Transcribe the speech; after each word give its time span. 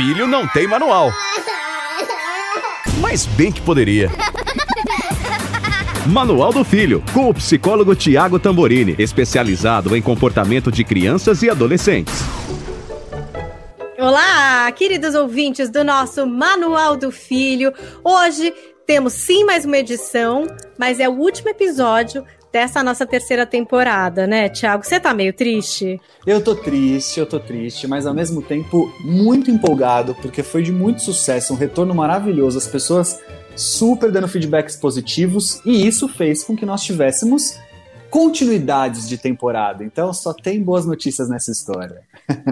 filho 0.00 0.26
não 0.26 0.48
tem 0.48 0.66
manual. 0.66 1.12
Mas 3.02 3.26
bem 3.26 3.52
que 3.52 3.60
poderia. 3.60 4.10
Manual 6.06 6.54
do 6.54 6.64
Filho, 6.64 7.04
com 7.12 7.28
o 7.28 7.34
psicólogo 7.34 7.94
Tiago 7.94 8.38
Tamborini, 8.38 8.96
especializado 8.98 9.94
em 9.94 10.00
comportamento 10.00 10.72
de 10.72 10.84
crianças 10.84 11.42
e 11.42 11.50
adolescentes. 11.50 12.14
Olá, 13.98 14.72
queridos 14.72 15.14
ouvintes 15.14 15.68
do 15.68 15.84
nosso 15.84 16.26
Manual 16.26 16.96
do 16.96 17.12
Filho. 17.12 17.70
Hoje 18.02 18.54
temos 18.86 19.12
sim 19.12 19.44
mais 19.44 19.66
uma 19.66 19.76
edição, 19.76 20.46
mas 20.78 20.98
é 20.98 21.10
o 21.10 21.12
último 21.12 21.50
episódio 21.50 22.24
dessa 22.52 22.82
nossa 22.82 23.06
terceira 23.06 23.46
temporada, 23.46 24.26
né, 24.26 24.48
Tiago? 24.48 24.84
Você 24.84 24.98
tá 24.98 25.14
meio 25.14 25.32
triste? 25.32 26.00
Eu 26.26 26.42
tô 26.42 26.54
triste, 26.54 27.20
eu 27.20 27.26
tô 27.26 27.38
triste, 27.38 27.86
mas 27.86 28.06
ao 28.06 28.14
mesmo 28.14 28.42
tempo 28.42 28.92
muito 29.00 29.50
empolgado, 29.50 30.14
porque 30.16 30.42
foi 30.42 30.62
de 30.62 30.72
muito 30.72 31.02
sucesso, 31.02 31.52
um 31.52 31.56
retorno 31.56 31.94
maravilhoso. 31.94 32.58
As 32.58 32.66
pessoas 32.66 33.20
super 33.56 34.10
dando 34.10 34.28
feedbacks 34.28 34.76
positivos 34.76 35.60
e 35.64 35.86
isso 35.86 36.08
fez 36.08 36.44
com 36.44 36.56
que 36.56 36.66
nós 36.66 36.82
tivéssemos 36.82 37.58
continuidades 38.08 39.08
de 39.08 39.16
temporada. 39.16 39.84
Então 39.84 40.12
só 40.12 40.32
tem 40.32 40.62
boas 40.62 40.84
notícias 40.84 41.28
nessa 41.28 41.52
história. 41.52 42.02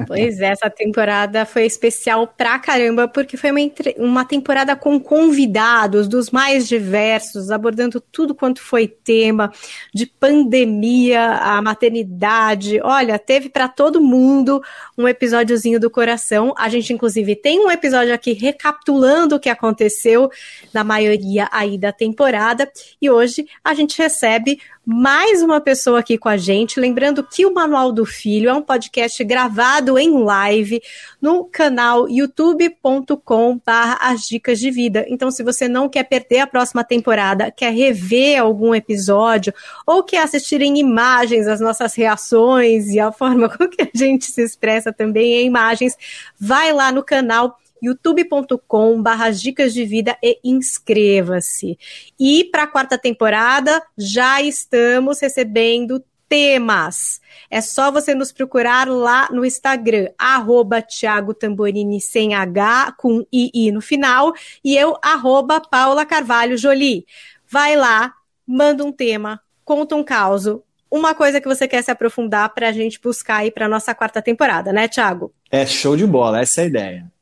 Pois 0.07 0.41
é, 0.41 0.47
essa 0.47 0.71
temporada 0.71 1.45
foi 1.45 1.67
especial 1.67 2.27
pra 2.27 2.59
caramba, 2.59 3.07
porque 3.09 3.37
foi 3.37 3.51
uma, 3.51 3.61
uma 3.97 4.25
temporada 4.25 4.75
com 4.75 4.99
convidados 4.99 6.09
dos 6.09 6.31
mais 6.31 6.67
diversos, 6.67 7.51
abordando 7.51 8.01
tudo 8.01 8.35
quanto 8.35 8.61
foi 8.61 8.87
tema, 8.89 9.53
de 9.95 10.07
pandemia, 10.07 11.21
a 11.21 11.61
maternidade. 11.63 12.81
Olha, 12.83 13.19
teve 13.19 13.49
para 13.49 13.69
todo 13.69 14.01
mundo 14.01 14.63
um 14.97 15.07
episódiozinho 15.07 15.79
do 15.79 15.91
coração. 15.91 16.55
A 16.57 16.69
gente, 16.69 16.93
inclusive, 16.93 17.37
tem 17.37 17.61
um 17.61 17.71
episódio 17.71 18.15
aqui 18.15 18.33
recapitulando 18.33 19.37
o 19.37 19.41
que 19.41 19.49
aconteceu 19.49 20.31
na 20.73 20.83
maioria 20.83 21.49
aí 21.53 21.79
da 21.79 21.93
temporada. 21.93 22.71
E 23.01 23.11
hoje 23.11 23.47
a 23.63 23.75
gente 23.75 23.99
recebe 23.99 24.61
mais 24.91 25.43
uma 25.43 25.61
pessoa 25.61 25.99
aqui 25.99 26.17
com 26.17 26.31
a 26.31 26.39
gente. 26.39 26.81
Lembrando 26.81 27.23
que 27.23 27.45
o 27.45 27.53
Manual 27.53 27.93
do 27.93 28.07
Filho 28.07 28.49
é 28.49 28.55
um 28.55 28.63
podcast 28.63 29.23
gravado 29.23 29.99
em 29.99 30.25
live 30.25 30.81
no 31.21 31.45
canal 31.45 32.09
youtube.com 32.09 33.61
as 34.01 34.23
dicas 34.23 34.59
de 34.59 34.71
vida. 34.71 35.05
Então, 35.07 35.31
se 35.31 35.43
você 35.43 35.69
não 35.69 35.91
quer 35.91 36.05
perder 36.05 36.39
a 36.39 36.47
próxima 36.47 36.83
temporada, 36.83 37.51
quer 37.51 37.71
rever 37.71 38.41
algum 38.41 38.75
episódio 38.75 39.53
ou 39.87 40.03
quer 40.03 40.23
assistir 40.23 40.63
em 40.63 40.79
imagens 40.79 41.47
as 41.47 41.61
nossas 41.61 41.95
reações 41.95 42.87
e 42.89 42.99
a 42.99 43.13
forma 43.13 43.47
com 43.55 43.69
que 43.69 43.83
a 43.83 43.91
gente 43.95 44.25
se 44.25 44.41
expressa 44.41 44.91
também 44.91 45.35
em 45.35 45.47
imagens, 45.49 45.99
vai 46.41 46.73
lá 46.73 46.91
no 46.91 47.05
canal 47.05 47.59
youtube.com 47.83 49.03
barra 49.03 49.31
dicas 49.31 49.73
de 49.73 49.85
vida 49.85 50.17
e 50.23 50.39
inscreva-se. 50.45 51.79
E 52.19 52.45
para 52.45 52.65
a 52.65 52.67
quarta 52.67 52.99
temporada 52.99 53.83
já 53.97 54.41
estamos 54.43 55.21
recebendo 55.21 56.03
temas. 56.29 57.21
É 57.51 57.61
só 57.61 57.91
você 57.91 58.15
nos 58.15 58.31
procurar 58.31 58.87
lá 58.87 59.29
no 59.33 59.45
Instagram, 59.45 60.11
arroba 60.19 60.83
Thiago 60.83 61.33
Tamborini 61.33 62.01
sem 62.01 62.35
H, 62.35 62.95
com 62.99 63.25
II 63.33 63.73
no 63.73 63.81
final, 63.81 64.33
e 64.63 64.77
eu, 64.77 64.97
arroba 65.03 65.61
Paula 65.61 66.05
Carvalho 66.05 66.59
Jolie. 66.59 67.07
Vai 67.49 67.77
lá, 67.77 68.13
manda 68.47 68.85
um 68.85 68.93
tema, 68.93 69.41
conta 69.65 69.97
um 69.97 70.05
caso, 70.05 70.63
uma 70.91 71.15
coisa 71.15 71.41
que 71.41 71.49
você 71.49 71.67
quer 71.67 71.83
se 71.83 71.91
aprofundar 71.91 72.53
para 72.55 72.69
a 72.69 72.73
gente 72.73 73.01
buscar 73.01 73.39
aí 73.39 73.51
para 73.51 73.69
nossa 73.69 73.95
quarta 73.95 74.21
temporada, 74.21 74.73
né, 74.73 74.89
Thiago? 74.89 75.33
É 75.51 75.65
show 75.65 75.97
de 75.97 76.07
bola, 76.07 76.41
essa 76.41 76.61
é 76.61 76.65
a 76.65 76.67
ideia. 76.67 77.13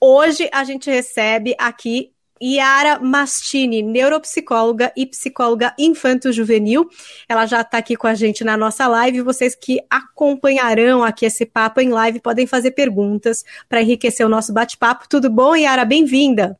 Hoje 0.00 0.48
a 0.52 0.62
gente 0.62 0.88
recebe 0.88 1.56
aqui 1.58 2.12
Yara 2.40 3.00
Mastini, 3.00 3.82
neuropsicóloga 3.82 4.92
e 4.96 5.04
psicóloga 5.04 5.74
infanto-juvenil. 5.76 6.88
Ela 7.28 7.46
já 7.46 7.62
está 7.62 7.78
aqui 7.78 7.96
com 7.96 8.06
a 8.06 8.14
gente 8.14 8.44
na 8.44 8.56
nossa 8.56 8.86
live. 8.86 9.22
Vocês 9.22 9.56
que 9.56 9.80
acompanharão 9.90 11.02
aqui 11.02 11.26
esse 11.26 11.44
papo 11.44 11.80
em 11.80 11.88
live 11.88 12.20
podem 12.20 12.46
fazer 12.46 12.70
perguntas 12.70 13.44
para 13.68 13.82
enriquecer 13.82 14.24
o 14.24 14.28
nosso 14.28 14.52
bate-papo. 14.52 15.08
Tudo 15.08 15.28
bom, 15.28 15.56
Yara? 15.56 15.84
Bem-vinda. 15.84 16.56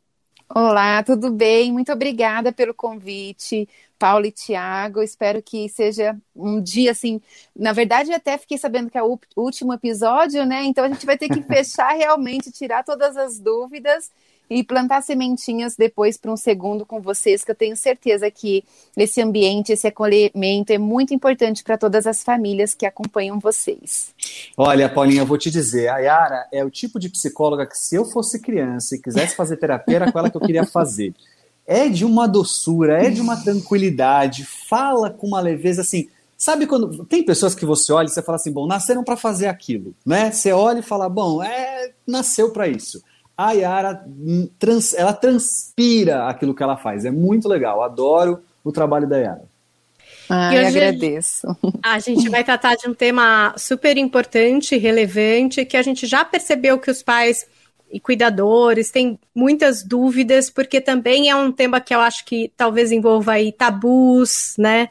Olá, 0.53 1.03
tudo 1.05 1.31
bem? 1.31 1.71
Muito 1.71 1.93
obrigada 1.93 2.51
pelo 2.53 2.75
convite. 2.75 3.69
Paulo 3.99 4.27
e 4.27 4.33
Tiago. 4.33 5.03
Espero 5.03 5.43
que 5.43 5.69
seja 5.69 6.17
um 6.35 6.61
dia 6.61 6.93
assim. 6.93 7.21
Na 7.55 7.73
verdade, 7.73 8.13
até 8.13 8.39
fiquei 8.39 8.59
sabendo 8.59 8.91
que 8.91 8.99
é 8.99 9.03
o 9.03 9.19
último 9.37 9.73
episódio, 9.73 10.47
né? 10.47 10.65
Então 10.65 10.85
a 10.85 10.89
gente 10.89 11.05
vai 11.05 11.19
ter 11.19 11.29
que 11.29 11.43
fechar 11.49 11.93
realmente, 11.95 12.53
tirar 12.53 12.85
todas 12.85 13.17
as 13.17 13.39
dúvidas 13.39 14.11
e 14.51 14.65
plantar 14.65 15.03
sementinhas 15.03 15.77
depois 15.77 16.17
para 16.17 16.33
um 16.33 16.37
segundo 16.37 16.87
com 16.87 17.01
vocês, 17.01 17.45
que 17.45 17.51
eu 17.51 17.55
tenho 17.55 17.77
certeza 17.77 18.31
que 18.31 18.65
esse 18.97 19.21
ambiente, 19.21 19.73
esse 19.73 19.87
acolhimento 19.87 20.73
é 20.73 20.79
muito 20.79 21.13
importante 21.13 21.63
para 21.63 21.77
todas 21.77 22.07
as 22.07 22.23
famílias 22.23 22.75
que 22.75 22.87
acompanham 22.87 23.39
vocês. 23.39 24.15
Olha, 24.57 24.89
Paulinha, 24.89 25.23
eu 25.23 25.27
vou 25.27 25.37
te 25.37 25.51
dizer, 25.51 25.89
a 25.89 25.99
Yara 25.99 26.49
é 26.53 26.65
o 26.65 26.71
tipo 26.71 26.99
de 26.99 27.09
psicóloga 27.11 27.67
que 27.67 27.77
se 27.77 27.97
eu 27.97 28.05
fosse 28.07 28.41
criança 28.41 28.97
e 28.97 29.03
quisesse 29.03 29.37
fazer 29.37 29.59
terapia, 29.59 29.97
era 29.97 30.13
com 30.13 30.19
ela 30.19 30.31
que 30.31 30.37
eu 30.37 30.41
queria 30.41 30.65
fazer 30.65 31.15
é 31.69 31.87
de 31.87 32.03
uma 32.03 32.27
doçura, 32.27 33.05
é 33.05 33.11
de 33.11 33.21
uma 33.21 33.37
tranquilidade, 33.37 34.47
fala 34.47 35.11
com 35.11 35.27
uma 35.27 35.39
leveza 35.39 35.83
assim. 35.83 36.09
Sabe 36.35 36.67
quando 36.67 37.05
tem 37.05 37.23
pessoas 37.23 37.55
que 37.55 37.67
você 37.67 37.93
olha 37.93 38.07
e 38.07 38.09
você 38.09 38.23
fala 38.23 38.37
assim, 38.37 38.51
bom, 38.51 38.67
nasceram 38.67 39.05
para 39.05 39.19
fazer 39.19 39.49
aquilo, 39.49 39.95
né? 40.07 40.31
Você 40.31 40.51
olha 40.51 40.79
e 40.79 40.83
fala, 40.83 41.11
bom, 41.11 41.43
é, 41.43 41.93
nasceu 42.07 42.51
para 42.53 42.67
isso. 42.67 43.03
A 43.37 43.53
Yara, 43.53 44.03
hum, 44.07 44.49
trans, 44.59 44.95
ela 44.95 45.13
transpira 45.13 46.27
aquilo 46.27 46.55
que 46.55 46.63
ela 46.63 46.77
faz. 46.77 47.05
É 47.05 47.11
muito 47.11 47.47
legal. 47.47 47.83
Adoro 47.83 48.41
o 48.65 48.73
trabalho 48.73 49.07
da 49.07 49.19
Yara. 49.19 49.45
Ai, 50.29 50.65
agradeço. 50.67 51.47
A 51.83 51.99
gente 51.99 52.29
vai 52.31 52.43
tratar 52.43 52.77
de 52.77 52.89
um 52.89 52.95
tema 52.95 53.55
super 53.59 53.97
importante, 53.99 54.77
relevante, 54.77 55.65
que 55.65 55.77
a 55.77 55.83
gente 55.83 56.07
já 56.07 56.25
percebeu 56.25 56.79
que 56.79 56.91
os 56.91 57.03
pais 57.03 57.47
e 57.91 57.99
cuidadores 57.99 58.91
têm 58.91 59.19
muitas 59.35 59.83
dúvidas, 59.83 60.51
porque 60.51 60.81
também 60.81 61.31
é 61.31 61.37
um 61.37 61.51
tema 61.51 61.81
que 61.81 61.95
eu 61.95 62.01
acho 62.01 62.25
que 62.25 62.53
talvez 62.57 62.93
envolva 62.93 63.33
aí 63.33 63.51
tabus, 63.51 64.55
né? 64.59 64.89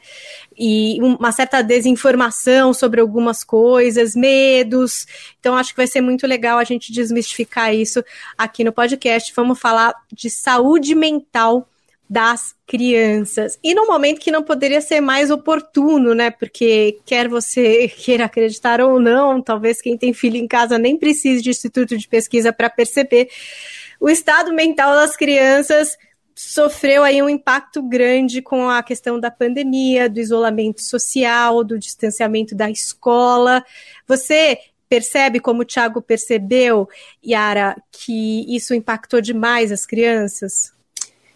E 0.56 0.98
uma 1.00 1.30
certa 1.30 1.62
desinformação 1.62 2.74
sobre 2.74 3.00
algumas 3.00 3.44
coisas, 3.44 4.16
medos. 4.16 5.06
Então, 5.38 5.56
acho 5.56 5.70
que 5.70 5.76
vai 5.76 5.86
ser 5.86 6.00
muito 6.00 6.26
legal 6.26 6.58
a 6.58 6.64
gente 6.64 6.92
desmistificar 6.92 7.74
isso 7.74 8.02
aqui 8.36 8.64
no 8.64 8.72
podcast. 8.72 9.32
Vamos 9.34 9.58
falar 9.58 9.94
de 10.12 10.28
saúde 10.28 10.94
mental 10.94 11.68
das 12.08 12.54
crianças. 12.66 13.58
E 13.62 13.74
num 13.74 13.86
momento 13.86 14.20
que 14.20 14.30
não 14.30 14.42
poderia 14.42 14.80
ser 14.80 15.00
mais 15.00 15.30
oportuno, 15.30 16.14
né? 16.14 16.30
Porque 16.30 16.98
quer 17.04 17.28
você 17.28 17.88
queira 17.96 18.24
acreditar 18.24 18.80
ou 18.80 18.98
não, 18.98 19.42
talvez 19.42 19.82
quem 19.82 19.96
tem 19.96 20.12
filho 20.12 20.36
em 20.36 20.46
casa 20.46 20.78
nem 20.78 20.96
precise 20.96 21.42
de 21.42 21.50
instituto 21.50 21.96
de 21.98 22.08
pesquisa 22.08 22.52
para 22.52 22.70
perceber. 22.70 23.28
O 24.00 24.08
estado 24.08 24.52
mental 24.52 24.94
das 24.94 25.16
crianças 25.16 25.98
sofreu 26.34 27.02
aí 27.02 27.20
um 27.20 27.28
impacto 27.28 27.82
grande 27.82 28.40
com 28.40 28.70
a 28.70 28.80
questão 28.82 29.18
da 29.18 29.30
pandemia, 29.30 30.08
do 30.08 30.20
isolamento 30.20 30.80
social, 30.80 31.64
do 31.64 31.78
distanciamento 31.78 32.54
da 32.54 32.70
escola. 32.70 33.62
Você 34.06 34.56
percebe, 34.88 35.40
como 35.40 35.62
o 35.62 35.64
Thiago 35.64 36.00
percebeu, 36.00 36.88
Yara, 37.26 37.76
que 37.90 38.46
isso 38.54 38.72
impactou 38.72 39.20
demais 39.20 39.72
as 39.72 39.84
crianças? 39.84 40.72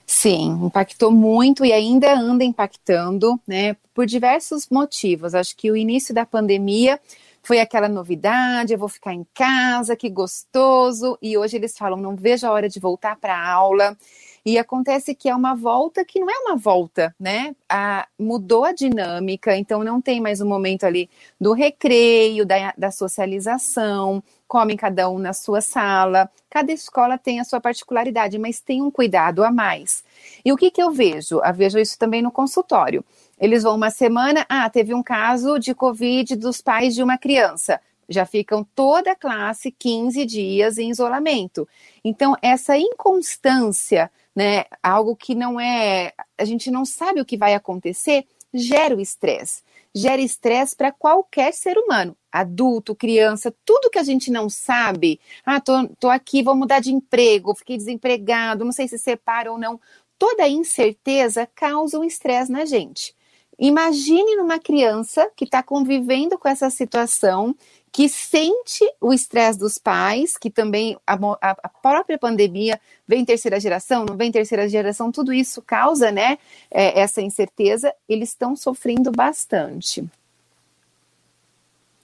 Sim, 0.06 0.66
impactou 0.66 1.10
muito 1.10 1.64
e 1.64 1.72
ainda 1.72 2.14
anda 2.14 2.44
impactando, 2.44 3.40
né, 3.46 3.76
por 3.94 4.06
diversos 4.06 4.68
motivos. 4.70 5.34
Acho 5.34 5.56
que 5.56 5.70
o 5.70 5.76
início 5.76 6.14
da 6.14 6.26
pandemia 6.26 7.00
foi 7.42 7.58
aquela 7.58 7.88
novidade, 7.88 8.72
eu 8.72 8.78
vou 8.78 8.88
ficar 8.88 9.12
em 9.12 9.26
casa, 9.34 9.96
que 9.96 10.08
gostoso, 10.08 11.18
e 11.20 11.36
hoje 11.36 11.56
eles 11.56 11.76
falam, 11.76 11.98
não 11.98 12.14
vejo 12.14 12.46
a 12.46 12.52
hora 12.52 12.68
de 12.68 12.78
voltar 12.78 13.16
para 13.16 13.36
a 13.36 13.50
aula. 13.50 13.96
E 14.44 14.58
acontece 14.58 15.14
que 15.14 15.28
é 15.28 15.34
uma 15.34 15.54
volta 15.54 16.04
que 16.04 16.18
não 16.18 16.28
é 16.28 16.34
uma 16.46 16.56
volta, 16.56 17.14
né? 17.18 17.54
A, 17.68 18.08
mudou 18.18 18.64
a 18.64 18.72
dinâmica, 18.72 19.56
então 19.56 19.84
não 19.84 20.00
tem 20.00 20.20
mais 20.20 20.40
o 20.40 20.44
um 20.44 20.48
momento 20.48 20.84
ali 20.84 21.08
do 21.40 21.52
recreio, 21.52 22.44
da, 22.44 22.74
da 22.76 22.90
socialização, 22.90 24.22
comem 24.52 24.76
cada 24.76 25.08
um 25.08 25.18
na 25.18 25.32
sua 25.32 25.62
sala. 25.62 26.30
Cada 26.50 26.70
escola 26.70 27.16
tem 27.16 27.40
a 27.40 27.44
sua 27.44 27.58
particularidade, 27.58 28.38
mas 28.38 28.60
tem 28.60 28.82
um 28.82 28.90
cuidado 28.90 29.42
a 29.42 29.50
mais. 29.50 30.04
E 30.44 30.52
o 30.52 30.58
que, 30.58 30.70
que 30.70 30.82
eu 30.82 30.90
vejo? 30.90 31.40
Eu 31.42 31.54
vejo 31.54 31.78
isso 31.78 31.98
também 31.98 32.20
no 32.20 32.30
consultório. 32.30 33.02
Eles 33.40 33.62
vão 33.62 33.74
uma 33.74 33.88
semana, 33.88 34.44
ah, 34.50 34.68
teve 34.68 34.92
um 34.92 35.02
caso 35.02 35.58
de 35.58 35.74
Covid 35.74 36.36
dos 36.36 36.60
pais 36.60 36.94
de 36.94 37.02
uma 37.02 37.16
criança. 37.16 37.80
Já 38.06 38.26
ficam 38.26 38.62
toda 38.74 39.12
a 39.12 39.16
classe 39.16 39.70
15 39.70 40.26
dias 40.26 40.76
em 40.76 40.90
isolamento. 40.90 41.66
Então, 42.04 42.36
essa 42.42 42.76
inconstância, 42.76 44.10
né, 44.36 44.66
algo 44.82 45.16
que 45.16 45.34
não 45.34 45.58
é, 45.58 46.12
a 46.36 46.44
gente 46.44 46.70
não 46.70 46.84
sabe 46.84 47.22
o 47.22 47.24
que 47.24 47.38
vai 47.38 47.54
acontecer, 47.54 48.26
gera 48.52 48.94
o 48.94 49.00
estresse. 49.00 49.62
Gera 49.94 50.20
estresse 50.20 50.76
para 50.76 50.92
qualquer 50.92 51.54
ser 51.54 51.78
humano, 51.78 52.14
adulto, 52.32 52.94
criança, 52.94 53.54
tudo 53.64 53.90
que 53.90 53.98
a 53.98 54.02
gente 54.02 54.30
não 54.30 54.48
sabe. 54.48 55.20
Ah, 55.44 55.60
tô, 55.60 55.86
tô 56.00 56.08
aqui, 56.08 56.42
vou 56.42 56.56
mudar 56.56 56.80
de 56.80 56.92
emprego, 56.92 57.54
fiquei 57.54 57.76
desempregado, 57.76 58.64
não 58.64 58.72
sei 58.72 58.88
se 58.88 58.98
separa 58.98 59.52
ou 59.52 59.58
não. 59.58 59.78
Toda 60.18 60.48
incerteza 60.48 61.46
causa 61.54 61.98
um 61.98 62.04
estresse 62.04 62.50
na 62.50 62.64
gente. 62.64 63.14
Imagine 63.58 64.36
numa 64.36 64.58
criança 64.58 65.30
que 65.36 65.44
está 65.44 65.62
convivendo 65.62 66.38
com 66.38 66.48
essa 66.48 66.70
situação, 66.70 67.54
que 67.92 68.08
sente 68.08 68.84
o 69.00 69.12
estresse 69.12 69.58
dos 69.58 69.76
pais, 69.76 70.38
que 70.38 70.50
também 70.50 70.96
a, 71.06 71.16
a, 71.40 71.68
própria 71.68 72.18
pandemia 72.18 72.80
vem 73.06 73.24
terceira 73.24 73.60
geração, 73.60 74.06
não 74.06 74.16
vem 74.16 74.32
terceira 74.32 74.66
geração, 74.66 75.12
tudo 75.12 75.32
isso 75.32 75.60
causa, 75.60 76.10
né, 76.10 76.38
é, 76.70 76.98
essa 76.98 77.20
incerteza. 77.20 77.94
Eles 78.08 78.30
estão 78.30 78.56
sofrendo 78.56 79.12
bastante. 79.12 80.08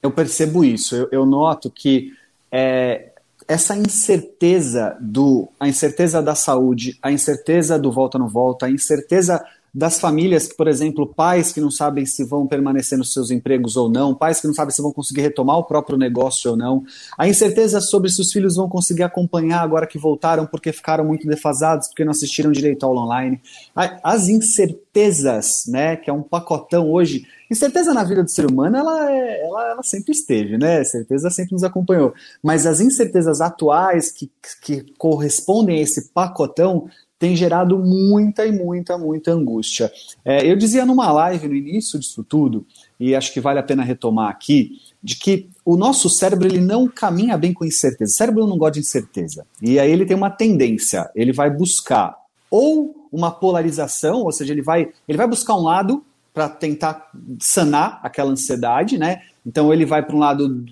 Eu 0.02 0.10
percebo 0.10 0.64
isso. 0.64 0.94
Eu, 0.94 1.08
eu 1.10 1.26
noto 1.26 1.70
que 1.70 2.12
é, 2.50 3.10
essa 3.46 3.76
incerteza 3.76 4.96
do, 5.00 5.48
a 5.58 5.66
incerteza 5.66 6.22
da 6.22 6.34
saúde, 6.34 6.98
a 7.02 7.10
incerteza 7.10 7.78
do 7.78 7.90
volta 7.90 8.18
não 8.18 8.28
volta, 8.28 8.66
a 8.66 8.70
incerteza 8.70 9.44
das 9.74 10.00
famílias, 10.00 10.48
por 10.48 10.66
exemplo, 10.66 11.06
pais 11.06 11.52
que 11.52 11.60
não 11.60 11.70
sabem 11.70 12.06
se 12.06 12.24
vão 12.24 12.46
permanecer 12.46 12.96
nos 12.96 13.12
seus 13.12 13.30
empregos 13.30 13.76
ou 13.76 13.88
não, 13.88 14.14
pais 14.14 14.40
que 14.40 14.46
não 14.46 14.54
sabem 14.54 14.74
se 14.74 14.82
vão 14.82 14.92
conseguir 14.92 15.20
retomar 15.20 15.58
o 15.58 15.64
próprio 15.64 15.98
negócio 15.98 16.52
ou 16.52 16.56
não, 16.56 16.84
a 17.16 17.28
incerteza 17.28 17.80
sobre 17.80 18.10
se 18.10 18.20
os 18.20 18.32
filhos 18.32 18.56
vão 18.56 18.68
conseguir 18.68 19.02
acompanhar 19.02 19.60
agora 19.60 19.86
que 19.86 19.98
voltaram 19.98 20.46
porque 20.46 20.72
ficaram 20.72 21.04
muito 21.04 21.26
defasados, 21.26 21.88
porque 21.88 22.04
não 22.04 22.12
assistiram 22.12 22.50
direito 22.50 22.84
ao 22.84 22.96
online, 22.96 23.40
as 24.02 24.28
incertezas, 24.28 25.64
né, 25.68 25.96
que 25.96 26.08
é 26.08 26.12
um 26.12 26.22
pacotão 26.22 26.90
hoje, 26.90 27.26
incerteza 27.50 27.94
na 27.94 28.04
vida 28.04 28.22
do 28.22 28.30
ser 28.30 28.50
humano, 28.50 28.76
ela, 28.76 29.12
é, 29.12 29.44
ela, 29.44 29.70
ela 29.70 29.82
sempre 29.82 30.12
esteve, 30.12 30.56
né, 30.58 30.82
certeza 30.84 31.30
sempre 31.30 31.52
nos 31.52 31.64
acompanhou, 31.64 32.14
mas 32.42 32.66
as 32.66 32.80
incertezas 32.80 33.40
atuais 33.40 34.10
que, 34.10 34.30
que 34.62 34.92
correspondem 34.98 35.78
a 35.78 35.82
esse 35.82 36.08
pacotão 36.08 36.88
tem 37.18 37.34
gerado 37.34 37.78
muita 37.78 38.46
e 38.46 38.52
muita, 38.52 38.96
muita 38.96 39.32
angústia. 39.32 39.92
É, 40.24 40.48
eu 40.48 40.56
dizia 40.56 40.86
numa 40.86 41.10
live 41.10 41.48
no 41.48 41.54
início 41.54 41.98
disso 41.98 42.22
tudo, 42.22 42.64
e 42.98 43.14
acho 43.14 43.32
que 43.32 43.40
vale 43.40 43.58
a 43.58 43.62
pena 43.62 43.82
retomar 43.82 44.30
aqui, 44.30 44.80
de 45.02 45.16
que 45.16 45.48
o 45.64 45.76
nosso 45.76 46.08
cérebro 46.08 46.46
ele 46.46 46.60
não 46.60 46.86
caminha 46.86 47.36
bem 47.36 47.52
com 47.52 47.64
incerteza. 47.64 48.12
O 48.12 48.16
cérebro 48.16 48.46
não 48.46 48.56
gosta 48.58 48.74
de 48.74 48.80
incerteza. 48.80 49.46
E 49.60 49.78
aí 49.78 49.90
ele 49.90 50.06
tem 50.06 50.16
uma 50.16 50.30
tendência, 50.30 51.10
ele 51.14 51.32
vai 51.32 51.50
buscar 51.50 52.16
ou 52.50 53.08
uma 53.12 53.30
polarização, 53.30 54.22
ou 54.22 54.32
seja, 54.32 54.52
ele 54.52 54.62
vai, 54.62 54.88
ele 55.06 55.18
vai 55.18 55.26
buscar 55.26 55.54
um 55.54 55.62
lado 55.62 56.04
para 56.32 56.48
tentar 56.48 57.10
sanar 57.40 58.00
aquela 58.02 58.30
ansiedade, 58.30 58.96
né? 58.96 59.22
Então 59.44 59.72
ele 59.72 59.84
vai 59.84 60.04
para 60.04 60.14
um 60.14 60.18
lado 60.18 60.64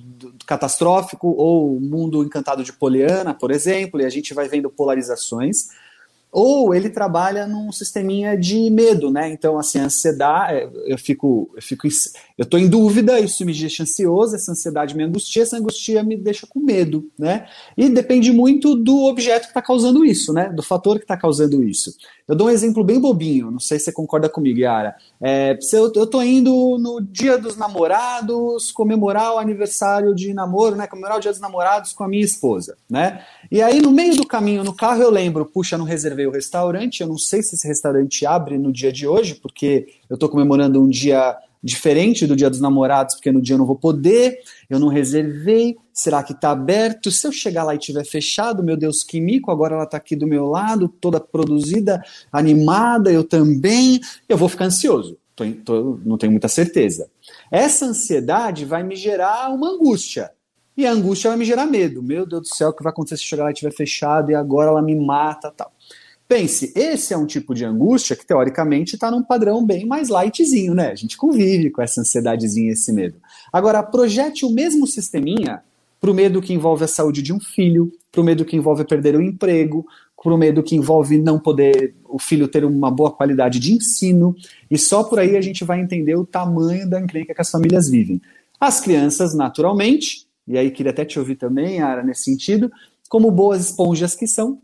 catastrófico 0.47 1.29
ou 1.29 1.81
mundo 1.81 2.23
encantado 2.23 2.63
de 2.63 2.73
Poliana, 2.73 3.35
por 3.35 3.51
exemplo, 3.51 4.01
e 4.01 4.05
a 4.05 4.09
gente 4.09 4.33
vai 4.33 4.49
vendo 4.49 4.71
polarizações 4.71 5.69
ou 6.31 6.75
ele 6.75 6.91
trabalha 6.91 7.47
num 7.47 7.73
sisteminha 7.73 8.37
de 8.37 8.69
medo, 8.71 9.11
né? 9.11 9.31
Então, 9.31 9.59
assim, 9.59 9.79
a 9.79 9.85
ansiedade, 9.85 10.53
é, 10.53 10.71
eu 10.87 10.99
fico, 10.99 11.51
eu 11.57 11.63
fico, 11.63 11.89
eu 12.37 12.45
tô 12.45 12.59
em 12.59 12.69
dúvida, 12.69 13.19
isso 13.19 13.45
me 13.45 13.59
deixa 13.59 13.83
ansioso, 13.83 14.37
essa 14.37 14.53
ansiedade 14.53 14.95
me 14.95 15.03
angustia, 15.03 15.43
essa 15.43 15.57
angustia 15.57 16.03
me 16.03 16.17
deixa 16.17 16.47
com 16.47 16.61
medo, 16.61 17.11
né? 17.19 17.47
E 17.77 17.89
depende 17.89 18.33
muito 18.33 18.75
do 18.75 19.05
objeto 19.05 19.45
que 19.45 19.49
está 19.49 19.63
causando 19.63 20.05
isso, 20.05 20.33
né? 20.33 20.51
Do 20.51 20.63
fator 20.63 20.99
que 20.99 21.05
está 21.05 21.17
causando 21.17 21.63
isso. 21.63 21.95
Eu 22.29 22.35
dou 22.35 22.49
um 22.49 22.51
exemplo 22.51 22.85
bem 22.85 23.01
bobinho, 23.01 23.51
não 23.51 23.61
sei 23.61 23.79
se 23.79 23.87
você 23.87 23.93
concorda 23.93 24.29
comigo, 24.29 24.59
Yara. 24.59 24.97
É, 25.21 25.57
se 25.61 25.77
eu, 25.77 25.91
eu 25.95 26.07
tô 26.07 26.21
indo 26.21 26.77
no 26.79 27.01
dia 27.01 27.39
dos 27.39 27.57
namorados 27.57 28.73
comemorar 28.73 29.35
o 29.35 29.39
aniversário 29.39 30.15
de 30.15 30.35
namoro, 30.35 30.77
né? 30.77 30.87
Comemorar 30.87 31.17
o 31.17 31.21
dia 31.21 31.31
dos 31.31 31.41
namorados 31.41 31.93
com 31.93 32.05
a 32.05 32.09
minha 32.09 32.25
esposa, 32.25 32.77
né? 32.91 33.25
E 33.51 33.63
aí, 33.63 33.81
no 33.81 33.91
meio 33.91 34.17
do 34.17 34.27
caminho, 34.27 34.65
no 34.65 34.75
carro, 34.75 35.03
eu 35.03 35.11
lembro, 35.11 35.47
puxa, 35.47 35.79
não 35.79 35.85
reservei 35.85 36.16
o 36.25 36.31
restaurante, 36.31 37.01
eu 37.01 37.09
não 37.09 37.19
sei 37.19 37.43
se 37.43 37.57
esse 37.57 37.67
restaurante 37.67 38.25
abre 38.25 38.57
no 38.57 38.73
dia 38.73 38.93
de 38.93 39.09
hoje, 39.09 39.35
porque 39.35 39.89
eu 40.09 40.17
tô 40.17 40.29
comemorando 40.29 40.81
um 40.81 40.89
dia 40.89 41.37
diferente 41.67 42.29
do 42.29 42.37
dia 42.37 42.49
dos 42.49 42.61
namorados, 42.61 43.17
porque 43.17 43.33
no 43.33 43.43
dia 43.43 43.55
eu 43.55 43.59
não 43.59 43.67
vou 43.67 43.75
poder, 43.75 44.39
eu 44.71 44.79
não 44.79 44.87
reservei, 44.87 45.77
será 45.93 46.23
que 46.23 46.33
está 46.33 46.53
aberto? 46.53 47.11
Se 47.11 47.27
eu 47.27 47.33
chegar 47.33 47.65
lá 47.65 47.75
e 47.75 47.79
tiver 47.79 48.05
fechado, 48.05 48.63
meu 48.63 48.77
Deus, 48.77 49.03
que 49.03 49.21
mico, 49.21 49.51
agora 49.51 49.75
ela 49.75 49.85
está 49.85 49.97
aqui 49.97 50.15
do 50.15 50.29
meu 50.29 50.47
lado, 50.47 50.89
toda 50.89 51.19
produzida, 51.19 52.01
animada, 52.31 53.11
eu 53.11 53.25
também, 53.25 54.01
eu 54.29 54.37
vou 54.37 54.49
ficar 54.49 54.67
ansioso, 54.67 55.19
tô, 55.35 55.45
tô, 55.65 56.01
não 56.05 56.17
tenho 56.17 56.31
muita 56.31 56.47
certeza. 56.47 57.11
Essa 57.51 57.87
ansiedade 57.87 58.65
vai 58.65 58.85
me 58.85 58.95
gerar 58.95 59.53
uma 59.53 59.71
angústia, 59.71 60.31
e 60.77 60.87
a 60.87 60.93
angústia 60.93 61.31
vai 61.31 61.39
me 61.39 61.45
gerar 61.45 61.65
medo. 61.65 62.03
Meu 62.03 62.27
Deus 62.27 62.43
do 62.43 62.55
céu, 62.55 62.69
o 62.69 62.73
que 62.73 62.83
vai 62.83 62.93
acontecer 62.93 63.17
se 63.17 63.25
chegar 63.25 63.45
lá 63.45 63.51
e 63.51 63.55
estiver 63.55 63.73
fechado 63.73 64.31
e 64.31 64.35
agora 64.35 64.69
ela 64.69 64.83
me 64.83 64.95
mata 64.95 65.51
tal. 65.51 65.73
Pense, 66.29 66.73
esse 66.75 67.15
é 67.15 67.17
um 67.17 67.27
tipo 67.27 67.55
de 67.55 67.65
angústia 67.65 68.17
que 68.17 68.27
teoricamente 68.27 68.95
está 68.95 69.11
num 69.11 69.23
padrão 69.23 69.65
bem 69.65 69.87
mais 69.87 70.09
lightzinho, 70.09 70.75
né? 70.75 70.91
A 70.91 70.95
gente 70.97 71.17
convive 71.17 71.71
com 71.71 71.81
essa 71.81 72.01
ansiedadezinha, 72.01 72.73
esse 72.73 72.93
medo. 72.93 73.17
Agora, 73.53 73.83
projete 73.83 74.45
o 74.45 74.51
mesmo 74.51 74.87
sisteminha 74.89 75.63
para 76.01 76.11
o 76.11 76.15
medo 76.15 76.43
que 76.43 76.53
envolve 76.53 76.85
a 76.85 76.89
saúde 76.89 77.23
de 77.23 77.33
um 77.33 77.39
filho, 77.39 77.93
para 78.11 78.21
o 78.21 78.25
medo 78.25 78.45
que 78.45 78.57
envolve 78.57 78.85
perder 78.85 79.15
o 79.15 79.23
emprego, 79.23 79.87
para 80.21 80.35
o 80.35 80.37
medo 80.37 80.63
que 80.65 80.75
envolve 80.75 81.19
não 81.19 81.39
poder 81.39 81.95
o 82.05 82.19
filho 82.19 82.49
ter 82.49 82.65
uma 82.65 82.91
boa 82.91 83.13
qualidade 83.13 83.61
de 83.61 83.73
ensino, 83.73 84.35
e 84.69 84.77
só 84.77 85.05
por 85.05 85.21
aí 85.21 85.37
a 85.37 85.41
gente 85.41 85.65
vai 85.65 85.81
entender 85.81 86.17
o 86.17 86.27
tamanho 86.27 86.91
da 86.91 87.01
encrenca 87.01 87.33
que 87.33 87.41
as 87.41 87.51
famílias 87.51 87.89
vivem. 87.89 88.21
As 88.59 88.81
crianças, 88.81 89.35
naturalmente, 89.35 90.27
e 90.49 90.59
aí 90.59 90.73
queria 90.73 90.91
até 90.91 91.05
te 91.05 91.19
ouvir 91.19 91.37
também, 91.37 91.81
Ara, 91.81 92.03
nesse 92.03 92.25
sentido, 92.25 92.73
como 93.09 93.31
boas 93.31 93.67
esponjas 93.67 94.17
que 94.17 94.27
são, 94.27 94.59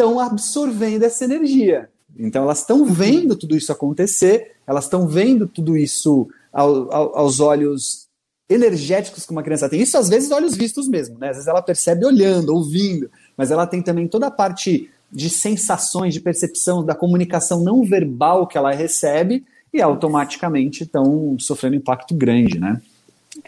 estão 0.00 0.18
absorvendo 0.18 1.02
essa 1.02 1.24
energia. 1.24 1.90
Então 2.18 2.42
elas 2.42 2.60
estão 2.60 2.86
vendo 2.86 3.36
tudo 3.36 3.56
isso 3.56 3.70
acontecer, 3.70 4.52
elas 4.66 4.84
estão 4.84 5.06
vendo 5.06 5.46
tudo 5.46 5.76
isso 5.76 6.26
ao, 6.52 6.92
ao, 6.92 7.18
aos 7.18 7.38
olhos 7.38 8.08
energéticos 8.48 9.26
que 9.26 9.32
uma 9.32 9.42
criança 9.42 9.68
tem. 9.68 9.80
Isso 9.80 9.96
às 9.96 10.08
vezes 10.08 10.30
olhos 10.30 10.56
vistos 10.56 10.88
mesmo, 10.88 11.18
né? 11.18 11.28
Às 11.28 11.36
vezes 11.36 11.48
ela 11.48 11.62
percebe 11.62 12.04
olhando, 12.04 12.54
ouvindo, 12.54 13.10
mas 13.36 13.50
ela 13.50 13.66
tem 13.66 13.82
também 13.82 14.08
toda 14.08 14.26
a 14.26 14.30
parte 14.30 14.90
de 15.12 15.28
sensações, 15.28 16.14
de 16.14 16.20
percepção, 16.20 16.84
da 16.84 16.94
comunicação 16.94 17.62
não 17.62 17.84
verbal 17.84 18.46
que 18.46 18.56
ela 18.56 18.72
recebe 18.72 19.44
e 19.72 19.80
automaticamente 19.80 20.82
estão 20.82 21.36
sofrendo 21.38 21.76
impacto 21.76 22.14
grande, 22.14 22.58
né? 22.58 22.80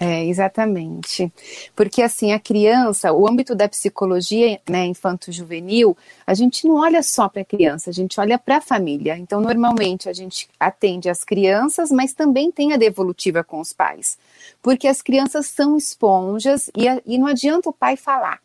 É, 0.04 0.24
exatamente. 0.24 1.32
Porque 1.76 2.02
assim, 2.02 2.32
a 2.32 2.40
criança, 2.40 3.12
o 3.12 3.28
âmbito 3.28 3.54
da 3.54 3.68
psicologia 3.68 4.60
né, 4.68 4.84
infanto-juvenil, 4.84 5.96
a 6.26 6.34
gente 6.34 6.66
não 6.66 6.74
olha 6.74 7.04
só 7.04 7.28
para 7.28 7.42
a 7.42 7.44
criança, 7.44 7.88
a 7.88 7.92
gente 7.92 8.18
olha 8.18 8.36
para 8.36 8.56
a 8.56 8.60
família. 8.60 9.16
Então, 9.16 9.40
normalmente, 9.40 10.08
a 10.08 10.12
gente 10.12 10.48
atende 10.58 11.08
as 11.08 11.22
crianças, 11.22 11.92
mas 11.92 12.12
também 12.12 12.50
tem 12.50 12.72
a 12.72 12.76
devolutiva 12.76 13.44
com 13.44 13.60
os 13.60 13.72
pais. 13.72 14.18
Porque 14.60 14.88
as 14.88 15.00
crianças 15.00 15.46
são 15.46 15.76
esponjas 15.76 16.68
e, 16.76 16.86
e 17.06 17.16
não 17.16 17.28
adianta 17.28 17.68
o 17.68 17.72
pai 17.72 17.96
falar. 17.96 18.40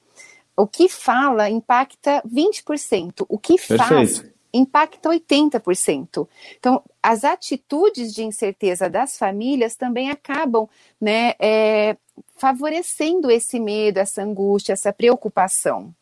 O 0.56 0.68
que 0.68 0.88
fala 0.88 1.50
impacta 1.50 2.22
20%. 2.24 3.26
O 3.28 3.40
que 3.40 3.58
faz 3.58 4.24
impacta 4.58 5.10
80%. 5.10 6.28
Então, 6.60 6.82
as 7.02 7.24
atitudes 7.24 8.14
de 8.14 8.24
incerteza 8.24 8.90
das 8.90 9.18
famílias 9.18 9.76
também 9.76 10.10
acabam 10.10 10.68
né, 11.00 11.34
é, 11.40 11.96
favorecendo 12.36 13.30
esse 13.30 13.60
medo, 13.60 13.98
essa 13.98 14.22
angústia, 14.24 14.74
essa 14.74 14.92
preocupação. 14.92 15.94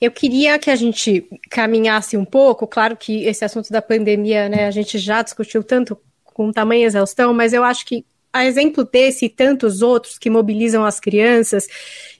Eu 0.00 0.10
queria 0.10 0.58
que 0.58 0.70
a 0.70 0.76
gente 0.76 1.28
caminhasse 1.50 2.16
um 2.16 2.24
pouco, 2.24 2.66
claro 2.66 2.96
que 2.96 3.24
esse 3.24 3.44
assunto 3.44 3.70
da 3.70 3.82
pandemia, 3.82 4.48
né, 4.48 4.66
a 4.66 4.70
gente 4.70 4.98
já 4.98 5.22
discutiu 5.22 5.62
tanto 5.62 5.98
com 6.24 6.52
tamanha 6.52 6.86
exaustão, 6.86 7.34
mas 7.34 7.52
eu 7.52 7.62
acho 7.62 7.84
que 7.84 8.04
a 8.32 8.44
exemplo 8.44 8.84
desse 8.84 9.26
e 9.26 9.28
tantos 9.28 9.82
outros 9.82 10.18
que 10.18 10.30
mobilizam 10.30 10.84
as 10.84 11.00
crianças 11.00 11.66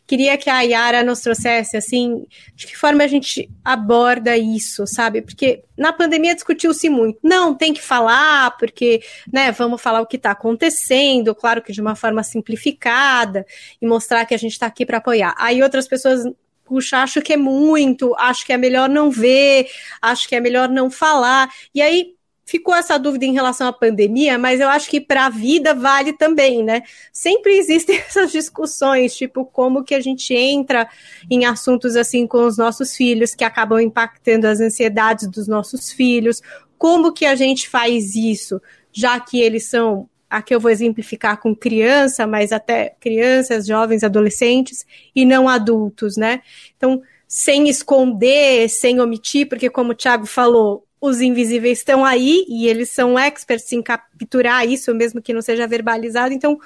Queria 0.08 0.38
que 0.38 0.48
a 0.48 0.62
Yara 0.62 1.02
nos 1.02 1.20
trouxesse, 1.20 1.76
assim, 1.76 2.26
de 2.56 2.66
que 2.66 2.74
forma 2.74 3.04
a 3.04 3.06
gente 3.06 3.46
aborda 3.62 4.38
isso, 4.38 4.86
sabe? 4.86 5.20
Porque 5.20 5.62
na 5.76 5.92
pandemia 5.92 6.34
discutiu-se 6.34 6.88
muito. 6.88 7.18
Não, 7.22 7.54
tem 7.54 7.74
que 7.74 7.82
falar, 7.82 8.56
porque, 8.56 9.02
né, 9.30 9.52
vamos 9.52 9.82
falar 9.82 10.00
o 10.00 10.06
que 10.06 10.16
está 10.16 10.30
acontecendo, 10.30 11.34
claro 11.34 11.60
que 11.60 11.74
de 11.74 11.82
uma 11.82 11.94
forma 11.94 12.22
simplificada, 12.22 13.44
e 13.82 13.86
mostrar 13.86 14.24
que 14.24 14.32
a 14.34 14.38
gente 14.38 14.52
está 14.52 14.64
aqui 14.64 14.86
para 14.86 14.96
apoiar. 14.96 15.34
Aí 15.36 15.62
outras 15.62 15.86
pessoas 15.86 16.24
puxa, 16.64 17.02
acho 17.02 17.20
que 17.20 17.34
é 17.34 17.36
muito, 17.36 18.14
acho 18.18 18.46
que 18.46 18.52
é 18.52 18.56
melhor 18.56 18.88
não 18.88 19.10
ver, 19.10 19.68
acho 20.00 20.26
que 20.26 20.34
é 20.34 20.40
melhor 20.40 20.70
não 20.70 20.90
falar. 20.90 21.50
E 21.74 21.82
aí 21.82 22.14
ficou 22.48 22.74
essa 22.74 22.98
dúvida 22.98 23.26
em 23.26 23.34
relação 23.34 23.66
à 23.68 23.72
pandemia, 23.74 24.38
mas 24.38 24.58
eu 24.58 24.70
acho 24.70 24.88
que 24.88 25.02
para 25.02 25.26
a 25.26 25.28
vida 25.28 25.74
vale 25.74 26.14
também, 26.14 26.64
né? 26.64 26.82
Sempre 27.12 27.58
existem 27.58 27.98
essas 28.00 28.32
discussões, 28.32 29.14
tipo, 29.14 29.44
como 29.44 29.84
que 29.84 29.94
a 29.94 30.00
gente 30.00 30.32
entra 30.32 30.88
em 31.30 31.44
assuntos 31.44 31.94
assim 31.94 32.26
com 32.26 32.46
os 32.46 32.56
nossos 32.56 32.96
filhos, 32.96 33.34
que 33.34 33.44
acabam 33.44 33.78
impactando 33.78 34.46
as 34.46 34.60
ansiedades 34.60 35.28
dos 35.28 35.46
nossos 35.46 35.92
filhos, 35.92 36.40
como 36.78 37.12
que 37.12 37.26
a 37.26 37.34
gente 37.34 37.68
faz 37.68 38.14
isso, 38.14 38.62
já 38.90 39.20
que 39.20 39.38
eles 39.38 39.66
são 39.66 40.08
aqui 40.30 40.54
eu 40.54 40.60
vou 40.60 40.70
exemplificar 40.70 41.38
com 41.38 41.54
criança, 41.54 42.26
mas 42.26 42.50
até 42.50 42.94
crianças, 42.98 43.66
jovens, 43.66 44.02
adolescentes 44.02 44.86
e 45.14 45.26
não 45.26 45.48
adultos, 45.48 46.16
né? 46.16 46.40
Então, 46.76 47.02
sem 47.26 47.68
esconder, 47.68 48.70
sem 48.70 49.00
omitir, 49.00 49.48
porque 49.48 49.68
como 49.68 49.92
o 49.92 49.94
Thiago 49.94 50.24
falou, 50.24 50.87
os 51.00 51.20
invisíveis 51.20 51.78
estão 51.78 52.04
aí 52.04 52.44
e 52.48 52.66
eles 52.66 52.90
são 52.90 53.18
experts 53.18 53.72
em 53.72 53.82
capturar 53.82 54.66
isso, 54.66 54.94
mesmo 54.94 55.22
que 55.22 55.32
não 55.32 55.42
seja 55.42 55.66
verbalizado. 55.66 56.34
Então, 56.34 56.58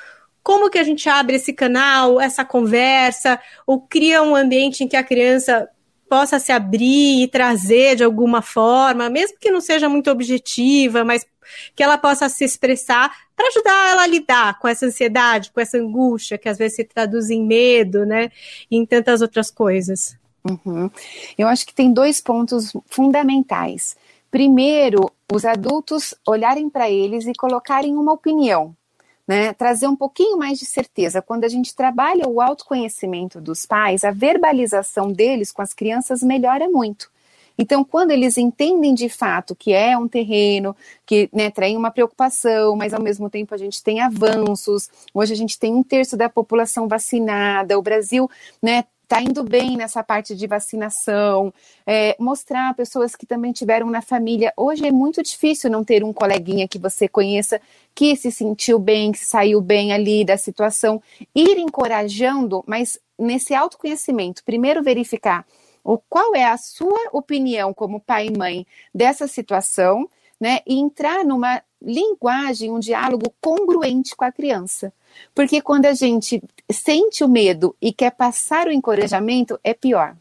como 0.43 0.71
que 0.71 0.79
a 0.79 0.83
gente 0.83 1.09
abre 1.09 1.37
esse 1.37 1.53
canal, 1.53 2.21
essa 2.21 2.45
conversa, 2.45 3.39
ou 3.67 3.81
cria 3.81 4.23
um 4.23 4.35
ambiente 4.35 4.83
em 4.83 4.89
que 4.89 4.97
a 4.97 5.05
criança 5.05 5.69
possa 6.09 6.39
se 6.39 6.53
abrir 6.53 7.23
e 7.23 7.29
trazer 7.29 7.97
de 7.97 8.05
alguma 8.05 8.43
forma, 8.43 9.09
mesmo 9.09 9.39
que 9.39 9.51
não 9.51 9.61
seja 9.61 9.89
muito 9.89 10.11
objetiva, 10.11 11.05
mas 11.05 11.27
que 11.75 11.83
ela 11.83 11.97
possa 11.97 12.29
se 12.29 12.45
expressar 12.45 13.11
para 13.35 13.49
ajudar 13.49 13.91
ela 13.91 14.03
a 14.03 14.07
lidar 14.07 14.59
com 14.59 14.69
essa 14.69 14.87
ansiedade, 14.87 15.51
com 15.51 15.61
essa 15.61 15.79
angústia 15.79 16.39
que 16.39 16.49
às 16.49 16.59
vezes 16.59 16.77
se 16.77 16.85
traduz 16.85 17.31
em 17.31 17.45
medo, 17.45 18.05
né, 18.05 18.31
e 18.71 18.77
em 18.77 18.85
tantas 18.85 19.23
outras 19.23 19.51
coisas. 19.51 20.17
Uhum. 20.45 20.91
Eu 21.39 21.49
acho 21.49 21.65
que 21.65 21.75
tem 21.75 21.93
dois 21.93 22.21
pontos 22.21 22.73
fundamentais. 22.87 23.97
Primeiro, 24.33 25.13
os 25.31 25.45
adultos 25.45 26.15
olharem 26.27 26.71
para 26.71 26.91
eles 26.91 27.27
e 27.27 27.35
colocarem 27.35 27.95
uma 27.95 28.15
opinião, 28.15 28.75
né? 29.29 29.53
Trazer 29.53 29.87
um 29.87 29.95
pouquinho 29.95 30.39
mais 30.39 30.59
de 30.59 30.65
certeza. 30.65 31.21
Quando 31.21 31.45
a 31.45 31.49
gente 31.49 31.77
trabalha 31.77 32.27
o 32.27 32.41
autoconhecimento 32.41 33.43
dos 33.43 33.67
pais, 33.67 34.05
a 34.05 34.11
verbalização 34.11 35.13
deles 35.13 35.53
com 35.53 35.61
as 35.61 35.75
crianças 35.75 36.23
melhora 36.23 36.67
muito. 36.71 37.13
Então, 37.59 37.85
quando 37.85 38.11
eles 38.11 38.39
entendem 38.39 38.95
de 38.95 39.11
fato 39.11 39.55
que 39.55 39.75
é 39.75 39.99
um 39.99 40.09
terreno 40.09 40.75
que 41.05 41.29
né, 41.31 41.53
uma 41.77 41.91
preocupação, 41.91 42.75
mas 42.75 42.95
ao 42.95 43.03
mesmo 43.03 43.29
tempo 43.29 43.55
a 43.55 43.59
gente 43.59 43.83
tem 43.83 44.01
avanços, 44.01 44.89
hoje 45.13 45.35
a 45.35 45.37
gente 45.37 45.59
tem 45.59 45.75
um 45.75 45.83
terço 45.83 46.17
da 46.17 46.31
população 46.31 46.89
vacinada, 46.89 47.79
o 47.79 47.83
Brasil 47.83 48.31
né, 48.63 48.85
está 49.13 49.21
indo 49.21 49.45
bem 49.45 49.77
nessa 49.77 50.03
parte 50.03 50.35
de 50.35 50.47
vacinação, 50.47 51.53
é, 51.87 52.17
mostrar 52.19 52.75
pessoas 52.75 53.15
que 53.15 53.27
também 53.27 53.53
tiveram 53.53 53.91
na 53.91 54.01
família. 54.01 54.55
Hoje 54.57 54.87
é 54.87 54.91
muito 54.91 55.23
difícil 55.23 55.69
não 55.69 55.85
ter 55.85 56.03
um 56.03 56.15
coleguinha 56.15 56.67
que 56.67 56.79
você 56.79 57.07
conheça 57.07 57.61
que 57.95 58.17
se 58.17 58.33
sentiu 58.33 58.79
bem, 58.79 59.13
que 59.13 59.19
saiu 59.19 59.61
bem 59.61 59.93
ali 59.93 60.25
da 60.25 60.39
situação. 60.39 61.03
Ir 61.35 61.59
encorajando, 61.59 62.65
mas 62.67 62.99
nesse 63.19 63.55
autoconhecimento, 63.55 64.43
primeiro 64.45 64.83
verificar 64.83 65.45
o 65.85 65.99
qual 65.99 66.35
é 66.35 66.45
a 66.45 66.57
sua 66.57 67.11
opinião 67.13 67.75
como 67.75 68.01
pai 68.01 68.29
e 68.29 68.39
mãe 68.39 68.67
dessa 68.95 69.29
situação, 69.29 70.09
né? 70.41 70.61
E 70.67 70.79
entrar 70.79 71.23
numa 71.23 71.63
linguagem, 71.83 72.71
um 72.71 72.79
diálogo 72.79 73.31
congruente 73.43 74.17
com 74.17 74.25
a 74.25 74.33
criança. 74.33 74.91
Porque 75.35 75.61
quando 75.61 75.87
a 75.87 75.95
gente 75.95 76.43
sente 76.71 77.25
o 77.25 77.29
medo 77.29 77.75
e 77.81 77.93
quer 77.93 78.13
passar 78.13 78.67
o 78.67 78.73
encorajamento, 78.73 79.59
é 79.63 79.75
pior. 79.75 80.17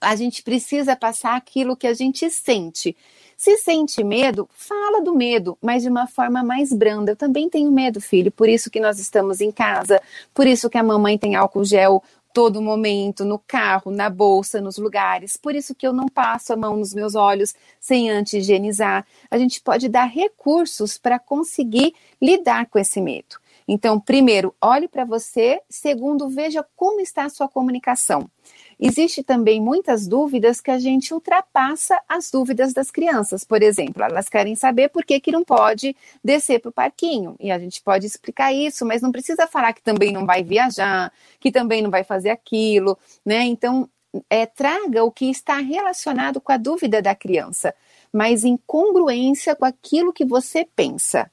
A 0.00 0.14
gente 0.14 0.42
precisa 0.42 0.94
passar 0.94 1.36
aquilo 1.36 1.76
que 1.76 1.86
a 1.86 1.94
gente 1.94 2.28
sente. 2.30 2.96
Se 3.36 3.58
sente 3.58 4.02
medo, 4.02 4.48
fala 4.52 5.02
do 5.02 5.14
medo, 5.14 5.58
mas 5.60 5.82
de 5.82 5.88
uma 5.88 6.06
forma 6.06 6.42
mais 6.42 6.72
branda. 6.72 7.12
Eu 7.12 7.16
também 7.16 7.48
tenho 7.48 7.70
medo, 7.70 8.00
filho, 8.00 8.30
por 8.32 8.48
isso 8.48 8.70
que 8.70 8.80
nós 8.80 8.98
estamos 8.98 9.40
em 9.40 9.50
casa, 9.50 10.00
por 10.32 10.46
isso 10.46 10.70
que 10.70 10.78
a 10.78 10.82
mamãe 10.82 11.18
tem 11.18 11.34
álcool 11.34 11.64
gel 11.64 12.02
todo 12.36 12.60
momento, 12.60 13.24
no 13.24 13.38
carro, 13.38 13.90
na 13.90 14.10
bolsa, 14.10 14.60
nos 14.60 14.76
lugares. 14.76 15.38
Por 15.38 15.54
isso 15.54 15.74
que 15.74 15.86
eu 15.86 15.92
não 15.94 16.06
passo 16.06 16.52
a 16.52 16.56
mão 16.56 16.76
nos 16.76 16.92
meus 16.92 17.14
olhos 17.14 17.54
sem 17.80 18.10
antes 18.10 18.34
higienizar. 18.34 19.06
A 19.30 19.38
gente 19.38 19.58
pode 19.62 19.88
dar 19.88 20.04
recursos 20.04 20.98
para 20.98 21.18
conseguir 21.18 21.94
lidar 22.20 22.66
com 22.66 22.78
esse 22.78 23.00
medo. 23.00 23.36
Então, 23.68 23.98
primeiro, 23.98 24.54
olhe 24.60 24.86
para 24.86 25.04
você. 25.04 25.60
Segundo, 25.68 26.28
veja 26.28 26.64
como 26.76 27.00
está 27.00 27.24
a 27.24 27.28
sua 27.28 27.48
comunicação. 27.48 28.30
Existe 28.78 29.22
também 29.22 29.60
muitas 29.60 30.06
dúvidas 30.06 30.60
que 30.60 30.70
a 30.70 30.78
gente 30.78 31.12
ultrapassa 31.12 31.98
as 32.08 32.30
dúvidas 32.30 32.72
das 32.72 32.90
crianças. 32.90 33.42
Por 33.42 33.62
exemplo, 33.62 34.02
elas 34.02 34.28
querem 34.28 34.54
saber 34.54 34.90
por 34.90 35.04
que, 35.04 35.18
que 35.18 35.32
não 35.32 35.42
pode 35.42 35.96
descer 36.22 36.60
para 36.60 36.68
o 36.68 36.72
parquinho. 36.72 37.34
E 37.40 37.50
a 37.50 37.58
gente 37.58 37.82
pode 37.82 38.06
explicar 38.06 38.52
isso, 38.52 38.84
mas 38.86 39.02
não 39.02 39.10
precisa 39.10 39.46
falar 39.46 39.72
que 39.72 39.82
também 39.82 40.12
não 40.12 40.26
vai 40.26 40.44
viajar, 40.44 41.12
que 41.40 41.50
também 41.50 41.82
não 41.82 41.90
vai 41.90 42.04
fazer 42.04 42.30
aquilo, 42.30 42.96
né? 43.24 43.44
Então, 43.44 43.88
é, 44.30 44.46
traga 44.46 45.04
o 45.04 45.10
que 45.10 45.28
está 45.28 45.58
relacionado 45.58 46.40
com 46.40 46.52
a 46.52 46.56
dúvida 46.56 47.02
da 47.02 47.14
criança, 47.14 47.74
mas 48.12 48.44
em 48.44 48.56
congruência 48.66 49.56
com 49.56 49.64
aquilo 49.64 50.12
que 50.12 50.24
você 50.24 50.66
pensa. 50.76 51.30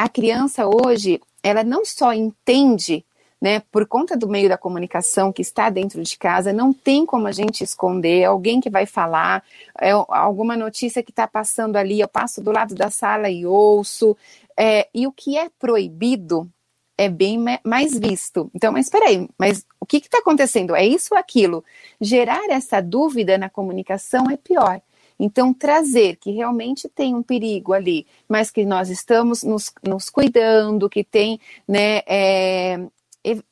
A 0.00 0.08
criança 0.08 0.66
hoje, 0.66 1.20
ela 1.42 1.62
não 1.62 1.84
só 1.84 2.14
entende 2.14 3.04
né, 3.38 3.60
por 3.70 3.86
conta 3.86 4.16
do 4.16 4.26
meio 4.26 4.48
da 4.48 4.56
comunicação 4.56 5.30
que 5.30 5.42
está 5.42 5.68
dentro 5.68 6.02
de 6.02 6.16
casa, 6.16 6.54
não 6.54 6.72
tem 6.72 7.04
como 7.04 7.26
a 7.26 7.32
gente 7.32 7.62
esconder, 7.62 8.24
alguém 8.24 8.62
que 8.62 8.70
vai 8.70 8.86
falar, 8.86 9.44
é, 9.78 9.90
alguma 9.90 10.56
notícia 10.56 11.02
que 11.02 11.10
está 11.10 11.28
passando 11.28 11.76
ali, 11.76 12.00
eu 12.00 12.08
passo 12.08 12.40
do 12.40 12.50
lado 12.50 12.74
da 12.74 12.88
sala 12.88 13.28
e 13.28 13.44
ouço, 13.44 14.16
é, 14.58 14.88
e 14.94 15.06
o 15.06 15.12
que 15.12 15.36
é 15.36 15.50
proibido 15.58 16.50
é 16.96 17.06
bem 17.06 17.38
mais 17.62 17.98
visto. 17.98 18.50
Então, 18.54 18.72
mas 18.72 18.86
espera 18.86 19.06
aí, 19.06 19.28
mas 19.36 19.66
o 19.78 19.84
que 19.84 19.98
está 19.98 20.20
acontecendo? 20.20 20.74
É 20.74 20.86
isso 20.86 21.08
ou 21.12 21.18
aquilo? 21.18 21.62
Gerar 22.00 22.48
essa 22.48 22.80
dúvida 22.80 23.36
na 23.36 23.50
comunicação 23.50 24.30
é 24.30 24.38
pior. 24.38 24.80
Então, 25.22 25.52
trazer 25.52 26.16
que 26.16 26.30
realmente 26.30 26.88
tem 26.88 27.14
um 27.14 27.22
perigo 27.22 27.74
ali, 27.74 28.06
mas 28.26 28.50
que 28.50 28.64
nós 28.64 28.88
estamos 28.88 29.42
nos, 29.42 29.70
nos 29.86 30.08
cuidando, 30.08 30.88
que 30.88 31.04
tem 31.04 31.38
né, 31.68 31.98
é, 32.06 32.80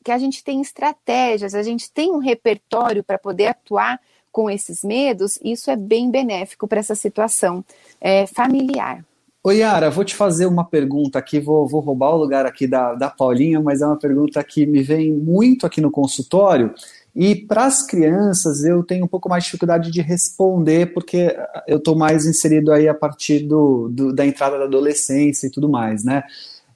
que 0.02 0.10
a 0.10 0.16
gente 0.16 0.42
tem 0.42 0.62
estratégias, 0.62 1.54
a 1.54 1.62
gente 1.62 1.92
tem 1.92 2.10
um 2.10 2.18
repertório 2.18 3.04
para 3.04 3.18
poder 3.18 3.48
atuar 3.48 4.00
com 4.32 4.48
esses 4.48 4.82
medos, 4.82 5.38
isso 5.44 5.70
é 5.70 5.76
bem 5.76 6.10
benéfico 6.10 6.66
para 6.66 6.78
essa 6.78 6.94
situação 6.94 7.62
é, 8.00 8.26
familiar. 8.26 9.04
Oi, 9.44 9.58
Yara, 9.58 9.90
vou 9.90 10.04
te 10.04 10.14
fazer 10.14 10.46
uma 10.46 10.64
pergunta 10.64 11.18
aqui, 11.18 11.38
vou, 11.38 11.66
vou 11.66 11.80
roubar 11.80 12.14
o 12.14 12.18
lugar 12.18 12.46
aqui 12.46 12.66
da, 12.66 12.94
da 12.94 13.08
Paulinha, 13.08 13.60
mas 13.60 13.82
é 13.82 13.86
uma 13.86 13.98
pergunta 13.98 14.42
que 14.42 14.66
me 14.66 14.82
vem 14.82 15.12
muito 15.12 15.66
aqui 15.66 15.80
no 15.80 15.90
consultório, 15.90 16.74
e 17.20 17.34
para 17.34 17.64
as 17.64 17.84
crianças 17.84 18.62
eu 18.62 18.84
tenho 18.84 19.04
um 19.04 19.08
pouco 19.08 19.28
mais 19.28 19.42
de 19.42 19.48
dificuldade 19.48 19.90
de 19.90 20.00
responder, 20.00 20.94
porque 20.94 21.36
eu 21.66 21.78
estou 21.78 21.96
mais 21.96 22.24
inserido 22.24 22.70
aí 22.70 22.86
a 22.86 22.94
partir 22.94 23.40
do, 23.40 23.88
do, 23.88 24.12
da 24.12 24.24
entrada 24.24 24.56
da 24.56 24.66
adolescência 24.66 25.48
e 25.48 25.50
tudo 25.50 25.68
mais, 25.68 26.04
né? 26.04 26.22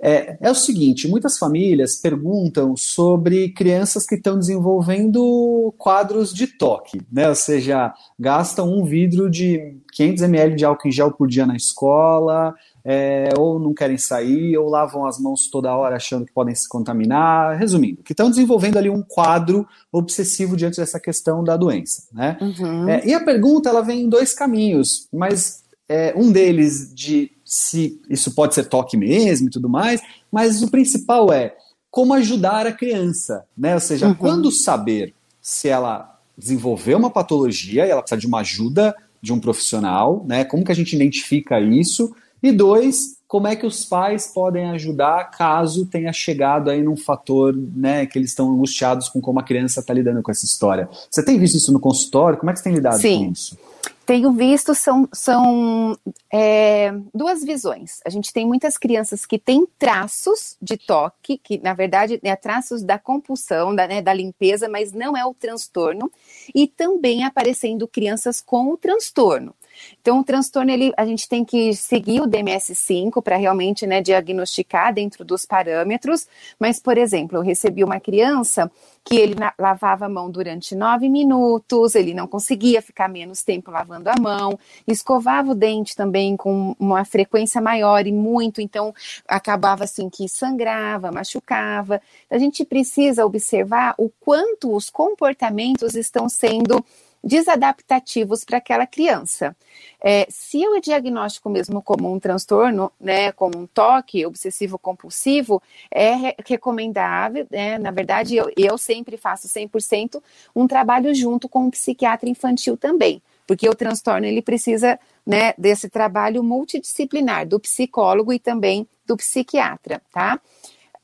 É, 0.00 0.37
é, 0.40 0.50
o 0.50 0.54
seguinte: 0.56 1.06
muitas 1.06 1.38
famílias 1.38 1.94
perguntam 1.94 2.76
sobre 2.76 3.50
crianças 3.50 4.04
que 4.04 4.16
estão 4.16 4.37
desenvolvendo 4.37 5.72
quadros 5.78 6.34
de 6.34 6.49
toque, 6.49 7.00
né? 7.12 7.28
Ou 7.28 7.37
seja, 7.37 7.94
gastam 8.18 8.68
um 8.68 8.84
vidro 8.84 9.30
de 9.30 9.76
500 9.92 10.22
ml 10.25 10.56
de 10.56 10.64
álcool 10.64 10.88
em 10.88 10.90
gel 10.90 11.12
por 11.12 11.28
dia 11.28 11.46
na 11.46 11.54
escola, 11.54 12.52
é, 12.84 13.30
ou 13.38 13.58
não 13.58 13.72
querem 13.74 13.98
sair, 13.98 14.56
ou 14.56 14.68
lavam 14.68 15.06
as 15.06 15.18
mãos 15.18 15.48
toda 15.50 15.74
hora 15.74 15.96
achando 15.96 16.26
que 16.26 16.32
podem 16.32 16.54
se 16.54 16.68
contaminar. 16.68 17.56
Resumindo, 17.56 18.02
que 18.02 18.12
estão 18.12 18.30
desenvolvendo 18.30 18.76
ali 18.76 18.90
um 18.90 19.02
quadro 19.02 19.66
obsessivo 19.90 20.56
diante 20.56 20.78
dessa 20.78 20.98
questão 20.98 21.44
da 21.44 21.56
doença. 21.56 22.04
Né? 22.12 22.36
Uhum. 22.40 22.88
É, 22.88 23.06
e 23.06 23.14
a 23.14 23.24
pergunta 23.24 23.68
ela 23.68 23.82
vem 23.82 24.02
em 24.02 24.08
dois 24.08 24.34
caminhos, 24.34 25.08
mas 25.12 25.62
é, 25.88 26.14
um 26.16 26.32
deles 26.32 26.92
de 26.94 27.30
se 27.44 28.00
isso 28.08 28.34
pode 28.34 28.54
ser 28.54 28.64
toque 28.64 28.96
mesmo 28.96 29.48
e 29.48 29.50
tudo 29.50 29.68
mais, 29.68 30.00
mas 30.30 30.62
o 30.62 30.70
principal 30.70 31.32
é 31.32 31.54
como 31.90 32.14
ajudar 32.14 32.66
a 32.66 32.72
criança, 32.72 33.44
né? 33.56 33.74
Ou 33.74 33.80
seja, 33.80 34.08
uhum. 34.08 34.14
quando 34.14 34.50
saber 34.50 35.14
se 35.42 35.68
ela 35.68 36.18
desenvolveu 36.36 36.96
uma 36.96 37.10
patologia 37.10 37.86
e 37.86 37.90
ela 37.90 38.00
precisa 38.00 38.18
de 38.18 38.26
uma 38.26 38.40
ajuda 38.40 38.96
de 39.20 39.32
um 39.32 39.38
profissional, 39.38 40.24
né? 40.26 40.44
Como 40.44 40.64
que 40.64 40.72
a 40.72 40.74
gente 40.74 40.96
identifica 40.96 41.60
isso? 41.60 42.14
E 42.42 42.50
dois, 42.50 43.16
como 43.28 43.46
é 43.46 43.56
que 43.56 43.64
os 43.64 43.84
pais 43.84 44.26
podem 44.26 44.70
ajudar 44.70 45.30
caso 45.30 45.87
tenha 45.87 46.12
chegado 46.12 46.70
aí 46.70 46.82
num 46.82 46.96
fator, 46.96 47.56
né, 47.56 48.04
que 48.04 48.18
eles 48.18 48.30
estão 48.30 48.50
angustiados 48.50 49.08
com 49.08 49.20
como 49.20 49.40
a 49.40 49.42
criança 49.42 49.80
está 49.80 49.94
lidando 49.94 50.22
com 50.22 50.30
essa 50.30 50.44
história. 50.44 50.88
Você 51.11 51.25
tem 51.25 51.38
visto 51.38 51.56
isso 51.56 51.72
no 51.72 51.80
consultório? 51.80 52.38
Como 52.38 52.50
é 52.50 52.52
que 52.52 52.58
você 52.58 52.64
tem 52.64 52.75
lidado 52.75 53.00
Sim. 53.00 53.26
com 53.26 53.32
isso? 53.32 53.58
Tenho 54.04 54.32
visto, 54.32 54.75
são, 54.75 55.08
são 55.12 55.96
é, 56.30 56.92
duas 57.14 57.44
visões. 57.44 58.00
A 58.04 58.11
gente 58.11 58.32
tem 58.32 58.44
muitas 58.44 58.76
crianças 58.76 59.25
que 59.25 59.38
têm 59.38 59.66
traços 59.78 60.56
de 60.61 60.76
toque, 60.76 61.38
que 61.38 61.58
na 61.58 61.72
verdade 61.72 62.18
é 62.22 62.34
traços 62.34 62.82
da 62.82 62.99
compulsão, 62.99 63.75
da, 63.75 63.87
né, 63.87 64.02
da 64.02 64.12
limpeza, 64.12 64.68
mas 64.68 64.92
não 64.92 65.16
é 65.16 65.25
o 65.25 65.32
transtorno, 65.32 66.11
e 66.52 66.66
também 66.66 67.25
aparecendo 67.25 67.87
crianças 67.87 68.40
com 68.40 68.72
o 68.72 68.76
transtorno. 68.76 69.54
Então, 70.00 70.21
o 70.21 70.25
transtorno, 70.25 70.71
ele, 70.71 70.93
a 70.97 71.05
gente 71.05 71.29
tem 71.29 71.45
que 71.45 71.75
seguir 71.75 72.21
o 72.21 72.26
DMS-5 72.26 73.23
para 73.23 73.37
realmente 73.37 73.87
né, 73.87 74.00
diagnosticar 74.00 74.93
dentro 74.93 75.25
dos 75.25 75.47
parâmetros. 75.47 76.26
Mas, 76.59 76.81
por 76.81 76.99
exemplo, 76.99 77.38
eu 77.38 77.43
recebi 77.43 77.85
uma 77.85 78.00
criança 78.00 78.71
que 79.05 79.17
ele 79.17 79.35
lavava 79.59 80.07
a 80.07 80.09
mão 80.09 80.31
durante 80.31 80.75
nove 80.75 81.09
minutos, 81.09 81.95
ele 81.95 82.14
não 82.14 82.26
conseguia 82.26 82.81
ficar 82.81 83.09
menos 83.09 83.43
tempo 83.43 83.71
lavando 83.71 84.09
a 84.09 84.14
mão, 84.21 84.59
escovava 84.87 85.50
o 85.50 85.55
dente 85.55 85.97
também 85.97 86.37
com 86.37 86.76
uma 86.79 87.05
frequência 87.05 87.61
maior 87.61 88.07
e 88.07 88.12
muito, 88.12 88.61
então 88.61 88.95
acabava 89.26 89.85
assim 89.85 90.09
que 90.09 90.29
sangrava, 90.29 91.11
machucava. 91.11 92.00
A 92.31 92.38
gente 92.38 92.64
precisa 92.64 93.26
observar 93.26 93.95
o 93.99 94.09
quanto 94.21 94.75
os 94.75 94.88
comportamentos 94.88 95.95
estão 95.95 96.29
sendo 96.29 96.85
desadaptativos 97.23 98.45
para 98.45 98.59
aquela 98.59 98.87
criança. 98.87 99.57
É, 100.02 100.26
se 100.29 100.62
eu 100.62 100.81
diagnóstico 100.81 101.49
mesmo 101.49 101.81
como 101.81 102.12
um 102.12 102.19
transtorno, 102.19 102.91
né, 103.00 103.31
como 103.33 103.59
um 103.59 103.67
toque 103.67 104.26
obsessivo 104.26 104.79
compulsivo, 104.79 105.62
é 105.91 106.35
recomendável, 106.45 107.47
né, 107.50 107.79
na 107.79 107.91
verdade 107.91 108.37
eu, 108.37 108.50
eu 108.57 108.76
sempre 108.76 109.17
faço 109.17 109.49
100% 109.49 110.21
um 110.55 110.67
trabalho 110.67 111.14
junto 111.14 111.49
com 111.49 111.67
um 111.67 111.71
psiquiatra 111.71 112.29
infantil 112.29 112.76
também, 112.76 113.23
porque 113.47 113.69
o 113.69 113.75
transtorno 113.75 114.26
ele 114.26 114.43
precisa 114.43 114.99
né, 115.25 115.55
desse 115.57 115.88
trabalho 115.88 116.43
multidisciplinar 116.43 117.47
do 117.47 117.61
psicólogo 117.61 118.33
e 118.33 118.38
também 118.38 118.87
do 119.07 119.17
psiquiatra, 119.17 120.02
tá? 120.12 120.41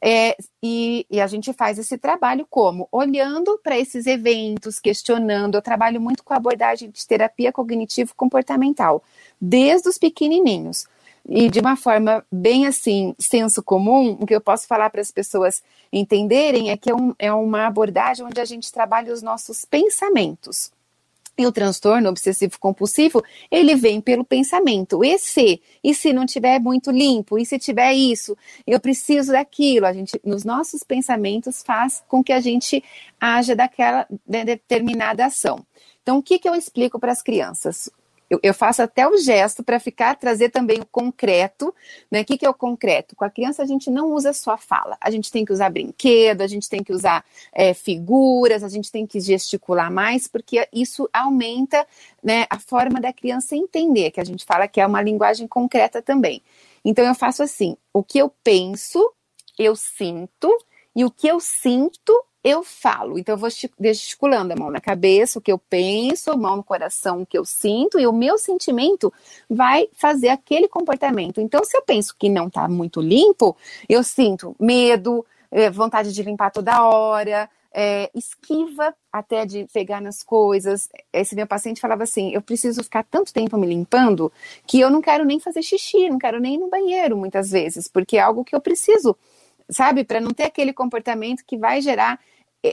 É, 0.01 0.37
e, 0.63 1.05
e, 1.11 1.21
a 1.21 1.27
gente 1.27 1.53
faz 1.53 1.79
esse 1.79 1.99
trabalho 1.99 2.47
como? 2.49 2.89
Olhando 2.93 3.59
para 3.63 3.77
esses 3.77 4.07
eventos, 4.07 4.79
questionando. 4.79 5.57
Eu 5.57 5.63
trabalho 5.63 6.01
muito 6.01 6.23
com 6.23 6.33
a 6.33 6.37
abordagem 6.37 6.91
de 6.91 7.07
terapia 7.07 7.53
cognitivo-comportamental, 7.53 9.03
desde 9.41 9.89
os 9.89 9.99
pequenininhos. 9.99 10.87
E 11.29 11.51
de 11.51 11.61
uma 11.61 11.77
forma 11.77 12.25
bem 12.33 12.67
assim, 12.67 13.15
senso 13.19 13.63
comum, 13.63 14.17
o 14.21 14.27
que 14.27 14.35
eu 14.35 14.41
posso 14.41 14.67
falar 14.67 14.89
para 14.89 15.01
as 15.01 15.11
pessoas 15.11 15.63
entenderem 15.93 16.71
é 16.71 16.77
que 16.77 16.91
é, 16.91 16.95
um, 16.95 17.15
é 17.19 17.33
uma 17.33 17.67
abordagem 17.67 18.25
onde 18.25 18.41
a 18.41 18.45
gente 18.45 18.73
trabalha 18.73 19.13
os 19.13 19.21
nossos 19.21 19.65
pensamentos. 19.65 20.73
E 21.39 21.47
o 21.47 21.53
transtorno 21.53 22.09
obsessivo 22.09 22.59
compulsivo, 22.59 23.23
ele 23.49 23.77
vem 23.77 24.01
pelo 24.01 24.25
pensamento. 24.25 25.05
E 25.05 25.17
se? 25.19 25.63
E 25.85 25.95
se 25.95 26.13
não 26.13 26.27
tiver 26.27 26.59
muito 26.59 26.91
limpo? 26.91 27.39
E 27.39 27.47
se 27.47 27.61
tiver 27.61 27.93
isso? 27.93 28.37
Eu 28.67 28.81
preciso 28.81 29.31
daquilo. 29.31 29.87
A 29.87 29.93
gente, 29.93 30.21
nos 30.25 30.45
nossos 30.45 30.83
pensamentos, 30.83 31.63
faz 31.63 32.03
com 32.09 32.25
que 32.25 32.33
a 32.33 32.41
gente 32.41 32.83
haja 33.21 33.55
daquela 33.55 34.05
determinada 34.27 35.27
ação. 35.27 35.65
Então, 36.03 36.19
o 36.19 36.23
que, 36.23 36.41
que 36.41 36.49
eu 36.49 36.57
explico 36.57 36.99
para 36.99 37.13
as 37.13 37.23
crianças? 37.23 37.89
Eu, 38.31 38.39
eu 38.43 38.53
faço 38.53 38.83
até 38.83 39.09
o 39.09 39.17
gesto 39.17 39.63
para 39.63 39.81
ficar, 39.81 40.15
trazer 40.17 40.51
também 40.51 40.81
o 40.81 40.87
concreto, 40.87 41.75
né? 42.11 42.21
O 42.21 42.25
que, 42.25 42.37
que 42.37 42.45
é 42.45 42.51
o 42.51 42.55
concreto? 42.55 43.17
Com 43.17 43.25
a 43.25 43.31
criança 43.31 43.63
a 43.63 43.67
gente 43.67 43.91
não 43.91 44.13
usa 44.13 44.33
só 44.33 44.57
fala, 44.59 44.97
a 45.01 45.11
gente 45.11 45.31
tem 45.31 45.45
que 45.45 45.53
usar 45.53 45.71
brinquedo, 45.71 46.43
a 46.43 46.47
gente 46.47 46.69
tem 46.69 46.83
que 46.83 46.93
usar 46.93 47.25
é, 47.53 47.73
figuras, 47.73 48.63
a 48.63 48.69
gente 48.69 48.93
tem 48.93 49.07
que 49.07 49.21
gesticular 49.21 49.91
mais, 49.91 50.29
porque 50.29 50.69
isso 50.73 51.09
aumenta 51.13 51.87
né, 52.23 52.47
a 52.51 52.59
forma 52.59 53.01
da 53.01 53.13
criança 53.13 53.57
entender, 53.57 54.11
que 54.11 54.21
a 54.21 54.25
gente 54.25 54.45
fala 54.45 54.69
que 54.69 54.81
é 54.81 54.87
uma 54.87 55.01
linguagem 55.01 55.47
concreta 55.47 56.03
também. 56.03 56.43
Então 56.85 57.05
eu 57.05 57.15
faço 57.15 57.43
assim: 57.43 57.77
o 57.93 58.03
que 58.03 58.19
eu 58.19 58.31
penso, 58.43 59.13
eu 59.59 59.75
sinto, 59.75 60.55
e 60.95 61.05
o 61.05 61.11
que 61.11 61.29
eu 61.29 61.41
sinto, 61.41 62.13
eu 62.43 62.63
falo. 62.63 63.19
Então, 63.19 63.35
eu 63.35 63.39
vou 63.39 63.51
gesticulando 63.81 64.53
a 64.53 64.57
mão 64.57 64.71
na 64.71 64.81
cabeça, 64.81 65.39
o 65.39 65.43
que 65.43 65.53
eu 65.53 65.59
penso, 65.59 66.31
a 66.31 66.37
mão 66.37 66.57
no 66.57 66.65
coração, 66.65 67.23
o 67.23 67.27
que 67.27 67.37
eu 67.37 67.45
sinto, 67.45 67.99
e 67.99 68.07
o 68.07 68.13
meu 68.13 68.39
sentimento 68.39 69.13
vai 69.49 69.89
fazer 69.95 70.29
aquele 70.29 70.69
comportamento. 70.69 71.41
Então, 71.41 71.65
se 71.65 71.77
eu 71.77 71.83
penso 71.83 72.15
que 72.19 72.29
não 72.29 72.47
está 72.49 72.69
muito 72.69 73.01
limpo, 73.01 73.57
eu 73.89 74.03
sinto 74.03 74.55
medo, 74.59 75.25
eh, 75.51 75.71
vontade 75.71 76.13
de 76.13 76.23
limpar 76.23 76.51
toda 76.51 76.83
hora, 76.83 77.51
é, 77.73 78.11
esquiva 78.15 78.95
até 79.13 79.45
de 79.45 79.67
pegar 79.73 80.01
nas 80.01 80.23
coisas. 80.23 80.89
Esse 81.13 81.35
meu 81.35 81.47
paciente 81.47 81.81
falava 81.81 82.03
assim: 82.03 82.33
eu 82.33 82.43
preciso 82.43 82.83
ficar 82.83 83.05
tanto 83.05 83.33
tempo 83.33 83.57
me 83.57 83.67
limpando 83.67 84.33
que 84.67 84.81
eu 84.81 84.91
não 84.91 85.01
quero 85.01 85.25
nem 85.25 85.39
fazer 85.39 85.63
xixi, 85.63 86.09
não 86.09 86.19
quero 86.19 86.41
nem 86.41 86.55
ir 86.55 86.59
no 86.59 86.69
banheiro 86.69 87.17
muitas 87.17 87.51
vezes, 87.51 87.89
porque 87.89 88.17
é 88.17 88.21
algo 88.21 88.45
que 88.45 88.55
eu 88.55 88.61
preciso 88.61 89.17
sabe? 89.71 90.05
Para 90.05 90.21
não 90.21 90.33
ter 90.33 90.45
aquele 90.45 90.73
comportamento 90.73 91.45
que 91.47 91.57
vai 91.57 91.81
gerar 91.81 92.19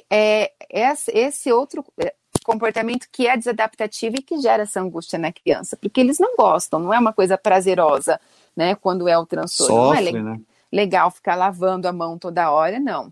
é, 0.09 0.51
é, 0.69 0.93
esse 1.09 1.51
outro 1.51 1.83
é, 1.99 2.13
comportamento 2.43 3.07
que 3.11 3.27
é 3.27 3.35
desadaptativo 3.37 4.17
e 4.17 4.21
que 4.21 4.39
gera 4.39 4.63
essa 4.63 4.81
angústia 4.81 5.17
na 5.17 5.31
criança, 5.31 5.77
porque 5.77 5.99
eles 5.99 6.19
não 6.19 6.35
gostam, 6.35 6.79
não 6.79 6.93
é 6.93 6.99
uma 6.99 7.13
coisa 7.13 7.37
prazerosa, 7.37 8.19
né? 8.55 8.75
Quando 8.75 9.07
é 9.07 9.17
o 9.17 9.25
transtorno. 9.25 9.95
Sofre, 9.95 10.11
não 10.11 10.19
é 10.19 10.23
né? 10.35 10.41
legal 10.71 11.09
ficar 11.11 11.35
lavando 11.35 11.87
a 11.87 11.93
mão 11.93 12.17
toda 12.17 12.51
hora, 12.51 12.79
não. 12.79 13.11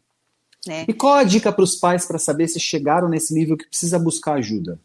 Né? 0.66 0.86
E 0.88 0.94
qual 0.94 1.16
a 1.16 1.24
dica 1.24 1.52
para 1.52 1.64
os 1.64 1.76
pais 1.76 2.06
para 2.06 2.18
saber 2.18 2.48
se 2.48 2.60
chegaram 2.60 3.10
nesse 3.10 3.34
nível 3.34 3.58
que 3.58 3.68
precisa 3.68 4.00
buscar 4.00 4.36
ajuda? 4.36 4.80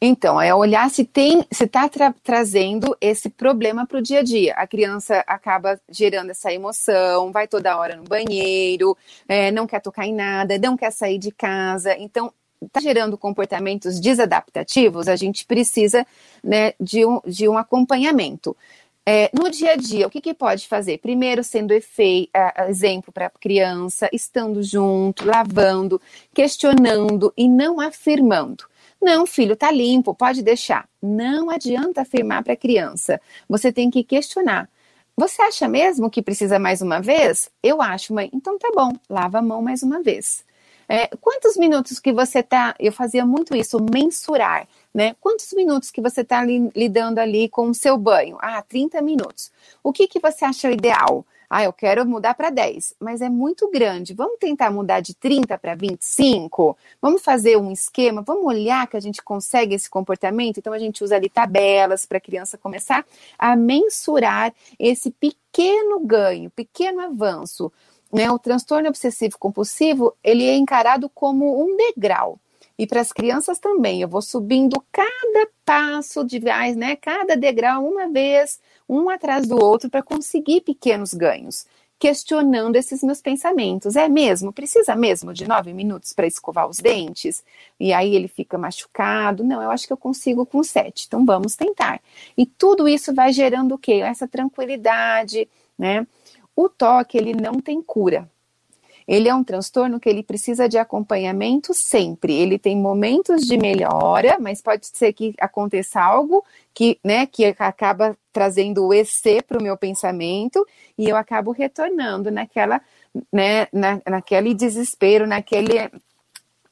Então, 0.00 0.40
é 0.40 0.54
olhar 0.54 0.88
se 0.90 1.04
tem, 1.04 1.44
se 1.50 1.64
está 1.64 1.88
tra 1.88 2.14
trazendo 2.22 2.96
esse 3.00 3.28
problema 3.28 3.84
para 3.84 3.98
o 3.98 4.02
dia 4.02 4.20
a 4.20 4.22
dia. 4.22 4.54
A 4.54 4.64
criança 4.64 5.24
acaba 5.26 5.80
gerando 5.90 6.30
essa 6.30 6.52
emoção, 6.52 7.32
vai 7.32 7.48
toda 7.48 7.76
hora 7.76 7.96
no 7.96 8.04
banheiro, 8.04 8.96
é, 9.28 9.50
não 9.50 9.66
quer 9.66 9.80
tocar 9.80 10.06
em 10.06 10.14
nada, 10.14 10.56
não 10.56 10.76
quer 10.76 10.92
sair 10.92 11.18
de 11.18 11.32
casa. 11.32 11.96
Então, 11.98 12.32
está 12.62 12.80
gerando 12.80 13.18
comportamentos 13.18 13.98
desadaptativos, 13.98 15.08
a 15.08 15.16
gente 15.16 15.44
precisa 15.44 16.06
né, 16.44 16.74
de, 16.80 17.04
um, 17.04 17.20
de 17.26 17.48
um 17.48 17.58
acompanhamento. 17.58 18.56
É, 19.04 19.30
no 19.32 19.50
dia 19.50 19.72
a 19.72 19.76
dia, 19.76 20.06
o 20.06 20.10
que, 20.10 20.20
que 20.20 20.34
pode 20.34 20.68
fazer? 20.68 20.98
Primeiro, 20.98 21.42
sendo 21.42 21.72
efeito, 21.72 22.30
exemplo 22.68 23.10
para 23.10 23.26
a 23.26 23.30
criança, 23.30 24.08
estando 24.12 24.62
junto, 24.62 25.26
lavando, 25.26 26.00
questionando 26.32 27.32
e 27.36 27.48
não 27.48 27.80
afirmando. 27.80 28.64
Não, 29.00 29.26
filho, 29.26 29.56
tá 29.56 29.70
limpo, 29.70 30.14
pode 30.14 30.42
deixar. 30.42 30.88
Não 31.00 31.50
adianta 31.50 32.02
afirmar 32.02 32.42
para 32.42 32.54
a 32.54 32.56
criança. 32.56 33.20
Você 33.48 33.72
tem 33.72 33.90
que 33.90 34.02
questionar. 34.02 34.68
Você 35.16 35.42
acha 35.42 35.68
mesmo 35.68 36.10
que 36.10 36.22
precisa 36.22 36.58
mais 36.58 36.80
uma 36.80 37.00
vez? 37.00 37.50
Eu 37.62 37.80
acho, 37.82 38.14
mãe. 38.14 38.30
Então 38.32 38.58
tá 38.58 38.70
bom, 38.74 38.92
lava 39.08 39.38
a 39.38 39.42
mão 39.42 39.62
mais 39.62 39.82
uma 39.82 40.02
vez. 40.02 40.44
É, 40.88 41.08
quantos 41.20 41.56
minutos 41.56 42.00
que 42.00 42.12
você 42.12 42.42
tá? 42.42 42.74
Eu 42.78 42.92
fazia 42.92 43.26
muito 43.26 43.54
isso, 43.54 43.78
mensurar, 43.92 44.66
né? 44.94 45.14
Quantos 45.20 45.52
minutos 45.52 45.90
que 45.90 46.00
você 46.00 46.24
tá 46.24 46.42
lidando 46.44 47.18
ali 47.18 47.48
com 47.48 47.68
o 47.68 47.74
seu 47.74 47.98
banho? 47.98 48.38
Ah, 48.40 48.62
30 48.62 49.02
minutos. 49.02 49.52
O 49.82 49.92
que, 49.92 50.08
que 50.08 50.18
você 50.18 50.44
acha 50.44 50.70
ideal? 50.70 51.26
Ah, 51.50 51.64
eu 51.64 51.72
quero 51.72 52.04
mudar 52.06 52.34
para 52.34 52.50
10, 52.50 52.94
mas 53.00 53.22
é 53.22 53.28
muito 53.30 53.70
grande. 53.70 54.12
Vamos 54.12 54.38
tentar 54.38 54.70
mudar 54.70 55.00
de 55.00 55.14
30 55.14 55.56
para 55.56 55.74
25? 55.74 56.76
Vamos 57.00 57.22
fazer 57.22 57.56
um 57.56 57.72
esquema? 57.72 58.20
Vamos 58.20 58.44
olhar 58.44 58.86
que 58.86 58.98
a 58.98 59.00
gente 59.00 59.22
consegue 59.22 59.74
esse 59.74 59.88
comportamento? 59.88 60.58
Então 60.58 60.74
a 60.74 60.78
gente 60.78 61.02
usa 61.02 61.16
ali 61.16 61.30
tabelas 61.30 62.04
para 62.04 62.18
a 62.18 62.20
criança 62.20 62.58
começar 62.58 63.02
a 63.38 63.56
mensurar 63.56 64.52
esse 64.78 65.10
pequeno 65.10 66.00
ganho, 66.00 66.50
pequeno 66.50 67.00
avanço. 67.00 67.72
Né? 68.12 68.30
O 68.30 68.38
transtorno 68.38 68.88
obsessivo 68.88 69.38
compulsivo, 69.38 70.14
ele 70.22 70.44
é 70.44 70.54
encarado 70.54 71.08
como 71.08 71.62
um 71.62 71.76
degrau. 71.76 72.38
E 72.78 72.86
para 72.86 73.00
as 73.00 73.12
crianças 73.12 73.58
também, 73.58 74.00
eu 74.00 74.08
vou 74.08 74.22
subindo 74.22 74.80
cada 74.92 75.48
passo 75.64 76.24
de 76.24 76.38
viés, 76.38 76.76
né? 76.76 76.94
Cada 76.94 77.36
degrau 77.36 77.84
uma 77.84 78.08
vez, 78.08 78.60
um 78.88 79.10
atrás 79.10 79.48
do 79.48 79.56
outro, 79.62 79.90
para 79.90 80.00
conseguir 80.00 80.60
pequenos 80.60 81.12
ganhos, 81.12 81.66
questionando 81.98 82.76
esses 82.76 83.02
meus 83.02 83.20
pensamentos. 83.20 83.96
É 83.96 84.08
mesmo? 84.08 84.52
Precisa 84.52 84.94
mesmo 84.94 85.34
de 85.34 85.48
nove 85.48 85.72
minutos 85.72 86.12
para 86.12 86.28
escovar 86.28 86.68
os 86.68 86.78
dentes? 86.78 87.42
E 87.80 87.92
aí 87.92 88.14
ele 88.14 88.28
fica 88.28 88.56
machucado? 88.56 89.42
Não, 89.42 89.60
eu 89.60 89.72
acho 89.72 89.86
que 89.86 89.92
eu 89.92 89.96
consigo 89.96 90.46
com 90.46 90.62
sete. 90.62 91.06
Então 91.08 91.24
vamos 91.24 91.56
tentar. 91.56 92.00
E 92.36 92.46
tudo 92.46 92.88
isso 92.88 93.12
vai 93.12 93.32
gerando 93.32 93.74
o 93.74 93.78
quê? 93.78 93.94
Essa 93.94 94.28
tranquilidade, 94.28 95.48
né? 95.76 96.06
O 96.54 96.68
toque, 96.68 97.18
ele 97.18 97.34
não 97.34 97.54
tem 97.54 97.82
cura. 97.82 98.30
Ele 99.08 99.26
é 99.26 99.34
um 99.34 99.42
transtorno 99.42 99.98
que 99.98 100.06
ele 100.06 100.22
precisa 100.22 100.68
de 100.68 100.76
acompanhamento 100.76 101.72
sempre. 101.72 102.34
Ele 102.34 102.58
tem 102.58 102.76
momentos 102.76 103.46
de 103.46 103.56
melhora, 103.56 104.36
mas 104.38 104.60
pode 104.60 104.86
ser 104.86 105.14
que 105.14 105.34
aconteça 105.40 105.98
algo 105.98 106.44
que, 106.74 107.00
né, 107.02 107.24
que 107.24 107.46
acaba 107.58 108.14
trazendo 108.30 108.86
o 108.86 108.92
EC 108.92 109.42
para 109.46 109.58
o 109.58 109.62
meu 109.62 109.78
pensamento 109.78 110.62
e 110.98 111.08
eu 111.08 111.16
acabo 111.16 111.52
retornando 111.52 112.30
naquela, 112.30 112.82
né, 113.32 113.66
na, 113.72 113.98
naquele 114.06 114.52
desespero, 114.52 115.26
naquele, 115.26 115.90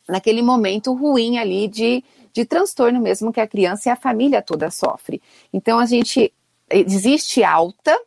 naquele 0.07 0.43
momento 0.43 0.93
ruim 0.93 1.39
ali 1.39 1.67
de, 1.67 2.05
de 2.35 2.45
transtorno 2.45 3.01
mesmo 3.01 3.33
que 3.33 3.41
a 3.41 3.49
criança 3.49 3.89
e 3.89 3.93
a 3.93 3.97
família 3.97 4.43
toda 4.43 4.71
sofre. 4.71 5.23
Então 5.51 5.79
a 5.79 5.87
gente 5.87 6.31
existe 6.69 7.43
alta 7.43 7.99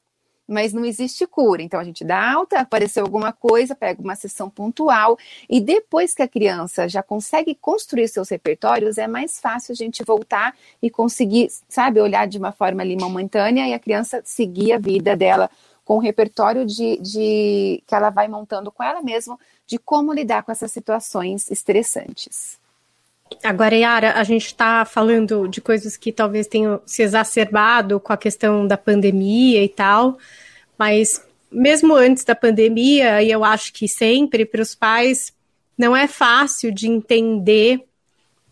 mas 0.50 0.74
não 0.74 0.84
existe 0.84 1.26
cura. 1.28 1.62
Então 1.62 1.80
a 1.80 1.84
gente 1.84 2.04
dá 2.04 2.34
alta, 2.34 2.60
apareceu 2.60 3.04
alguma 3.04 3.32
coisa, 3.32 3.76
pega 3.76 4.02
uma 4.02 4.16
sessão 4.16 4.50
pontual 4.50 5.18
e 5.50 5.62
depois 5.62 6.14
que 6.14 6.22
a 6.22 6.28
criança 6.28 6.90
já 6.90 7.04
consegue 7.04 7.56
construir 7.56 8.08
seus 8.08 8.30
repertórios, 8.30 8.98
é 8.98 9.08
mais 9.08 9.40
fácil 9.40 9.72
a 9.72 9.76
gente 9.76 10.04
voltar 10.04 10.56
e 10.82 10.90
conseguir, 10.90 11.50
sabe, 11.70 12.02
olhar 12.02 12.28
de 12.28 12.38
uma 12.38 12.52
forma 12.52 12.82
ali 12.82 12.98
momentânea 12.98 13.68
e 13.68 13.74
a 13.74 13.80
criança 13.80 14.22
seguir 14.26 14.74
a 14.74 14.78
vida 14.78 15.16
dela 15.16 15.50
com 15.86 15.96
o 15.96 16.00
repertório 16.00 16.66
de, 16.66 16.98
de 16.98 17.84
que 17.88 17.96
ela 17.96 18.10
vai 18.10 18.28
montando 18.28 18.72
com 18.72 18.84
ela 18.84 19.02
mesma 19.02 19.40
de 19.66 19.78
como 19.78 20.14
lidar 20.14 20.44
com 20.44 20.52
essas 20.52 20.72
situações 20.72 21.50
estressantes. 21.50 22.60
Agora, 23.44 23.76
Yara, 23.76 24.14
a 24.14 24.24
gente 24.24 24.48
está 24.48 24.84
falando 24.86 25.48
de 25.48 25.62
coisas 25.62 25.96
que 25.96 26.12
talvez 26.12 26.48
tenham 26.48 26.82
se 26.86 27.04
exacerbado 27.04 28.00
com 28.00 28.12
a 28.12 28.18
questão 28.18 28.68
da 28.68 28.78
pandemia 28.78 29.64
e 29.64 29.70
tal, 29.70 30.18
mas 30.78 31.24
mesmo 31.52 31.96
antes 31.96 32.24
da 32.24 32.36
pandemia, 32.36 33.22
e 33.22 33.32
eu 33.32 33.44
acho 33.44 33.74
que 33.74 33.88
sempre, 33.88 34.46
para 34.46 34.62
os 34.62 34.76
pais, 34.76 35.34
não 35.78 35.96
é 35.96 36.08
fácil 36.08 36.72
de 36.74 36.88
entender 36.88 37.84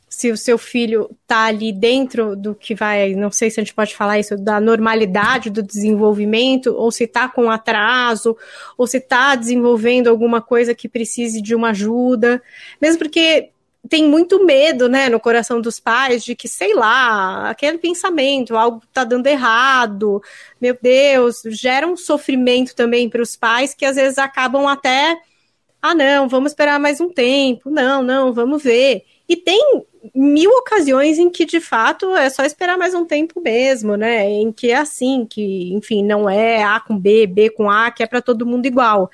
se 0.09 0.31
o 0.31 0.37
seu 0.37 0.57
filho 0.57 1.09
está 1.21 1.45
ali 1.45 1.73
dentro 1.73 2.35
do 2.35 2.55
que 2.55 2.73
vai, 2.73 3.13
não 3.13 3.29
sei 3.29 3.51
se 3.51 3.59
a 3.59 3.63
gente 3.63 3.73
pode 3.73 3.93
falar 3.93 4.17
isso, 4.17 4.37
da 4.37 4.59
normalidade 4.59 5.49
do 5.49 5.61
desenvolvimento, 5.61 6.73
ou 6.73 6.91
se 6.91 7.03
está 7.03 7.27
com 7.27 7.51
atraso, 7.51 8.35
ou 8.77 8.87
se 8.87 8.97
está 8.97 9.35
desenvolvendo 9.35 10.07
alguma 10.07 10.41
coisa 10.41 10.73
que 10.73 10.87
precise 10.87 11.41
de 11.41 11.53
uma 11.53 11.71
ajuda, 11.71 12.41
mesmo 12.81 12.99
porque 12.99 13.49
tem 13.87 14.07
muito 14.07 14.43
medo, 14.45 14.87
né, 14.89 15.09
no 15.09 15.19
coração 15.19 15.61
dos 15.61 15.79
pais 15.79 16.23
de 16.23 16.35
que, 16.35 16.47
sei 16.47 16.73
lá, 16.73 17.49
aquele 17.49 17.77
pensamento, 17.77 18.55
algo 18.55 18.81
está 18.87 19.03
dando 19.03 19.27
errado, 19.27 20.21
meu 20.59 20.77
Deus, 20.81 21.41
gera 21.47 21.87
um 21.87 21.97
sofrimento 21.97 22.75
também 22.75 23.09
para 23.09 23.21
os 23.21 23.35
pais 23.35 23.73
que 23.73 23.85
às 23.85 23.95
vezes 23.95 24.17
acabam 24.17 24.67
até, 24.67 25.17
ah, 25.81 25.95
não, 25.95 26.27
vamos 26.27 26.51
esperar 26.51 26.79
mais 26.79 26.99
um 26.99 27.09
tempo, 27.09 27.69
não, 27.69 28.03
não, 28.03 28.33
vamos 28.33 28.63
ver. 28.63 29.03
E 29.29 29.35
tem 29.35 29.83
mil 30.15 30.51
ocasiões 30.51 31.17
em 31.17 31.29
que, 31.29 31.45
de 31.45 31.59
fato, 31.59 32.15
é 32.15 32.29
só 32.29 32.43
esperar 32.43 32.77
mais 32.77 32.93
um 32.93 33.05
tempo 33.05 33.41
mesmo, 33.41 33.95
né? 33.95 34.29
Em 34.29 34.51
que 34.51 34.71
é 34.71 34.77
assim, 34.77 35.25
que, 35.25 35.73
enfim, 35.73 36.03
não 36.03 36.29
é 36.29 36.63
A 36.63 36.79
com 36.79 36.97
B, 36.97 37.27
B 37.27 37.49
com 37.49 37.69
A, 37.69 37.91
que 37.91 38.03
é 38.03 38.07
para 38.07 38.21
todo 38.21 38.45
mundo 38.45 38.65
igual. 38.65 39.11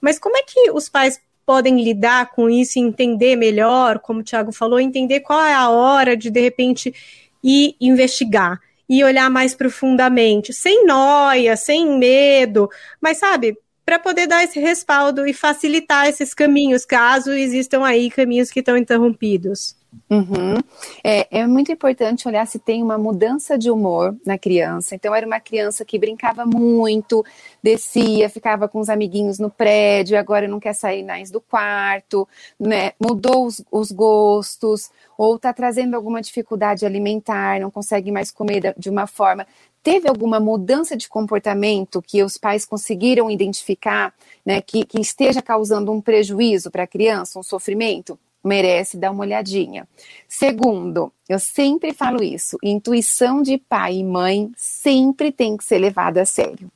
Mas 0.00 0.18
como 0.18 0.36
é 0.36 0.42
que 0.42 0.70
os 0.70 0.88
pais 0.88 1.20
podem 1.44 1.82
lidar 1.82 2.30
com 2.30 2.48
isso 2.48 2.78
e 2.78 2.82
entender 2.82 3.36
melhor, 3.36 3.98
como 3.98 4.20
o 4.20 4.24
Thiago 4.24 4.52
falou, 4.52 4.80
entender 4.80 5.20
qual 5.20 5.42
é 5.42 5.54
a 5.54 5.68
hora 5.68 6.16
de, 6.16 6.30
de 6.30 6.40
repente, 6.40 6.94
ir 7.42 7.76
investigar 7.80 8.60
e 8.88 9.02
olhar 9.02 9.30
mais 9.30 9.54
profundamente, 9.54 10.52
sem 10.52 10.84
noia, 10.84 11.56
sem 11.56 11.98
medo, 11.98 12.68
mas 13.00 13.18
sabe, 13.18 13.56
para 13.92 13.98
poder 13.98 14.26
dar 14.26 14.42
esse 14.42 14.58
respaldo 14.58 15.26
e 15.26 15.34
facilitar 15.34 16.06
esses 16.06 16.32
caminhos, 16.32 16.86
caso 16.86 17.30
existam 17.30 17.84
aí 17.84 18.10
caminhos 18.10 18.50
que 18.50 18.60
estão 18.60 18.74
interrompidos. 18.74 19.76
Uhum. 20.08 20.54
É, 21.04 21.40
é, 21.40 21.46
muito 21.46 21.70
importante 21.70 22.26
olhar 22.26 22.46
se 22.46 22.58
tem 22.58 22.82
uma 22.82 22.96
mudança 22.96 23.58
de 23.58 23.70
humor 23.70 24.16
na 24.24 24.38
criança. 24.38 24.94
Então, 24.94 25.14
era 25.14 25.26
uma 25.26 25.40
criança 25.40 25.84
que 25.84 25.98
brincava 25.98 26.46
muito, 26.46 27.22
descia, 27.62 28.30
ficava 28.30 28.66
com 28.66 28.80
os 28.80 28.88
amiguinhos 28.88 29.38
no 29.38 29.50
prédio, 29.50 30.18
agora 30.18 30.48
não 30.48 30.58
quer 30.58 30.72
sair 30.72 31.04
mais 31.04 31.30
do 31.30 31.42
quarto, 31.42 32.26
né? 32.58 32.92
mudou 32.98 33.44
os, 33.44 33.62
os 33.70 33.92
gostos, 33.92 34.90
ou 35.18 35.36
está 35.36 35.52
trazendo 35.52 35.94
alguma 35.94 36.22
dificuldade 36.22 36.86
alimentar, 36.86 37.60
não 37.60 37.70
consegue 37.70 38.10
mais 38.10 38.30
comer 38.30 38.74
de 38.78 38.88
uma 38.88 39.06
forma. 39.06 39.46
Teve 39.82 40.08
alguma 40.08 40.38
mudança 40.38 40.96
de 40.96 41.08
comportamento 41.08 42.00
que 42.00 42.22
os 42.22 42.38
pais 42.38 42.64
conseguiram 42.64 43.30
identificar, 43.30 44.14
né, 44.46 44.60
que, 44.60 44.84
que 44.84 45.00
esteja 45.00 45.42
causando 45.42 45.90
um 45.90 46.00
prejuízo 46.00 46.70
para 46.70 46.84
a 46.84 46.86
criança, 46.86 47.38
um 47.38 47.42
sofrimento? 47.42 48.18
merece 48.44 48.96
dar 48.96 49.12
uma 49.12 49.22
olhadinha. 49.22 49.86
Segundo, 50.28 51.12
eu 51.28 51.38
sempre 51.38 51.92
falo 51.92 52.22
isso: 52.22 52.58
intuição 52.62 53.42
de 53.42 53.56
pai 53.56 53.98
e 53.98 54.04
mãe 54.04 54.50
sempre 54.56 55.30
tem 55.30 55.56
que 55.56 55.64
ser 55.64 55.78
levada 55.78 56.22
a 56.22 56.26
sério. 56.26 56.70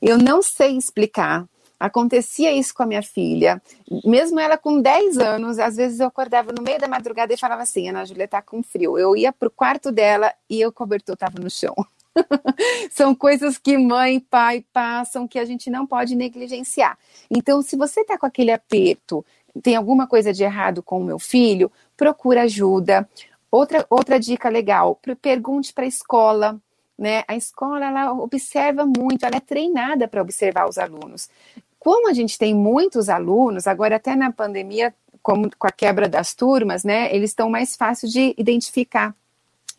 Eu 0.00 0.18
não 0.18 0.42
sei 0.42 0.76
explicar. 0.76 1.46
Acontecia 1.78 2.50
isso 2.54 2.74
com 2.74 2.82
a 2.82 2.86
minha 2.86 3.02
filha, 3.02 3.60
mesmo 4.02 4.40
ela 4.40 4.56
com 4.56 4.80
10 4.80 5.18
anos, 5.18 5.58
às 5.58 5.76
vezes 5.76 6.00
eu 6.00 6.06
acordava 6.06 6.50
no 6.50 6.62
meio 6.62 6.78
da 6.78 6.88
madrugada 6.88 7.34
e 7.34 7.36
falava 7.36 7.62
assim: 7.62 7.88
Ana 7.88 8.04
Júlia 8.04 8.26
tá 8.26 8.40
com 8.40 8.62
frio. 8.62 8.98
Eu 8.98 9.14
ia 9.14 9.30
pro 9.30 9.50
quarto 9.50 9.92
dela 9.92 10.32
e 10.48 10.64
o 10.64 10.72
cobertor 10.72 11.14
estava 11.14 11.38
no 11.38 11.50
chão. 11.50 11.74
São 12.90 13.14
coisas 13.14 13.58
que 13.58 13.76
mãe 13.76 14.16
e 14.16 14.20
pai 14.20 14.64
passam 14.72 15.28
que 15.28 15.38
a 15.38 15.44
gente 15.44 15.70
não 15.70 15.86
pode 15.86 16.14
negligenciar. 16.14 16.98
Então, 17.30 17.62
se 17.62 17.76
você 17.76 18.00
está 18.00 18.18
com 18.18 18.26
aquele 18.26 18.50
aperto 18.50 19.24
tem 19.62 19.76
alguma 19.76 20.06
coisa 20.06 20.32
de 20.32 20.44
errado 20.44 20.82
com 20.82 21.00
o 21.00 21.04
meu 21.04 21.18
filho, 21.18 21.70
procura 21.96 22.42
ajuda. 22.42 23.08
Outra, 23.50 23.86
outra 23.88 24.18
dica 24.18 24.48
legal, 24.48 25.00
pergunte 25.20 25.72
para 25.72 25.84
a 25.84 25.88
escola, 25.88 26.60
né? 26.98 27.24
A 27.26 27.36
escola 27.36 27.86
ela 27.86 28.12
observa 28.12 28.84
muito, 28.84 29.24
ela 29.24 29.36
é 29.36 29.40
treinada 29.40 30.08
para 30.08 30.20
observar 30.22 30.68
os 30.68 30.78
alunos. 30.78 31.30
Como 31.78 32.08
a 32.08 32.12
gente 32.12 32.36
tem 32.36 32.54
muitos 32.54 33.08
alunos, 33.08 33.66
agora 33.66 33.96
até 33.96 34.16
na 34.16 34.32
pandemia, 34.32 34.94
como 35.22 35.48
com 35.56 35.66
a 35.66 35.72
quebra 35.72 36.08
das 36.08 36.34
turmas, 36.34 36.84
né? 36.84 37.14
Eles 37.14 37.30
estão 37.30 37.48
mais 37.48 37.76
fáceis 37.76 38.12
de 38.12 38.34
identificar 38.36 39.14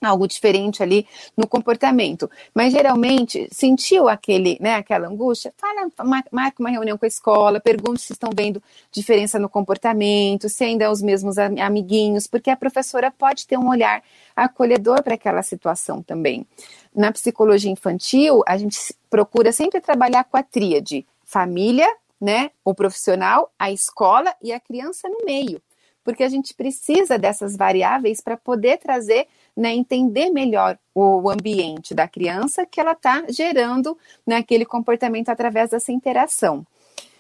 algo 0.02 0.28
diferente 0.28 0.84
ali 0.84 1.08
no 1.36 1.48
comportamento. 1.48 2.30
Mas 2.54 2.74
geralmente 2.74 3.48
sentiu 3.52 4.08
aquele, 4.08 4.58
né, 4.60 4.76
aquela 4.76 5.08
angústia, 5.08 5.54
fala, 5.58 5.90
marca 6.32 6.60
uma 6.60 6.70
reunião 6.70 6.98
com 6.98 7.06
a 7.06 7.08
escola, 7.08 7.60
pergunte 7.60 8.02
se 8.02 8.14
estão 8.14 8.30
vendo 8.36 8.62
diferença 8.92 9.40
no 9.40 9.50
comportamento, 9.50 10.50
se 10.50 10.64
ainda 10.64 10.86
é 10.86 10.90
os 10.90 11.02
mesmos 11.02 11.38
amiguinhos, 11.38 12.28
porque 12.28 12.50
a 12.50 12.58
professora 12.58 13.12
pode 13.12 13.48
ter 13.48 13.58
um 13.58 13.70
olhar 13.70 14.04
acolhedor 14.36 15.02
para 15.04 15.16
aquela 15.16 15.42
situação 15.42 16.02
também. 16.02 16.46
Na 16.96 17.12
psicologia 17.12 17.72
infantil, 17.72 18.44
a 18.48 18.58
gente 18.58 18.78
procura 19.10 19.52
sempre 19.52 19.80
trabalhar 19.80 20.24
com 20.24 20.38
a 20.38 20.44
tríade: 20.44 21.06
família, 21.24 21.88
né, 22.20 22.52
o 22.64 22.74
profissional, 22.74 23.52
a 23.58 23.72
escola 23.72 24.34
e 24.42 24.52
a 24.52 24.60
criança 24.60 25.08
no 25.08 25.26
meio 25.26 25.62
porque 26.08 26.24
a 26.24 26.30
gente 26.30 26.54
precisa 26.54 27.20
dessas 27.20 27.58
variáveis 27.58 28.22
para 28.22 28.38
poder 28.38 28.78
trazer, 28.78 29.28
né, 29.58 29.74
entender 29.74 30.30
melhor 30.30 30.78
o 30.93 31.28
ambiente 31.32 31.96
da 31.96 32.08
criança 32.08 32.63
que 32.63 32.80
ela 32.80 32.91
está 32.91 33.26
gerando 33.28 33.98
naquele 34.26 34.63
né, 34.63 34.70
comportamento 34.70 35.30
através 35.30 35.72
dessa 35.72 35.91
interação. 35.91 36.65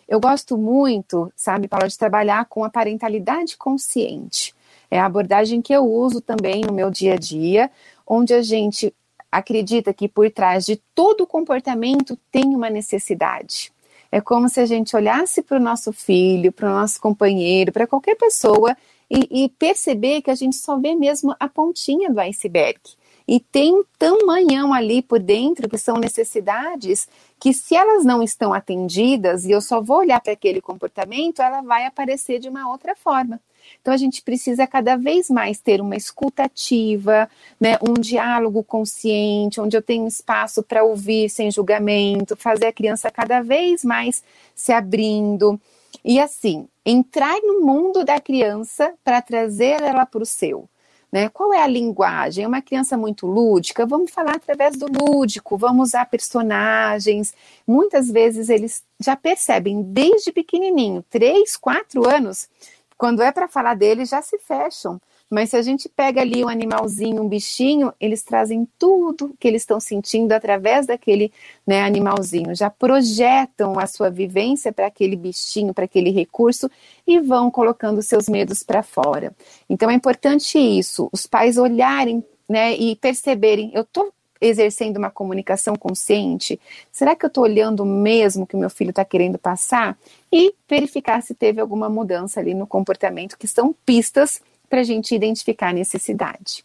Eu 0.07 0.19
gosto 0.19 0.55
muito, 0.55 1.33
sabe, 1.35 1.67
Paula, 1.67 1.87
de 1.87 1.97
trabalhar 1.97 2.45
com 2.45 2.63
a 2.63 2.69
parentalidade 2.69 3.57
consciente. 3.57 4.53
É 4.89 4.99
a 4.99 5.05
abordagem 5.05 5.61
que 5.61 5.73
eu 5.73 5.83
uso 5.83 6.21
também 6.21 6.61
no 6.61 6.71
meu 6.71 6.91
dia 6.91 7.15
a 7.15 7.17
dia, 7.17 7.71
onde 8.05 8.33
a 8.33 8.41
gente 8.41 8.93
acredita 9.31 9.91
que 9.91 10.07
por 10.07 10.29
trás 10.29 10.65
de 10.65 10.77
todo 10.93 11.27
comportamento 11.27 12.17
tem 12.31 12.55
uma 12.55 12.69
necessidade. 12.69 13.71
É 14.11 14.21
como 14.21 14.47
se 14.47 14.61
a 14.61 14.65
gente 14.65 14.95
olhasse 14.95 15.41
para 15.41 15.57
o 15.57 15.61
nosso 15.61 15.91
filho, 15.91 16.51
para 16.51 16.69
o 16.69 16.73
nosso 16.73 17.01
companheiro, 17.01 17.73
para 17.73 17.87
qualquer 17.87 18.15
pessoa 18.15 18.77
e, 19.09 19.45
e, 19.45 19.49
perceber 19.49 20.21
que 20.21 20.31
a 20.31 20.35
gente 20.35 20.55
só 20.55 20.77
vê 20.77 20.95
mesmo 20.95 21.35
a 21.39 21.47
pontinha 21.47 22.09
do 22.09 22.19
iceberg. 22.19 22.79
E 23.27 23.39
tem 23.39 23.73
um 23.73 23.83
tamanhão 23.99 24.73
ali 24.73 25.01
por 25.01 25.19
dentro 25.19 25.67
que 25.67 25.77
são 25.77 25.97
necessidades 25.97 27.09
que, 27.39 27.53
se 27.53 27.75
elas 27.75 28.05
não 28.05 28.23
estão 28.23 28.53
atendidas 28.53 29.45
e 29.45 29.51
eu 29.51 29.61
só 29.61 29.81
vou 29.81 29.97
olhar 29.97 30.21
para 30.21 30.33
aquele 30.33 30.61
comportamento, 30.61 31.41
ela 31.41 31.61
vai 31.61 31.85
aparecer 31.85 32.39
de 32.39 32.47
uma 32.47 32.69
outra 32.69 32.95
forma. 32.95 33.39
Então 33.81 33.93
a 33.93 33.97
gente 33.97 34.21
precisa 34.21 34.65
cada 34.65 34.95
vez 34.95 35.29
mais 35.29 35.59
ter 35.59 35.81
uma 35.81 35.95
escutativa, 35.95 37.29
né, 37.59 37.77
um 37.81 37.93
diálogo 37.93 38.63
consciente, 38.63 39.59
onde 39.59 39.75
eu 39.75 39.81
tenho 39.81 40.07
espaço 40.07 40.63
para 40.63 40.83
ouvir 40.83 41.29
sem 41.29 41.51
julgamento, 41.51 42.35
fazer 42.35 42.67
a 42.67 42.73
criança 42.73 43.11
cada 43.11 43.41
vez 43.41 43.83
mais 43.83 44.23
se 44.55 44.71
abrindo. 44.71 45.59
E 46.03 46.19
assim, 46.19 46.67
entrar 46.85 47.39
no 47.41 47.61
mundo 47.61 48.03
da 48.03 48.19
criança 48.19 48.93
para 49.03 49.21
trazer 49.21 49.81
ela 49.81 50.05
para 50.05 50.23
o 50.23 50.25
seu. 50.25 50.69
Né? 51.11 51.29
Qual 51.29 51.53
é 51.53 51.61
a 51.61 51.67
linguagem? 51.67 52.43
É 52.43 52.47
uma 52.47 52.61
criança 52.61 52.97
muito 52.97 53.25
lúdica? 53.25 53.85
Vamos 53.85 54.11
falar 54.11 54.35
através 54.35 54.75
do 54.75 54.87
lúdico, 54.87 55.57
vamos 55.57 55.89
usar 55.89 56.05
personagens. 56.05 57.33
Muitas 57.65 58.11
vezes 58.11 58.49
eles 58.49 58.83
já 58.99 59.15
percebem 59.15 59.81
desde 59.81 60.31
pequenininho, 60.31 61.03
três, 61.09 61.55
quatro 61.55 62.07
anos, 62.07 62.49
quando 62.97 63.21
é 63.21 63.31
para 63.31 63.47
falar 63.47 63.75
deles, 63.75 64.09
já 64.09 64.21
se 64.21 64.37
fecham. 64.39 64.99
Mas 65.29 65.49
se 65.49 65.57
a 65.57 65.61
gente 65.61 65.89
pega 65.89 66.21
ali 66.21 66.43
um 66.43 66.47
animalzinho, 66.47 67.21
um 67.21 67.27
bichinho, 67.27 67.93
eles 67.99 68.23
trazem 68.23 68.67
tudo 68.79 69.35
que 69.37 69.47
eles 69.47 69.61
estão 69.61 69.79
sentindo 69.79 70.31
através 70.31 70.87
daquele 70.87 71.31
né, 71.65 71.83
animalzinho. 71.83 72.55
Já 72.55 72.69
projetam 72.69 73.77
a 73.77 73.85
sua 73.85 74.09
vivência 74.09 74.71
para 74.71 74.87
aquele 74.87 75.17
bichinho, 75.17 75.73
para 75.73 75.85
aquele 75.85 76.11
recurso 76.11 76.71
e 77.05 77.19
vão 77.19 77.51
colocando 77.51 78.01
seus 78.01 78.29
medos 78.29 78.63
para 78.63 78.81
fora. 78.81 79.35
Então 79.69 79.89
é 79.89 79.93
importante 79.93 80.57
isso, 80.57 81.09
os 81.11 81.27
pais 81.27 81.57
olharem 81.57 82.23
né, 82.47 82.73
e 82.77 82.95
perceberem, 82.95 83.71
eu 83.73 83.81
estou 83.81 84.13
exercendo 84.39 84.97
uma 84.97 85.09
comunicação 85.09 85.75
consciente? 85.75 86.59
Será 86.91 87.15
que 87.15 87.25
eu 87.25 87.27
estou 87.27 87.43
olhando 87.43 87.83
mesmo 87.85 88.45
que 88.45 88.55
o 88.55 88.59
meu 88.59 88.69
filho 88.69 88.91
está 88.91 89.03
querendo 89.03 89.37
passar? 89.37 89.97
E 90.31 90.53
verificar 90.69 91.21
se 91.21 91.33
teve 91.33 91.59
alguma 91.59 91.89
mudança 91.89 92.39
ali 92.39 92.53
no 92.53 92.67
comportamento, 92.67 93.37
que 93.37 93.47
são 93.47 93.73
pistas 93.85 94.41
para 94.69 94.81
a 94.81 94.83
gente 94.83 95.13
identificar 95.13 95.69
a 95.69 95.73
necessidade. 95.73 96.63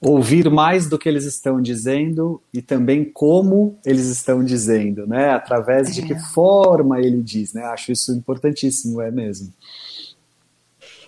Ouvir 0.00 0.50
mais 0.50 0.88
do 0.88 0.98
que 0.98 1.08
eles 1.08 1.24
estão 1.24 1.60
dizendo 1.60 2.42
e 2.52 2.60
também 2.60 3.04
como 3.04 3.78
eles 3.84 4.06
estão 4.06 4.44
dizendo, 4.44 5.06
né? 5.06 5.30
Através 5.30 5.94
de 5.94 6.02
é. 6.02 6.06
que 6.06 6.18
forma 6.32 6.98
ele 6.98 7.22
diz, 7.22 7.52
né? 7.52 7.62
Acho 7.66 7.92
isso 7.92 8.12
importantíssimo, 8.12 9.00
é 9.00 9.10
mesmo. 9.10 9.52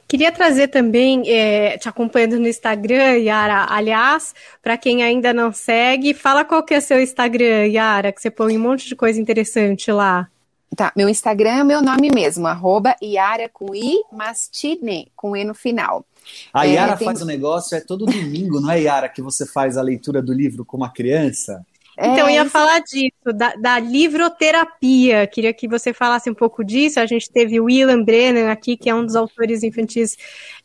Queria 0.06 0.30
trazer 0.30 0.68
também, 0.68 1.28
é, 1.28 1.78
te 1.78 1.88
acompanhando 1.88 2.38
no 2.38 2.46
Instagram, 2.46 3.16
Yara. 3.16 3.66
Aliás, 3.68 4.34
para 4.62 4.76
quem 4.76 5.02
ainda 5.02 5.32
não 5.32 5.52
segue, 5.52 6.14
fala 6.14 6.44
qual 6.44 6.62
que 6.62 6.74
é 6.74 6.80
seu 6.80 7.00
Instagram, 7.00 7.66
Yara, 7.66 8.12
que 8.12 8.20
você 8.20 8.30
põe 8.30 8.56
um 8.56 8.60
monte 8.60 8.86
de 8.86 8.94
coisa 8.94 9.20
interessante 9.20 9.90
lá. 9.90 10.28
Tá, 10.76 10.92
meu 10.96 11.08
Instagram 11.08 11.50
é 11.50 11.62
o 11.62 11.66
meu 11.66 11.80
nome 11.80 12.10
mesmo, 12.12 12.46
arroba 12.46 12.96
Yara 13.02 13.48
com 13.48 13.74
I, 13.74 14.02
Mastine, 14.12 15.10
com 15.14 15.36
E 15.36 15.44
no 15.44 15.54
final. 15.54 16.04
A 16.52 16.64
Yara 16.64 16.92
é, 16.92 16.96
tem... 16.96 17.04
faz 17.06 17.20
o 17.20 17.24
um 17.24 17.26
negócio, 17.26 17.76
é 17.76 17.80
todo 17.80 18.06
domingo, 18.06 18.60
não 18.60 18.70
é, 18.70 18.80
Yara, 18.80 19.08
que 19.08 19.22
você 19.22 19.46
faz 19.46 19.76
a 19.76 19.82
leitura 19.82 20.22
do 20.22 20.32
livro 20.32 20.64
com 20.64 20.76
uma 20.76 20.90
criança? 20.90 21.64
Então, 21.96 22.26
é, 22.26 22.34
ia 22.34 22.42
isso... 22.42 22.50
falar 22.50 22.80
disso, 22.80 23.32
da, 23.32 23.54
da, 23.54 23.78
livroterapia. 23.78 25.26
Queria 25.28 25.52
que 25.52 25.68
você 25.68 25.92
falasse 25.92 26.28
um 26.28 26.34
pouco 26.34 26.64
disso. 26.64 26.98
A 26.98 27.06
gente 27.06 27.30
teve 27.30 27.60
o 27.60 27.64
William 27.64 28.02
Brennan 28.02 28.50
aqui, 28.50 28.76
que 28.76 28.90
é 28.90 28.94
um 28.94 29.06
dos 29.06 29.14
autores 29.14 29.62
infantis 29.62 30.16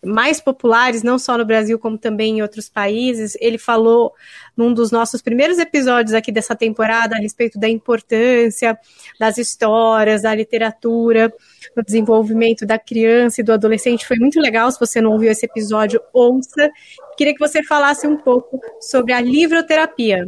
mais 0.03 0.41
populares, 0.41 1.03
não 1.03 1.19
só 1.19 1.37
no 1.37 1.45
Brasil, 1.45 1.77
como 1.77 1.97
também 1.97 2.39
em 2.39 2.41
outros 2.41 2.67
países. 2.67 3.37
Ele 3.39 3.59
falou 3.59 4.13
num 4.57 4.73
dos 4.73 4.91
nossos 4.91 5.21
primeiros 5.21 5.59
episódios 5.59 6.15
aqui 6.15 6.31
dessa 6.31 6.55
temporada 6.55 7.15
a 7.15 7.19
respeito 7.19 7.59
da 7.59 7.69
importância 7.69 8.77
das 9.19 9.37
histórias, 9.37 10.23
da 10.23 10.33
literatura, 10.33 11.31
no 11.75 11.83
desenvolvimento 11.83 12.65
da 12.65 12.77
criança 12.77 13.41
e 13.41 13.43
do 13.43 13.53
adolescente. 13.53 14.05
Foi 14.05 14.17
muito 14.17 14.39
legal. 14.39 14.71
Se 14.71 14.79
você 14.79 15.01
não 15.01 15.11
ouviu 15.11 15.31
esse 15.31 15.45
episódio, 15.45 16.01
ouça. 16.13 16.69
Queria 17.17 17.33
que 17.33 17.39
você 17.39 17.63
falasse 17.63 18.07
um 18.07 18.17
pouco 18.17 18.59
sobre 18.79 19.13
a 19.13 19.21
livroterapia. 19.21 20.27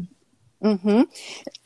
Uhum. 0.62 1.08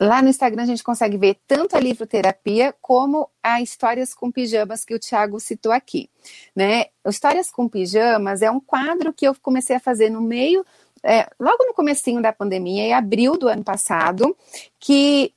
Lá 0.00 0.22
no 0.22 0.30
Instagram 0.30 0.62
a 0.62 0.66
gente 0.66 0.82
consegue 0.82 1.18
ver 1.18 1.36
tanto 1.46 1.76
a 1.76 1.80
livroterapia 1.80 2.74
como 2.80 3.28
a 3.42 3.60
Histórias 3.60 4.14
com 4.14 4.32
Pijamas 4.32 4.86
que 4.86 4.94
o 4.94 4.98
Thiago 4.98 5.38
citou 5.38 5.70
aqui. 5.70 6.08
Né? 6.54 6.86
Histórias 7.06 7.50
com 7.50 7.68
Pijamas 7.68 8.40
é 8.40 8.50
um 8.50 8.58
quadro 8.58 9.12
que 9.12 9.28
eu 9.28 9.34
comecei 9.42 9.76
a 9.76 9.80
fazer 9.80 10.08
no 10.08 10.22
meio, 10.22 10.64
é, 11.02 11.28
logo 11.38 11.64
no 11.66 11.74
comecinho 11.74 12.22
da 12.22 12.32
pandemia, 12.32 12.84
em 12.84 12.94
abril 12.94 13.36
do 13.36 13.48
ano 13.48 13.62
passado, 13.62 14.34
que 14.80 15.32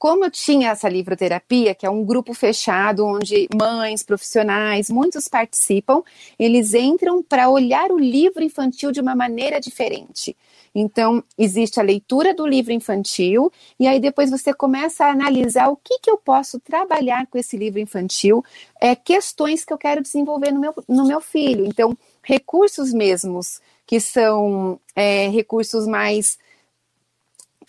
como 0.00 0.24
eu 0.24 0.30
tinha 0.30 0.70
essa 0.70 0.88
livroterapia, 0.88 1.74
que 1.74 1.84
é 1.84 1.90
um 1.90 2.02
grupo 2.02 2.32
fechado, 2.32 3.04
onde 3.04 3.46
mães, 3.54 4.02
profissionais, 4.02 4.88
muitos 4.88 5.28
participam, 5.28 6.02
eles 6.38 6.72
entram 6.72 7.22
para 7.22 7.50
olhar 7.50 7.92
o 7.92 7.98
livro 7.98 8.42
infantil 8.42 8.92
de 8.92 9.00
uma 9.02 9.14
maneira 9.14 9.60
diferente. 9.60 10.34
Então, 10.74 11.22
existe 11.36 11.78
a 11.78 11.82
leitura 11.82 12.32
do 12.32 12.46
livro 12.46 12.72
infantil, 12.72 13.52
e 13.78 13.86
aí 13.86 14.00
depois 14.00 14.30
você 14.30 14.54
começa 14.54 15.04
a 15.04 15.10
analisar 15.10 15.68
o 15.68 15.76
que, 15.76 15.98
que 15.98 16.10
eu 16.10 16.16
posso 16.16 16.58
trabalhar 16.58 17.26
com 17.26 17.36
esse 17.36 17.58
livro 17.58 17.78
infantil, 17.78 18.42
é, 18.80 18.96
questões 18.96 19.66
que 19.66 19.72
eu 19.72 19.78
quero 19.78 20.00
desenvolver 20.00 20.50
no 20.50 20.60
meu, 20.60 20.74
no 20.88 21.06
meu 21.06 21.20
filho. 21.20 21.66
Então, 21.66 21.94
recursos 22.22 22.90
mesmos, 22.90 23.60
que 23.86 24.00
são 24.00 24.80
é, 24.96 25.28
recursos 25.28 25.86
mais 25.86 26.38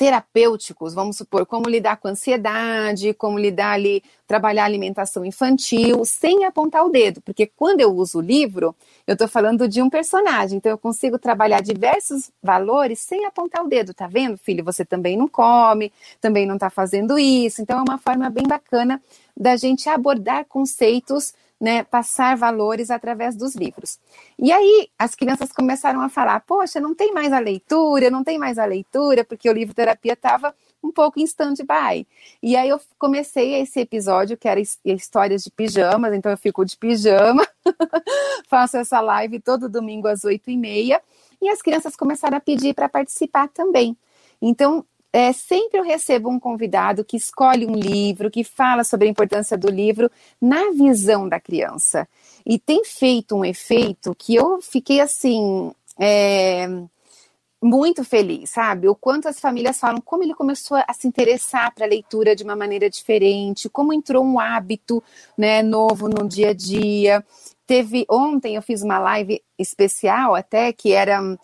terapêuticos, 0.01 0.95
vamos 0.95 1.17
supor, 1.17 1.45
como 1.45 1.69
lidar 1.69 1.97
com 1.97 2.07
ansiedade, 2.07 3.13
como 3.13 3.37
lidar 3.37 3.73
ali, 3.73 4.01
trabalhar 4.25 4.65
alimentação 4.65 5.23
infantil, 5.23 6.03
sem 6.05 6.43
apontar 6.43 6.83
o 6.83 6.89
dedo, 6.89 7.21
porque 7.21 7.45
quando 7.45 7.81
eu 7.81 7.93
uso 7.93 8.17
o 8.17 8.21
livro, 8.21 8.75
eu 9.05 9.13
estou 9.13 9.27
falando 9.27 9.67
de 9.67 9.79
um 9.79 9.91
personagem, 9.91 10.57
então 10.57 10.71
eu 10.71 10.77
consigo 10.79 11.19
trabalhar 11.19 11.61
diversos 11.61 12.31
valores 12.41 12.97
sem 12.97 13.27
apontar 13.27 13.63
o 13.63 13.67
dedo, 13.67 13.93
tá 13.93 14.07
vendo, 14.07 14.39
filho? 14.39 14.63
Você 14.63 14.83
também 14.83 15.15
não 15.15 15.27
come, 15.27 15.93
também 16.19 16.47
não 16.47 16.55
está 16.55 16.71
fazendo 16.71 17.19
isso, 17.19 17.61
então 17.61 17.77
é 17.77 17.83
uma 17.83 17.99
forma 17.99 18.27
bem 18.27 18.47
bacana 18.47 18.99
da 19.37 19.55
gente 19.55 19.87
abordar 19.87 20.45
conceitos 20.45 21.31
né, 21.62 21.84
passar 21.84 22.36
valores 22.36 22.89
através 22.89 23.36
dos 23.36 23.54
livros. 23.56 24.00
E 24.39 24.52
aí 24.52 24.89
as 24.97 25.13
crianças 25.13 25.52
começaram 25.52 26.02
a 26.02 26.10
falar: 26.10 26.39
poxa, 26.39 26.80
não 26.80 26.95
tem 26.95 27.13
mais 27.13 27.32
a 27.32 27.38
leitura, 27.38 28.10
não 28.10 28.24
tem 28.24 28.39
mais 28.39 28.58
a 28.58 28.65
leitura, 28.65 29.24
porque 29.24 29.47
o 29.47 29.54
livro 29.54 29.76
terapia 29.76 30.13
estava 30.13 30.56
um 30.84 30.91
pouco 30.91 31.19
em 31.19 31.24
stand-by. 31.24 32.08
E 32.41 32.56
aí 32.56 32.67
eu 32.67 32.82
comecei 32.97 33.54
esse 33.62 33.80
episódio, 33.80 34.36
que 34.36 34.47
era 34.47 34.60
histórias 34.60 35.43
de 35.43 35.52
pijamas, 35.52 36.12
então 36.15 36.32
eu 36.32 36.38
fico 36.38 36.65
de 36.65 36.76
pijama, 36.76 37.47
faço 38.50 38.78
essa 38.78 39.00
live 39.00 39.39
todo 39.39 39.69
domingo 39.69 40.08
às 40.08 40.24
oito 40.24 40.50
e 40.50 40.58
meia, 40.58 41.00
e 41.39 41.47
as 41.47 41.62
crianças 41.62 41.95
começaram 41.95 42.38
a 42.38 42.41
pedir 42.41 42.74
para 42.74 42.89
participar 42.89 43.47
também. 43.50 43.95
Então, 44.41 44.84
é, 45.13 45.34
sempre 45.34 45.80
eu 45.80 45.84
recebo 45.84 46.30
um 46.30 46.39
convidado 46.39 47.04
que 47.04 47.17
escolhe 47.17 47.65
um 47.65 47.76
livro, 47.76 48.32
que 48.32 48.43
fala 48.43 48.84
sobre 48.84 49.08
a 49.08 49.12
importância 49.12 49.58
do 49.58 49.69
livro 49.69 50.10
na 50.39 50.71
visão 50.71 51.28
da 51.28 51.39
criança. 51.39 52.08
E 52.45 52.58
tem 52.58 52.84
feito 52.86 53.36
um 53.36 53.43
efeito 53.43 54.15
que 54.17 54.36
eu 54.36 54.62
fiquei 54.62 55.02
assim. 55.02 55.71
É, 56.00 56.67
muito 57.63 58.04
feliz, 58.04 58.50
sabe? 58.50 58.88
O 58.88 58.95
quanto 58.95 59.28
as 59.28 59.39
famílias 59.39 59.80
falam, 59.80 60.02
como 60.02 60.24
ele 60.24 60.34
começou 60.34 60.78
a 60.78 60.93
se 60.93 61.08
interessar 61.08 61.71
para 61.76 61.86
a 61.86 61.88
leitura 61.89 62.36
de 62.36 62.43
uma 62.43 62.56
maneira 62.56 62.89
diferente, 62.89 63.69
como 63.69 63.93
entrou 63.93 64.26
um 64.26 64.39
hábito 64.39 65.04
né, 65.38 65.62
novo 65.62 66.10
no 66.10 66.28
dia 66.28 66.50
a 66.50 66.54
dia. 66.54 67.24
Teve 67.67 68.04
ontem 68.10 68.56
eu 68.56 68.63
fiz 68.63 68.82
uma 68.82 68.97
live 68.97 69.43
especial 69.60 70.34
até 70.34 70.74
que 70.74 70.91
era 70.91 71.21
hum, 71.21 71.38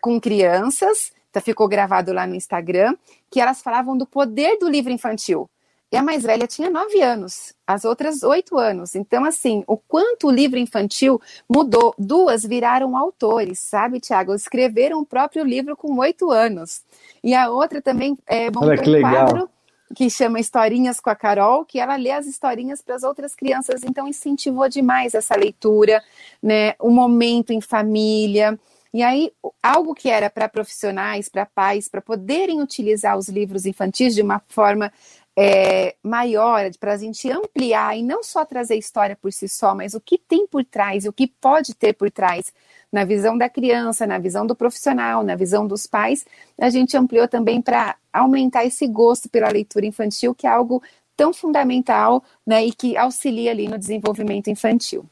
com 0.00 0.20
crianças 0.20 1.13
Tá, 1.34 1.40
ficou 1.40 1.66
gravado 1.66 2.12
lá 2.12 2.28
no 2.28 2.36
Instagram, 2.36 2.96
que 3.28 3.40
elas 3.40 3.60
falavam 3.60 3.98
do 3.98 4.06
poder 4.06 4.56
do 4.56 4.68
livro 4.68 4.92
infantil. 4.92 5.50
E 5.90 5.96
a 5.96 6.02
mais 6.02 6.22
velha 6.22 6.46
tinha 6.46 6.70
nove 6.70 7.02
anos, 7.02 7.52
as 7.66 7.84
outras 7.84 8.22
oito 8.22 8.56
anos. 8.56 8.94
Então, 8.94 9.24
assim, 9.24 9.64
o 9.66 9.76
quanto 9.76 10.28
o 10.28 10.30
livro 10.30 10.60
infantil 10.60 11.20
mudou. 11.48 11.92
Duas 11.98 12.44
viraram 12.44 12.96
autores, 12.96 13.58
sabe, 13.58 13.98
Tiago? 13.98 14.32
Escreveram 14.32 15.00
o 15.00 15.06
próprio 15.06 15.44
livro 15.44 15.76
com 15.76 15.98
oito 15.98 16.30
anos. 16.30 16.82
E 17.22 17.34
a 17.34 17.50
outra 17.50 17.82
também 17.82 18.16
é, 18.28 18.44
montou 18.44 18.68
Olha, 18.68 18.98
um 18.98 19.00
quadro 19.00 19.50
que 19.94 20.08
chama 20.08 20.38
Historinhas 20.38 21.00
com 21.00 21.10
a 21.10 21.16
Carol, 21.16 21.64
que 21.64 21.80
ela 21.80 21.96
lê 21.96 22.12
as 22.12 22.26
historinhas 22.26 22.80
para 22.80 22.94
as 22.94 23.02
outras 23.02 23.34
crianças. 23.34 23.82
Então, 23.82 24.06
incentivou 24.06 24.68
demais 24.68 25.14
essa 25.14 25.36
leitura, 25.36 26.00
né? 26.40 26.74
O 26.78 26.90
momento 26.90 27.52
em 27.52 27.60
família. 27.60 28.56
E 28.94 29.02
aí, 29.02 29.32
algo 29.60 29.92
que 29.92 30.08
era 30.08 30.30
para 30.30 30.48
profissionais, 30.48 31.28
para 31.28 31.44
pais, 31.44 31.88
para 31.88 32.00
poderem 32.00 32.62
utilizar 32.62 33.18
os 33.18 33.28
livros 33.28 33.66
infantis 33.66 34.14
de 34.14 34.22
uma 34.22 34.40
forma 34.46 34.92
é, 35.36 35.96
maior, 36.00 36.70
para 36.78 36.92
a 36.92 36.96
gente 36.96 37.28
ampliar 37.28 37.98
e 37.98 38.04
não 38.04 38.22
só 38.22 38.44
trazer 38.44 38.76
história 38.76 39.18
por 39.20 39.32
si 39.32 39.48
só, 39.48 39.74
mas 39.74 39.94
o 39.94 40.00
que 40.00 40.16
tem 40.16 40.46
por 40.46 40.64
trás, 40.64 41.06
o 41.06 41.12
que 41.12 41.26
pode 41.26 41.74
ter 41.74 41.92
por 41.92 42.08
trás, 42.08 42.52
na 42.92 43.04
visão 43.04 43.36
da 43.36 43.48
criança, 43.48 44.06
na 44.06 44.16
visão 44.16 44.46
do 44.46 44.54
profissional, 44.54 45.24
na 45.24 45.34
visão 45.34 45.66
dos 45.66 45.88
pais, 45.88 46.24
a 46.56 46.70
gente 46.70 46.96
ampliou 46.96 47.26
também 47.26 47.60
para 47.60 47.96
aumentar 48.12 48.64
esse 48.64 48.86
gosto 48.86 49.28
pela 49.28 49.48
leitura 49.48 49.84
infantil, 49.84 50.36
que 50.36 50.46
é 50.46 50.50
algo 50.50 50.80
tão 51.16 51.34
fundamental 51.34 52.22
né, 52.46 52.64
e 52.64 52.72
que 52.72 52.96
auxilia 52.96 53.50
ali 53.50 53.66
no 53.66 53.76
desenvolvimento 53.76 54.50
infantil. 54.50 55.04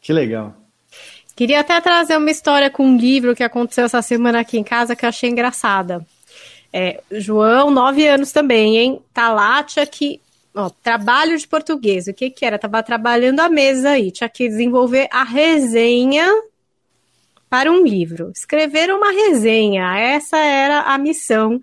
Que 0.00 0.12
legal. 0.12 0.56
Queria 1.38 1.60
até 1.60 1.80
trazer 1.80 2.16
uma 2.16 2.32
história 2.32 2.68
com 2.68 2.84
um 2.84 2.96
livro 2.96 3.32
que 3.32 3.44
aconteceu 3.44 3.84
essa 3.84 4.02
semana 4.02 4.40
aqui 4.40 4.58
em 4.58 4.64
casa 4.64 4.96
que 4.96 5.04
eu 5.04 5.08
achei 5.08 5.30
engraçada. 5.30 6.04
É, 6.72 7.00
João, 7.12 7.70
nove 7.70 8.08
anos 8.08 8.32
também, 8.32 8.76
hein? 8.76 9.00
Tá 9.14 9.62
tinha 9.62 9.86
que. 9.86 10.20
Ó, 10.52 10.68
trabalho 10.82 11.38
de 11.38 11.46
português. 11.46 12.08
O 12.08 12.12
que 12.12 12.28
que 12.28 12.44
era? 12.44 12.58
Tava 12.58 12.82
trabalhando 12.82 13.38
a 13.38 13.48
mesa 13.48 13.90
aí. 13.90 14.10
Tinha 14.10 14.28
que 14.28 14.48
desenvolver 14.48 15.06
a 15.12 15.22
resenha 15.22 16.28
para 17.48 17.70
um 17.70 17.84
livro. 17.84 18.32
Escrever 18.34 18.90
uma 18.90 19.12
resenha. 19.12 19.96
Essa 19.96 20.38
era 20.38 20.92
a 20.92 20.98
missão 20.98 21.60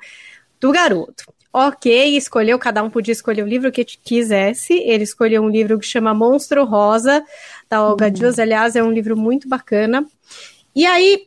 do 0.58 0.72
garoto. 0.72 1.26
Ok, 1.58 2.18
escolheu, 2.18 2.60
cada 2.60 2.84
um 2.84 2.90
podia 2.90 3.14
escolher 3.14 3.42
o 3.42 3.48
livro 3.48 3.72
que 3.72 3.86
quisesse. 3.86 4.74
Ele 4.74 5.06
escolheu 5.06 5.42
um 5.42 5.48
livro 5.48 5.80
que 5.80 5.86
chama 5.86 6.14
Monstro 6.14 6.66
Rosa, 6.66 7.24
da 7.76 7.84
Olga 7.84 8.06
uhum. 8.06 8.12
Dias, 8.12 8.40
aliás, 8.40 8.76
é 8.76 8.84
um 8.84 8.92
livro 8.92 9.18
muito 9.18 9.48
bacana. 9.50 10.06
E 10.74 10.86
aí, 10.86 11.26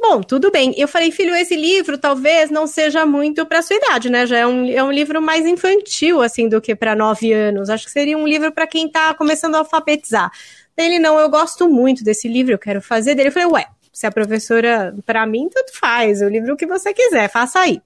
bom, 0.00 0.22
tudo 0.22 0.50
bem. 0.50 0.74
Eu 0.76 0.88
falei, 0.88 1.10
filho, 1.10 1.34
esse 1.34 1.54
livro 1.54 1.98
talvez 1.98 2.50
não 2.50 2.66
seja 2.66 3.04
muito 3.04 3.44
para 3.44 3.60
sua 3.60 3.76
idade, 3.76 4.08
né? 4.08 4.26
Já 4.26 4.38
é 4.38 4.46
um, 4.46 4.66
é 4.66 4.82
um 4.82 4.90
livro 4.90 5.20
mais 5.20 5.46
infantil, 5.46 6.22
assim, 6.22 6.48
do 6.48 6.60
que 6.60 6.74
para 6.74 6.96
nove 6.96 7.32
anos. 7.32 7.68
Acho 7.68 7.84
que 7.84 7.92
seria 7.92 8.16
um 8.16 8.26
livro 8.26 8.50
para 8.50 8.66
quem 8.66 8.86
está 8.86 9.12
começando 9.14 9.54
a 9.54 9.58
alfabetizar. 9.58 10.30
Ele, 10.76 10.98
não, 10.98 11.18
eu 11.18 11.28
gosto 11.28 11.68
muito 11.68 12.02
desse 12.02 12.28
livro, 12.28 12.52
eu 12.52 12.58
quero 12.58 12.80
fazer 12.80 13.14
dele. 13.14 13.28
Eu 13.28 13.32
falei, 13.32 13.48
ué, 13.48 13.66
se 13.92 14.06
a 14.06 14.10
professora, 14.10 14.94
para 15.04 15.26
mim, 15.26 15.48
tanto 15.48 15.78
faz, 15.78 16.20
o 16.22 16.28
livro 16.28 16.56
que 16.56 16.66
você 16.66 16.92
quiser, 16.92 17.30
faça 17.30 17.60
aí. 17.60 17.80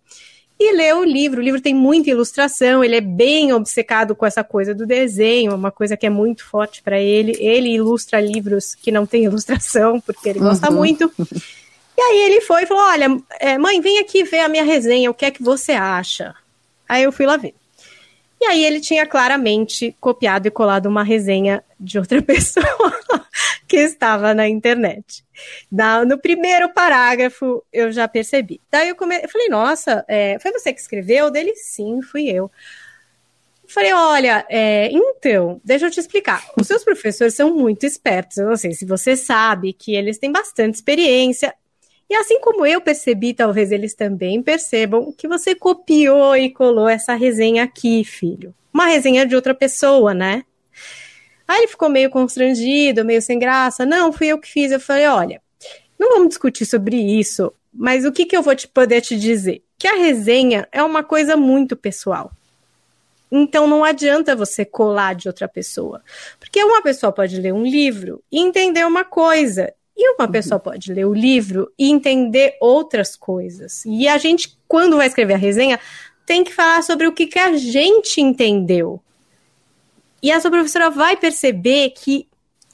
E 0.60 0.72
leu 0.72 0.98
o 0.98 1.04
livro. 1.04 1.40
O 1.40 1.42
livro 1.42 1.60
tem 1.60 1.74
muita 1.74 2.10
ilustração, 2.10 2.84
ele 2.84 2.94
é 2.94 3.00
bem 3.00 3.50
obcecado 3.54 4.14
com 4.14 4.26
essa 4.26 4.44
coisa 4.44 4.74
do 4.74 4.86
desenho, 4.86 5.54
uma 5.54 5.70
coisa 5.70 5.96
que 5.96 6.04
é 6.04 6.10
muito 6.10 6.44
forte 6.44 6.82
para 6.82 7.00
ele. 7.00 7.34
Ele 7.38 7.70
ilustra 7.70 8.20
livros 8.20 8.74
que 8.74 8.92
não 8.92 9.06
tem 9.06 9.24
ilustração, 9.24 9.98
porque 10.00 10.28
ele 10.28 10.38
gosta 10.38 10.68
uhum. 10.68 10.76
muito. 10.76 11.10
E 11.96 12.02
aí 12.02 12.20
ele 12.22 12.42
foi 12.42 12.64
e 12.64 12.66
falou: 12.66 12.84
Olha, 12.84 13.06
é, 13.40 13.56
mãe, 13.56 13.80
vem 13.80 13.98
aqui 13.98 14.22
ver 14.22 14.40
a 14.40 14.48
minha 14.48 14.64
resenha, 14.64 15.10
o 15.10 15.14
que 15.14 15.24
é 15.24 15.30
que 15.30 15.42
você 15.42 15.72
acha? 15.72 16.34
Aí 16.86 17.04
eu 17.04 17.12
fui 17.12 17.24
lá 17.24 17.38
ver. 17.38 17.54
E 18.38 18.44
aí 18.44 18.64
ele 18.64 18.80
tinha 18.80 19.06
claramente 19.06 19.96
copiado 19.98 20.46
e 20.46 20.50
colado 20.50 20.86
uma 20.86 21.02
resenha 21.02 21.64
de 21.78 21.98
outra 21.98 22.20
pessoa 22.22 22.66
que 23.70 23.76
estava 23.76 24.34
na 24.34 24.48
internet. 24.48 25.24
Na, 25.70 26.04
no 26.04 26.18
primeiro 26.18 26.68
parágrafo 26.70 27.64
eu 27.72 27.92
já 27.92 28.08
percebi. 28.08 28.60
Daí 28.68 28.88
eu, 28.88 28.96
come... 28.96 29.16
eu 29.22 29.28
falei, 29.28 29.48
nossa, 29.48 30.04
é, 30.08 30.36
foi 30.40 30.50
você 30.50 30.72
que 30.72 30.80
escreveu? 30.80 31.30
Dele, 31.30 31.54
sim, 31.54 32.02
fui 32.02 32.28
eu. 32.28 32.50
Falei, 33.68 33.92
olha, 33.92 34.44
é, 34.48 34.88
então, 34.90 35.60
deixa 35.64 35.86
eu 35.86 35.90
te 35.92 36.00
explicar. 36.00 36.44
Os 36.60 36.66
seus 36.66 36.82
professores 36.82 37.34
são 37.34 37.54
muito 37.54 37.86
espertos. 37.86 38.38
Eu 38.38 38.48
não 38.48 38.56
sei 38.56 38.72
se 38.72 38.84
você 38.84 39.16
sabe 39.16 39.72
que 39.72 39.94
eles 39.94 40.18
têm 40.18 40.32
bastante 40.32 40.74
experiência. 40.74 41.54
E 42.08 42.14
assim 42.16 42.40
como 42.40 42.66
eu 42.66 42.80
percebi, 42.80 43.32
talvez 43.32 43.70
eles 43.70 43.94
também 43.94 44.42
percebam 44.42 45.14
que 45.16 45.28
você 45.28 45.54
copiou 45.54 46.36
e 46.36 46.50
colou 46.50 46.88
essa 46.88 47.14
resenha 47.14 47.62
aqui, 47.62 48.02
filho. 48.02 48.52
Uma 48.74 48.86
resenha 48.86 49.24
de 49.24 49.36
outra 49.36 49.54
pessoa, 49.54 50.12
né? 50.12 50.42
Aí 51.50 51.62
ele 51.62 51.66
ficou 51.66 51.88
meio 51.88 52.08
constrangido, 52.10 53.04
meio 53.04 53.20
sem 53.20 53.36
graça. 53.36 53.84
Não, 53.84 54.12
fui 54.12 54.28
eu 54.28 54.38
que 54.38 54.46
fiz. 54.46 54.70
Eu 54.70 54.78
falei: 54.78 55.08
olha, 55.08 55.42
não 55.98 56.10
vamos 56.10 56.28
discutir 56.28 56.64
sobre 56.64 56.96
isso, 56.96 57.52
mas 57.74 58.04
o 58.04 58.12
que, 58.12 58.24
que 58.24 58.36
eu 58.36 58.42
vou 58.42 58.54
te, 58.54 58.68
poder 58.68 59.00
te 59.00 59.18
dizer? 59.18 59.60
Que 59.76 59.88
a 59.88 59.96
resenha 59.96 60.68
é 60.70 60.80
uma 60.80 61.02
coisa 61.02 61.36
muito 61.36 61.74
pessoal. 61.74 62.30
Então 63.32 63.66
não 63.66 63.82
adianta 63.82 64.36
você 64.36 64.64
colar 64.64 65.16
de 65.16 65.26
outra 65.26 65.48
pessoa. 65.48 66.00
Porque 66.38 66.62
uma 66.62 66.82
pessoa 66.82 67.10
pode 67.10 67.40
ler 67.40 67.52
um 67.52 67.64
livro 67.64 68.22
e 68.30 68.38
entender 68.38 68.86
uma 68.86 69.04
coisa, 69.04 69.74
e 69.96 70.08
uma 70.08 70.26
uhum. 70.26 70.30
pessoa 70.30 70.60
pode 70.60 70.92
ler 70.92 71.04
o 71.04 71.12
livro 71.12 71.72
e 71.76 71.90
entender 71.90 72.56
outras 72.60 73.16
coisas. 73.16 73.84
E 73.84 74.06
a 74.06 74.16
gente, 74.18 74.56
quando 74.68 74.98
vai 74.98 75.08
escrever 75.08 75.34
a 75.34 75.36
resenha, 75.38 75.80
tem 76.24 76.44
que 76.44 76.54
falar 76.54 76.82
sobre 76.82 77.08
o 77.08 77.12
que, 77.12 77.26
que 77.26 77.40
a 77.40 77.56
gente 77.56 78.20
entendeu. 78.20 79.02
E 80.22 80.30
a 80.30 80.40
sua 80.40 80.50
professora 80.50 80.90
vai 80.90 81.16
perceber 81.16 81.90
que 81.90 82.28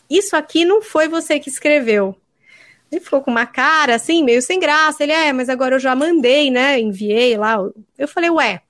isso 0.08 0.36
aqui 0.36 0.64
não 0.64 0.82
foi 0.82 1.08
você 1.08 1.38
que 1.38 1.48
escreveu. 1.48 2.16
Ele 2.90 3.00
ficou 3.00 3.20
com 3.20 3.30
uma 3.30 3.46
cara 3.46 3.96
assim, 3.96 4.22
meio 4.24 4.40
sem 4.42 4.60
graça. 4.60 5.02
Ele, 5.02 5.12
é, 5.12 5.32
mas 5.32 5.48
agora 5.48 5.76
eu 5.76 5.80
já 5.80 5.94
mandei, 5.94 6.50
né? 6.50 6.78
Enviei 6.78 7.36
lá. 7.36 7.56
Eu 7.98 8.08
falei, 8.08 8.30
ué, 8.30 8.62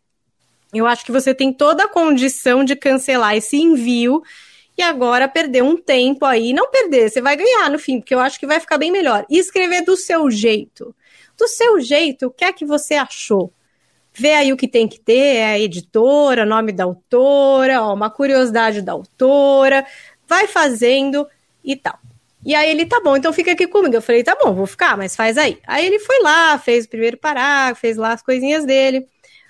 eu 0.73 0.87
acho 0.87 1.05
que 1.05 1.13
você 1.13 1.35
tem 1.35 1.53
toda 1.53 1.85
a 1.85 1.89
condição 1.89 2.65
de 2.65 2.75
cancelar 2.75 3.37
esse 3.37 3.57
envio 3.57 4.23
e 4.77 4.83
agora 4.83 5.29
perder 5.29 5.63
um 5.63 5.77
tempo 5.77 6.25
aí, 6.27 6.53
não 6.53 6.71
perder, 6.71 7.11
você 7.11 7.23
vai 7.23 7.35
ganhar 7.35 7.71
no 7.71 7.79
fim, 7.79 7.99
porque 7.99 8.15
eu 8.15 8.21
acho 8.21 8.39
que 8.39 8.47
vai 8.47 8.61
ficar 8.61 8.77
bem 8.77 8.93
melhor. 8.93 9.25
E 9.31 9.39
escrever 9.39 9.83
do 9.83 9.97
seu 9.97 10.31
jeito. 10.31 10.95
Do 11.37 11.49
seu 11.49 11.81
jeito, 11.81 12.27
o 12.27 12.31
que 12.31 12.45
é 12.45 12.53
que 12.53 12.65
você 12.65 12.95
achou? 12.95 13.53
Vê 14.19 14.33
aí 14.33 14.53
o 14.53 14.57
que 14.57 14.67
tem 14.67 14.89
que 14.89 14.99
ter, 14.99 15.37
é 15.37 15.45
a 15.45 15.59
editora, 15.59 16.47
nome 16.47 16.73
da 16.73 16.85
autora, 16.85 17.83
ó, 17.83 17.93
uma 17.93 18.09
curiosidade 18.11 18.81
da 18.81 18.93
autora, 18.93 19.87
vai 20.27 20.47
fazendo 20.47 21.27
e 21.63 21.77
tal. 21.77 21.99
E 22.45 22.55
aí 22.55 22.71
ele, 22.71 22.87
tá 22.87 23.01
bom, 23.01 23.17
então 23.17 23.33
fica 23.33 23.53
aqui 23.53 23.67
comigo. 23.67 23.95
Eu 23.95 24.03
falei, 24.03 24.23
tá 24.23 24.37
bom, 24.41 24.55
vou 24.55 24.67
ficar, 24.67 24.97
mas 24.97 25.17
faz 25.17 25.37
aí. 25.37 25.59
Aí 25.67 25.85
ele 25.85 25.99
foi 25.99 26.21
lá, 26.23 26.59
fez 26.59 26.87
o 26.87 26.89
primeiro 26.89 27.19
parágrafo, 27.19 27.81
fez 27.81 27.97
lá 27.97 28.13
as 28.13 28.23
coisinhas 28.23 28.65
dele. 28.65 29.07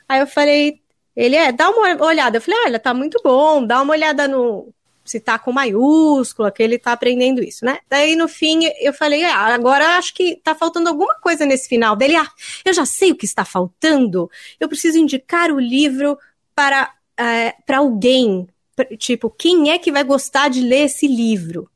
Aí 0.09 0.21
eu 0.21 0.27
falei, 0.27 0.81
ele 1.15 1.37
é, 1.37 1.53
dá 1.53 1.71
uma 1.71 2.05
olhada. 2.05 2.39
Eu 2.39 2.41
falei, 2.41 2.59
olha, 2.67 2.79
tá 2.79 2.95
muito 2.95 3.21
bom, 3.23 3.65
dá 3.67 3.83
uma 3.83 3.93
olhada 3.93 4.27
no, 4.27 4.73
se 5.11 5.21
tá 5.21 5.39
com 5.39 5.53
maiúscula, 5.53 6.51
que 6.51 6.63
ele 6.63 6.79
tá 6.79 6.93
aprendendo 6.93 7.43
isso, 7.43 7.65
né? 7.65 7.79
Daí 7.89 8.17
no 8.17 8.29
fim 8.29 8.61
eu 8.81 8.93
falei, 8.93 9.25
ah, 9.25 9.55
agora 9.55 9.97
acho 9.97 10.15
que 10.15 10.37
tá 10.37 10.55
faltando 10.55 10.89
alguma 10.89 11.15
coisa 11.17 11.45
nesse 11.47 11.69
final. 11.69 11.97
Dele, 11.97 12.17
ah, 12.17 12.29
eu 12.65 12.73
já 12.73 12.85
sei 12.85 13.13
o 13.13 13.17
que 13.17 13.27
está 13.27 13.45
faltando. 13.45 14.31
Eu 14.59 14.69
preciso 14.69 14.99
indicar 14.99 15.51
o 15.51 15.61
livro 15.61 16.19
para 16.55 16.93
é, 17.19 17.55
para 17.67 17.79
alguém, 17.79 18.47
tipo, 18.99 19.31
quem 19.31 19.71
é 19.71 19.79
que 19.79 19.91
vai 19.91 20.05
gostar 20.05 20.49
de 20.49 20.61
ler 20.61 20.85
esse 20.85 21.07
livro? 21.07 21.69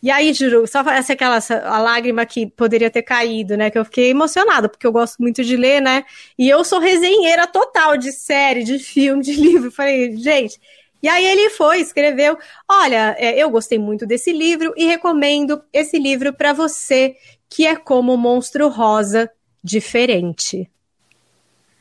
E 0.00 0.12
aí, 0.12 0.32
juro, 0.32 0.64
só 0.66 0.80
essa 0.90 1.12
aquela 1.12 1.38
a 1.64 1.78
lágrima 1.80 2.24
que 2.24 2.46
poderia 2.46 2.88
ter 2.88 3.02
caído, 3.02 3.56
né? 3.56 3.68
Que 3.68 3.78
eu 3.78 3.84
fiquei 3.84 4.10
emocionada, 4.10 4.68
porque 4.68 4.86
eu 4.86 4.92
gosto 4.92 5.18
muito 5.18 5.42
de 5.42 5.56
ler, 5.56 5.80
né? 5.82 6.04
E 6.38 6.48
eu 6.48 6.62
sou 6.64 6.78
resenheira 6.78 7.48
total 7.48 7.96
de 7.96 8.12
série, 8.12 8.62
de 8.62 8.78
filme, 8.78 9.22
de 9.24 9.32
livro. 9.32 9.72
Falei, 9.72 10.16
gente, 10.16 10.60
e 11.02 11.08
aí 11.08 11.24
ele 11.26 11.50
foi, 11.50 11.80
escreveu: 11.80 12.36
Olha, 12.68 13.14
é, 13.18 13.36
eu 13.38 13.50
gostei 13.50 13.78
muito 13.78 14.06
desse 14.06 14.32
livro 14.32 14.72
e 14.76 14.86
recomendo 14.86 15.62
esse 15.72 15.98
livro 15.98 16.32
para 16.32 16.52
você, 16.52 17.16
que 17.48 17.66
é 17.66 17.76
como 17.76 18.12
o 18.12 18.18
monstro 18.18 18.68
rosa 18.68 19.30
diferente. 19.62 20.68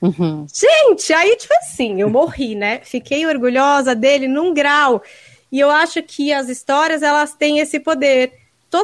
Uhum. 0.01 0.45
Gente, 0.53 1.11
aí, 1.11 1.35
tipo 1.35 1.53
assim, 1.55 1.99
eu 1.99 2.09
morri, 2.09 2.53
né? 2.53 2.81
Fiquei 2.83 3.25
orgulhosa 3.25 3.95
dele 3.95 4.27
num 4.27 4.53
grau. 4.53 5.01
E 5.51 5.59
eu 5.59 5.71
acho 5.71 6.03
que 6.03 6.31
as 6.31 6.49
histórias, 6.49 7.01
elas 7.01 7.33
têm 7.33 7.59
esse 7.59 7.79
poder 7.79 8.33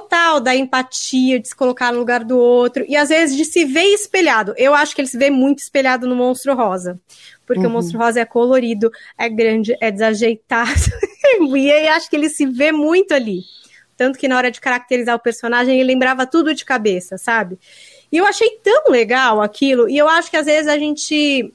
total 0.01 0.39
da 0.39 0.56
empatia, 0.56 1.39
de 1.39 1.47
se 1.47 1.56
colocar 1.56 1.91
no 1.91 1.99
lugar 1.99 2.23
do 2.23 2.38
outro, 2.38 2.86
e 2.88 2.95
às 2.95 3.10
vezes 3.10 3.36
de 3.36 3.45
se 3.45 3.65
ver 3.65 3.86
espelhado. 3.93 4.53
Eu 4.58 4.73
acho 4.73 4.95
que 4.95 5.01
ele 5.01 5.08
se 5.08 5.17
vê 5.17 5.29
muito 5.29 5.60
espelhado 5.60 6.08
no 6.08 6.15
Monstro 6.15 6.56
Rosa 6.56 6.99
porque 7.45 7.62
uhum. 7.62 7.67
o 7.67 7.71
monstro 7.71 7.99
rosa 7.99 8.21
é 8.21 8.25
colorido, 8.25 8.91
é 9.17 9.29
grande, 9.29 9.75
é 9.79 9.91
desajeitado. 9.91 10.71
e 11.56 11.69
eu 11.69 11.91
acho 11.91 12.10
que 12.10 12.15
ele 12.15 12.29
se 12.29 12.45
vê 12.45 12.71
muito 12.71 13.13
ali. 13.13 13.41
Tanto 13.95 14.17
que 14.17 14.27
na 14.27 14.38
hora 14.38 14.49
de 14.49 14.60
caracterizar 14.60 15.15
o 15.15 15.19
personagem, 15.19 15.75
ele 15.75 15.91
lembrava 15.91 16.25
tudo 16.25 16.56
de 16.56 16.65
cabeça, 16.65 17.17
sabe? 17.17 17.60
E 18.12 18.17
eu 18.17 18.25
achei 18.25 18.49
tão 18.63 18.86
legal 18.89 19.41
aquilo, 19.41 19.89
e 19.89 19.97
eu 19.97 20.08
acho 20.08 20.29
que 20.29 20.38
às 20.38 20.45
vezes 20.45 20.67
a 20.67 20.77
gente 20.77 21.53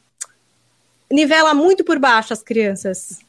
nivela 1.10 1.54
muito 1.54 1.84
por 1.84 1.98
baixo 1.98 2.32
as 2.32 2.42
crianças. 2.42 3.20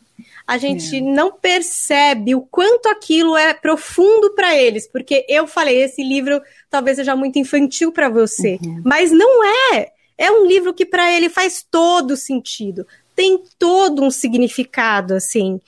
A 0.50 0.58
gente 0.58 0.98
é. 0.98 1.00
não 1.00 1.32
percebe 1.32 2.34
o 2.34 2.42
quanto 2.42 2.88
aquilo 2.88 3.38
é 3.38 3.54
profundo 3.54 4.34
para 4.34 4.58
eles, 4.58 4.88
porque 4.88 5.24
eu 5.30 5.46
falei, 5.46 5.84
esse 5.84 6.02
livro 6.02 6.42
talvez 6.72 6.98
seja 6.98 7.16
muito 7.16 7.38
infantil 7.38 7.92
para 7.92 8.10
você, 8.10 8.58
uhum. 8.60 8.82
mas 8.84 9.12
não 9.12 9.46
é. 9.76 9.90
É 10.18 10.32
um 10.32 10.48
livro 10.48 10.74
que 10.74 10.88
para 10.88 11.16
ele 11.16 11.30
faz 11.30 11.64
todo 11.70 12.18
sentido, 12.18 12.88
tem 13.16 13.40
todo 13.60 14.02
um 14.04 14.10
significado, 14.10 15.14
assim. 15.14 15.62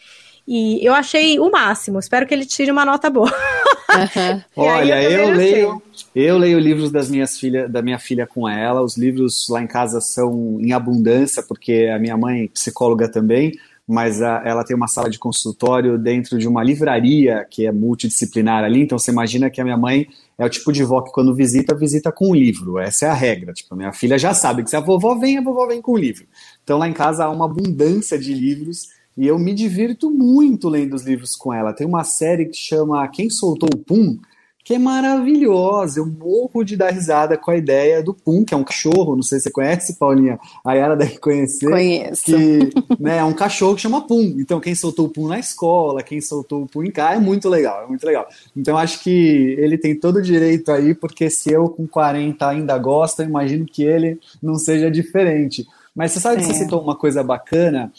E 0.47 0.83
eu 0.83 0.95
achei 0.95 1.39
o 1.39 1.51
máximo. 1.51 1.99
Espero 1.99 2.25
que 2.25 2.33
ele 2.33 2.47
tire 2.47 2.71
uma 2.71 2.83
nota 2.83 3.07
boa. 3.07 3.31
Uhum. 3.31 4.41
Olha, 4.57 5.03
eu, 5.03 5.27
eu 5.27 5.35
leio, 5.35 5.81
eu 6.15 6.37
leio 6.39 6.57
livros 6.57 6.91
das 6.91 7.07
minhas 7.07 7.37
filha, 7.37 7.69
da 7.69 7.83
minha 7.83 7.99
filha 7.99 8.25
com 8.25 8.49
ela. 8.49 8.81
Os 8.81 8.97
livros 8.97 9.47
lá 9.47 9.61
em 9.61 9.67
casa 9.67 10.01
são 10.01 10.57
em 10.59 10.73
abundância, 10.73 11.43
porque 11.43 11.87
a 11.93 11.99
minha 11.99 12.17
mãe 12.17 12.45
é 12.45 12.47
psicóloga 12.47 13.07
também 13.07 13.53
mas 13.87 14.21
a, 14.21 14.41
ela 14.45 14.63
tem 14.63 14.75
uma 14.75 14.87
sala 14.87 15.09
de 15.09 15.19
consultório 15.19 15.97
dentro 15.97 16.37
de 16.37 16.47
uma 16.47 16.63
livraria 16.63 17.45
que 17.49 17.65
é 17.65 17.71
multidisciplinar 17.71 18.63
ali, 18.63 18.81
então 18.81 18.97
você 18.97 19.11
imagina 19.11 19.49
que 19.49 19.59
a 19.59 19.63
minha 19.63 19.77
mãe 19.77 20.07
é 20.37 20.45
o 20.45 20.49
tipo 20.49 20.71
de 20.71 20.83
vó 20.83 21.01
que 21.01 21.11
quando 21.11 21.35
visita, 21.35 21.75
visita 21.75 22.11
com 22.11 22.29
um 22.29 22.35
livro, 22.35 22.79
essa 22.79 23.05
é 23.05 23.09
a 23.09 23.13
regra, 23.13 23.53
tipo, 23.53 23.75
minha 23.75 23.93
filha 23.93 24.17
já 24.17 24.33
sabe 24.33 24.63
que 24.63 24.69
se 24.69 24.75
a 24.75 24.79
vovó 24.79 25.15
vem, 25.15 25.37
a 25.37 25.41
vovó 25.41 25.67
vem 25.67 25.81
com 25.81 25.93
o 25.93 25.97
livro. 25.97 26.25
Então 26.63 26.77
lá 26.77 26.87
em 26.87 26.93
casa 26.93 27.25
há 27.25 27.29
uma 27.29 27.45
abundância 27.45 28.17
de 28.17 28.33
livros 28.33 28.89
e 29.17 29.27
eu 29.27 29.37
me 29.37 29.53
divirto 29.53 30.09
muito 30.09 30.69
lendo 30.69 30.95
os 30.95 31.03
livros 31.03 31.35
com 31.35 31.53
ela. 31.53 31.73
Tem 31.73 31.85
uma 31.85 32.03
série 32.03 32.45
que 32.45 32.57
chama 32.57 33.07
Quem 33.09 33.29
Soltou 33.29 33.69
o 33.73 33.77
Pum, 33.77 34.17
que 34.63 34.73
é 34.73 34.79
maravilhosa. 34.79 35.99
Eu 35.99 36.05
morro 36.05 36.63
de 36.63 36.77
dar 36.77 36.91
risada 36.91 37.37
com 37.37 37.51
a 37.51 37.57
ideia 37.57 38.03
do 38.03 38.13
Pum, 38.13 38.45
que 38.45 38.53
é 38.53 38.57
um 38.57 38.63
cachorro. 38.63 39.15
Não 39.15 39.23
sei 39.23 39.39
se 39.39 39.43
você 39.43 39.51
conhece, 39.51 39.97
Paulinha. 39.97 40.39
A 40.63 40.73
Yara 40.73 40.95
deve 40.95 41.17
conhecer. 41.17 41.69
Conheço. 41.69 42.23
Que 42.23 42.69
né, 42.99 43.17
é 43.17 43.23
um 43.23 43.33
cachorro 43.33 43.75
que 43.75 43.81
chama 43.81 44.05
Pum. 44.05 44.35
Então, 44.37 44.59
quem 44.59 44.75
soltou 44.75 45.07
o 45.07 45.09
Pum 45.09 45.27
na 45.27 45.39
escola, 45.39 46.03
quem 46.03 46.21
soltou 46.21 46.63
o 46.63 46.67
Pum 46.67 46.83
em 46.83 46.91
casa, 46.91 47.15
é 47.15 47.19
muito 47.19 47.49
legal, 47.49 47.83
é 47.83 47.87
muito 47.87 48.05
legal. 48.05 48.27
Então, 48.55 48.77
acho 48.77 49.03
que 49.03 49.55
ele 49.57 49.77
tem 49.77 49.95
todo 49.95 50.17
o 50.17 50.21
direito 50.21 50.71
aí, 50.71 50.93
porque 50.93 51.29
se 51.29 51.51
eu 51.51 51.67
com 51.67 51.87
40 51.87 52.47
ainda 52.47 52.77
gosto, 52.77 53.21
eu 53.21 53.27
imagino 53.27 53.65
que 53.65 53.83
ele 53.83 54.19
não 54.41 54.55
seja 54.55 54.91
diferente. 54.91 55.65
Mas 55.95 56.11
você 56.11 56.19
sabe 56.19 56.37
que 56.37 56.43
você 56.43 56.51
é. 56.51 56.55
citou 56.55 56.81
uma 56.81 56.95
coisa 56.95 57.23
bacana, 57.23 57.91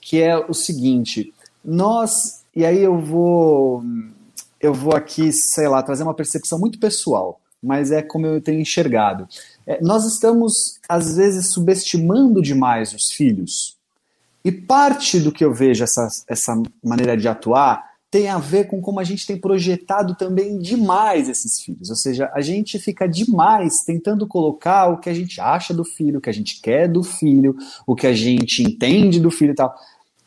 que 0.00 0.20
é 0.20 0.36
o 0.36 0.52
seguinte: 0.52 1.32
nós, 1.64 2.44
e 2.54 2.64
aí 2.64 2.82
eu 2.82 2.98
vou 2.98 3.82
eu 4.60 4.74
vou 4.74 4.94
aqui, 4.94 5.32
sei 5.32 5.68
lá, 5.68 5.82
trazer 5.82 6.02
uma 6.02 6.14
percepção 6.14 6.58
muito 6.58 6.78
pessoal, 6.78 7.40
mas 7.62 7.90
é 7.90 8.02
como 8.02 8.26
eu 8.26 8.40
tenho 8.40 8.60
enxergado. 8.60 9.26
É, 9.66 9.82
nós 9.82 10.04
estamos, 10.04 10.78
às 10.88 11.16
vezes, 11.16 11.46
subestimando 11.46 12.42
demais 12.42 12.92
os 12.92 13.10
filhos. 13.10 13.76
E 14.44 14.50
parte 14.50 15.20
do 15.20 15.32
que 15.32 15.44
eu 15.44 15.52
vejo 15.52 15.84
essa, 15.84 16.08
essa 16.28 16.60
maneira 16.82 17.16
de 17.16 17.28
atuar 17.28 17.90
tem 18.10 18.28
a 18.28 18.38
ver 18.38 18.66
com 18.66 18.80
como 18.80 18.98
a 18.98 19.04
gente 19.04 19.24
tem 19.24 19.38
projetado 19.38 20.16
também 20.16 20.58
demais 20.58 21.28
esses 21.28 21.60
filhos. 21.60 21.90
Ou 21.90 21.96
seja, 21.96 22.28
a 22.34 22.40
gente 22.40 22.76
fica 22.78 23.06
demais 23.06 23.84
tentando 23.84 24.26
colocar 24.26 24.88
o 24.88 24.98
que 24.98 25.08
a 25.08 25.14
gente 25.14 25.40
acha 25.40 25.72
do 25.72 25.84
filho, 25.84 26.18
o 26.18 26.20
que 26.20 26.28
a 26.28 26.32
gente 26.32 26.60
quer 26.60 26.88
do 26.88 27.04
filho, 27.04 27.56
o 27.86 27.94
que 27.94 28.08
a 28.08 28.12
gente 28.12 28.64
entende 28.64 29.20
do 29.20 29.30
filho 29.30 29.52
e 29.52 29.54
tal. 29.54 29.72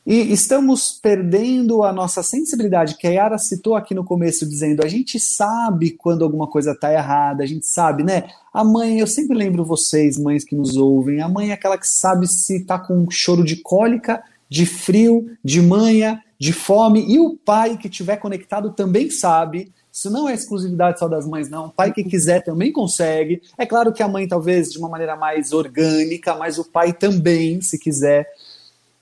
E 0.06 0.34
estamos 0.34 0.99
perdendo 1.01 1.82
a 1.82 1.93
nossa 1.93 2.22
sensibilidade, 2.22 2.97
que 2.97 3.08
a 3.08 3.12
Yara 3.12 3.38
citou 3.38 3.74
aqui 3.74 3.95
no 3.95 4.04
começo, 4.04 4.45
dizendo: 4.45 4.84
a 4.84 4.88
gente 4.88 5.18
sabe 5.18 5.91
quando 5.91 6.26
alguma 6.26 6.45
coisa 6.45 6.72
está 6.72 6.91
errada, 6.91 7.41
a 7.41 7.47
gente 7.47 7.66
sabe, 7.66 8.04
né? 8.04 8.26
A 8.54 8.66
mãe, 8.66 8.99
eu 8.99 9.08
sempre 9.08 9.38
lembro 9.38 9.64
vocês, 9.64 10.18
mães 10.18 10.43
que 10.43 10.56
nos 10.56 10.76
ouvem, 10.76 11.22
a 11.22 11.30
mãe 11.30 11.51
é 11.51 11.54
aquela 11.54 11.78
que 11.78 11.88
sabe 11.88 12.28
se 12.28 12.58
está 12.58 12.78
com 12.78 13.10
choro 13.10 13.45
de 13.45 13.56
cólica, 13.58 14.22
de 14.49 14.66
frio, 14.66 15.26
de 15.43 15.62
manha, 15.62 16.22
de 16.38 16.51
fome, 16.51 17.06
e 17.08 17.18
o 17.18 17.38
pai 17.38 17.78
que 17.78 17.88
estiver 17.88 18.18
conectado 18.18 18.72
também 18.72 19.10
sabe. 19.10 19.72
Isso 19.89 20.10
não 20.10 20.28
é 20.28 20.34
exclusividade 20.34 20.99
só 20.99 21.08
das 21.08 21.26
mães, 21.26 21.49
não. 21.49 21.68
O 21.68 21.72
pai 21.72 21.93
que 21.93 22.04
quiser 22.04 22.43
também 22.43 22.72
consegue. 22.72 23.41
É 23.58 23.66
claro 23.66 23.93
que 23.93 24.01
a 24.01 24.08
mãe, 24.08 24.28
talvez, 24.28 24.72
de 24.72 24.80
uma 24.80 24.89
maneira 24.89 25.16
mais 25.16 25.54
orgânica, 25.54 26.36
mas 26.36 26.58
o 26.58 26.66
pai 26.66 26.91
também, 26.91 27.62
se 27.62 27.78
quiser. 27.78 28.28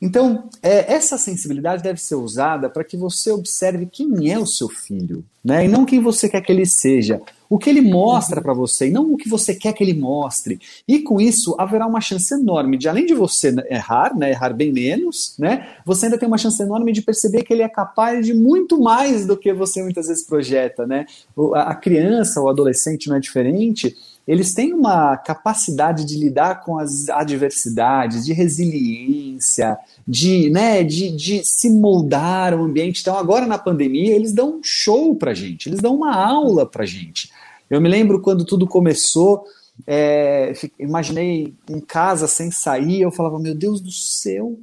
Então, 0.02 0.49
é, 0.64 0.93
essa 0.93 1.18
sensibilidade 1.18 1.84
deve 1.84 2.02
ser 2.02 2.16
usada 2.16 2.70
para 2.70 2.84
que 2.84 2.97
você 2.97 3.32
observe 3.32 3.86
quem 3.86 4.32
é 4.32 4.39
o 4.39 4.47
seu 4.47 4.68
filho, 4.68 5.24
né? 5.43 5.66
E 5.66 5.68
não 5.68 5.86
quem 5.86 5.99
você 5.99 6.28
quer 6.28 6.41
que 6.41 6.52
ele 6.52 6.66
seja 6.66 7.22
o 7.52 7.58
que 7.58 7.70
ele 7.70 7.82
mostra 7.82 8.41
para 8.41 8.54
você 8.54 8.88
e 8.88 8.91
não 8.91 9.12
o 9.12 9.18
que 9.18 9.28
você 9.28 9.54
quer 9.54 9.74
que 9.74 9.84
ele 9.84 9.93
mostre. 9.93 10.58
E 10.88 10.99
com 10.99 11.20
isso 11.20 11.54
haverá 11.60 11.86
uma 11.86 11.99
chance 11.99 12.34
enorme 12.34 12.78
de, 12.78 12.88
além 12.88 13.06
de 13.06 13.14
você 13.14 13.54
errar, 13.70 14.16
né, 14.18 14.30
errar 14.30 14.54
bem 14.54 14.72
menos, 14.72 15.36
né, 15.38 15.68
você 15.86 16.06
ainda 16.06 16.18
tem 16.18 16.30
uma 16.30 16.38
chance 16.38 16.64
enorme 16.64 16.93
de 16.93 17.02
perceber 17.02 17.43
que 17.43 17.52
ele 17.52 17.62
é 17.62 17.68
capaz 17.68 18.26
de 18.26 18.34
muito 18.34 18.80
mais 18.80 19.26
do 19.26 19.36
que 19.36 19.54
você 19.54 19.84
muitas 19.84 20.08
vezes 20.08 20.26
projeta, 20.26 20.88
né? 20.88 21.06
A 21.54 21.76
criança, 21.76 22.39
o 22.41 22.47
adolescente 22.47 23.10
não 23.10 23.18
é 23.18 23.20
diferente 23.20 23.97
eles 24.28 24.54
têm 24.54 24.74
uma 24.74 25.18
capacidade 25.18 26.06
de 26.06 26.18
lidar 26.18 26.62
com 26.62 26.78
as 26.78 27.10
adversidades, 27.10 28.26
de 28.26 28.34
resiliência, 28.34 29.78
de, 30.08 30.50
né, 30.50 30.84
de, 30.84 31.12
de 31.12 31.44
se 31.46 31.70
moldar 31.70 32.54
o 32.54 32.64
ambiente. 32.64 33.02
Então, 33.02 33.18
agora 33.18 33.46
na 33.46 33.58
pandemia, 33.58 34.16
eles 34.16 34.34
dão 34.34 34.58
um 34.58 34.64
show 34.64 35.16
pra 35.16 35.34
gente, 35.34 35.70
eles 35.70 35.82
dão 35.82 35.96
uma 35.96 36.16
aula 36.16 36.66
pra 36.66 36.86
gente. 36.86 37.32
Eu 37.70 37.82
me 37.82 37.90
lembro 37.90 38.22
quando 38.22 38.46
tudo 38.46 38.68
começou, 38.68 39.46
é, 39.88 40.54
imaginei 40.78 41.54
em 41.70 41.80
casa 41.80 42.28
sem 42.28 42.52
sair, 42.52 43.02
eu 43.02 43.12
falava, 43.12 43.40
meu 43.40 43.56
Deus 43.56 43.82
do 43.82 43.92
céu, 43.92 44.58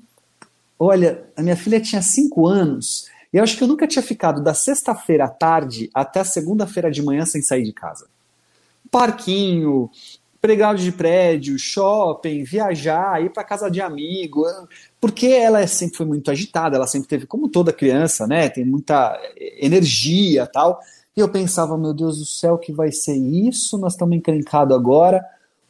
olha, 0.79 1.25
a 1.37 1.43
minha 1.43 1.57
filha 1.57 1.81
tinha 1.81 2.03
cinco 2.03 2.47
anos, 2.47 3.07
e 3.33 3.37
eu 3.37 3.43
acho 3.43 3.57
que 3.57 3.65
eu 3.65 3.69
nunca 3.69 3.87
tinha 3.87 4.03
ficado 4.03 4.43
da 4.43 4.55
sexta-feira 4.55 5.25
à 5.25 5.29
tarde 5.29 5.91
até 5.93 6.21
a 6.21 6.25
segunda-feira 6.25 6.91
de 6.91 7.03
manhã 7.03 7.27
sem 7.27 7.43
sair 7.43 7.65
de 7.65 7.73
casa. 7.73 8.07
Parquinho, 8.91 9.91
pregado 10.41 10.79
de 10.79 10.93
prédio, 10.93 11.59
shopping, 11.59 12.45
viajar, 12.45 13.23
ir 13.23 13.31
para 13.31 13.45
casa 13.45 13.71
de 13.71 13.81
amigo, 13.81 14.45
porque 15.01 15.27
ela 15.27 15.67
sempre 15.67 15.97
foi 15.97 16.07
muito 16.07 16.31
agitada, 16.31 16.77
ela 16.77 16.87
sempre 16.87 17.09
teve, 17.09 17.27
como 17.27 17.49
toda 17.49 17.73
criança, 17.73 18.27
né, 18.27 18.49
tem 18.49 18.65
muita 18.65 19.21
energia 19.61 20.47
tal, 20.47 20.79
e 21.19 21.21
eu 21.21 21.29
pensava, 21.29 21.77
meu 21.77 21.93
Deus 21.93 22.19
do 22.19 22.25
céu, 22.25 22.57
que 22.57 22.73
vai 22.73 22.93
ser 22.93 23.17
isso? 23.17 23.77
Nós 23.77 23.95
estamos 23.95 24.17
encrencados 24.17 24.73
agora. 24.73 25.21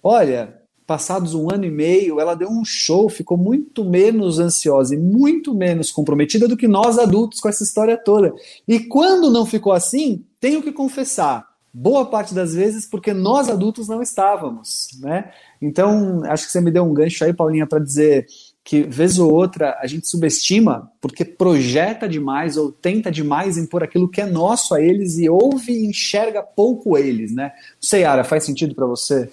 Olha, 0.02 0.60
passados 0.86 1.34
um 1.34 1.50
ano 1.50 1.64
e 1.64 1.70
meio, 1.70 2.20
ela 2.20 2.34
deu 2.34 2.50
um 2.50 2.66
show, 2.66 3.08
ficou 3.08 3.38
muito 3.38 3.82
menos 3.82 4.38
ansiosa 4.38 4.94
e 4.94 4.98
muito 4.98 5.54
menos 5.54 5.90
comprometida 5.90 6.46
do 6.46 6.54
que 6.54 6.68
nós 6.68 6.98
adultos 6.98 7.40
com 7.40 7.48
essa 7.48 7.64
história 7.64 7.96
toda. 7.96 8.34
E 8.66 8.78
quando 8.80 9.30
não 9.30 9.46
ficou 9.46 9.72
assim, 9.72 10.22
tenho 10.38 10.62
que 10.62 10.70
confessar, 10.70 11.47
boa 11.78 12.04
parte 12.04 12.34
das 12.34 12.54
vezes 12.54 12.84
porque 12.84 13.14
nós 13.14 13.48
adultos 13.48 13.86
não 13.86 14.02
estávamos, 14.02 14.88
né? 15.00 15.30
Então, 15.62 16.22
acho 16.24 16.46
que 16.46 16.52
você 16.52 16.60
me 16.60 16.72
deu 16.72 16.84
um 16.84 16.92
gancho 16.92 17.24
aí, 17.24 17.32
Paulinha, 17.32 17.66
para 17.66 17.78
dizer 17.78 18.26
que 18.64 18.82
vez 18.82 19.18
ou 19.18 19.32
outra 19.32 19.78
a 19.80 19.86
gente 19.86 20.08
subestima 20.08 20.90
porque 21.00 21.24
projeta 21.24 22.08
demais 22.08 22.56
ou 22.56 22.72
tenta 22.72 23.10
demais 23.10 23.56
impor 23.56 23.82
aquilo 23.84 24.08
que 24.08 24.20
é 24.20 24.26
nosso 24.26 24.74
a 24.74 24.82
eles 24.82 25.18
e 25.18 25.28
ouve 25.28 25.72
e 25.72 25.86
enxerga 25.86 26.42
pouco 26.42 26.98
eles, 26.98 27.32
né? 27.32 27.52
Seiara, 27.80 28.24
faz 28.24 28.44
sentido 28.44 28.74
para 28.74 28.86
você? 28.86 29.30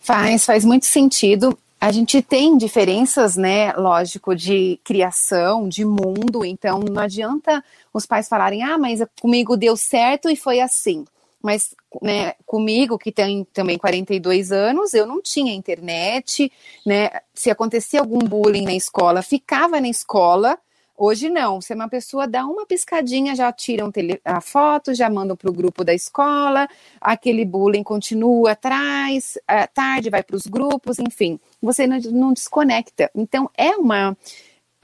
Faz, 0.00 0.46
faz 0.46 0.64
muito 0.64 0.86
sentido. 0.86 1.56
A 1.78 1.92
gente 1.92 2.22
tem 2.22 2.56
diferenças, 2.56 3.36
né, 3.36 3.74
lógico, 3.74 4.34
de 4.34 4.80
criação, 4.82 5.68
de 5.68 5.84
mundo, 5.84 6.46
então 6.46 6.78
não 6.80 7.02
adianta 7.02 7.62
os 7.92 8.06
pais 8.06 8.26
falarem, 8.26 8.62
ah, 8.62 8.78
mas 8.78 9.00
comigo 9.20 9.54
deu 9.54 9.76
certo 9.76 10.30
e 10.30 10.34
foi 10.36 10.60
assim 10.60 11.04
mas 11.44 11.74
né, 12.00 12.32
comigo, 12.46 12.96
que 12.96 13.12
tem 13.12 13.44
também 13.52 13.76
42 13.76 14.50
anos, 14.50 14.94
eu 14.94 15.06
não 15.06 15.20
tinha 15.20 15.52
internet, 15.52 16.50
né? 16.86 17.10
Se 17.34 17.50
acontecia 17.50 18.00
algum 18.00 18.18
bullying 18.18 18.64
na 18.64 18.72
escola, 18.72 19.20
ficava 19.20 19.78
na 19.78 19.88
escola. 19.90 20.58
Hoje 20.96 21.28
não, 21.28 21.60
se 21.60 21.74
uma 21.74 21.86
pessoa 21.86 22.26
dá 22.26 22.46
uma 22.46 22.64
piscadinha, 22.64 23.36
já 23.36 23.52
tiram 23.52 23.92
a 24.24 24.40
foto, 24.40 24.94
já 24.94 25.10
mandam 25.10 25.36
para 25.36 25.50
o 25.50 25.52
grupo 25.52 25.84
da 25.84 25.92
escola, 25.92 26.66
aquele 26.98 27.44
bullying 27.44 27.82
continua 27.82 28.52
atrás, 28.52 29.36
à 29.46 29.66
tarde 29.66 30.08
vai 30.08 30.22
para 30.22 30.36
os 30.36 30.46
grupos, 30.46 30.98
enfim, 30.98 31.38
você 31.60 31.86
não, 31.86 31.98
não 32.10 32.32
desconecta. 32.32 33.10
Então 33.14 33.50
é 33.54 33.76
uma 33.76 34.16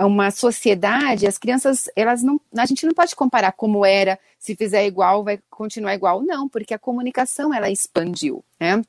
uma 0.07 0.31
sociedade, 0.31 1.27
as 1.27 1.39
crianças, 1.39 1.89
elas 1.95 2.23
não, 2.23 2.41
a 2.57 2.67
gente 2.67 2.87
não 2.87 2.95
pode 2.95 3.15
comparar 3.15 3.53
como 3.53 3.85
era, 3.85 4.19
se 4.39 4.57
fizer 4.57 4.87
igual 4.87 5.25
vai 5.25 5.39
continuar 5.51 5.95
igual, 5.95 6.23
não, 6.23 6.49
porque 6.49 6.75
a 6.75 6.79
comunicação 6.79 7.53
ela 7.53 7.71
expandiu, 7.71 8.45
né? 8.59 8.83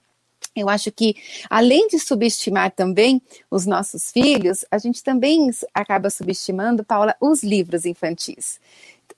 Eu 0.55 0.67
acho 0.67 0.91
que, 0.91 1.15
além 1.49 1.87
de 1.87 1.97
subestimar 1.99 2.71
também 2.71 3.21
os 3.49 3.65
nossos 3.65 4.11
filhos, 4.11 4.65
a 4.69 4.77
gente 4.77 5.03
também 5.03 5.49
acaba 5.73 6.09
subestimando, 6.09 6.83
Paula, 6.83 7.15
os 7.21 7.41
livros 7.41 7.85
infantis. 7.85 8.59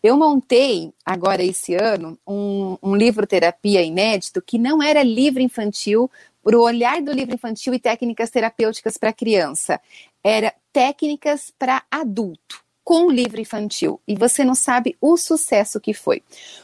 Eu 0.01 0.17
montei 0.17 0.93
agora 1.05 1.41
esse 1.41 1.75
ano 1.75 2.19
um, 2.27 2.77
um 2.83 2.95
livro 2.95 3.25
terapia 3.25 3.81
inédito 3.81 4.41
que 4.41 4.57
não 4.57 4.83
era 4.83 5.01
livro 5.01 5.41
infantil 5.41 6.11
para 6.43 6.57
o 6.57 6.61
olhar 6.61 7.01
do 7.01 7.13
livro 7.13 7.33
infantil 7.33 7.73
e 7.73 7.79
técnicas 7.79 8.29
terapêuticas 8.29 8.97
para 8.97 9.13
criança. 9.13 9.79
Era 10.23 10.53
técnicas 10.71 11.51
para 11.57 11.83
adulto 11.89 12.63
com 12.83 13.09
livro 13.09 13.39
infantil 13.39 14.01
e 14.05 14.15
você 14.15 14.43
não 14.43 14.53
sabe 14.53 14.97
o 14.99 15.15
sucesso 15.15 15.79
que 15.79 15.93
foi. 15.93 16.21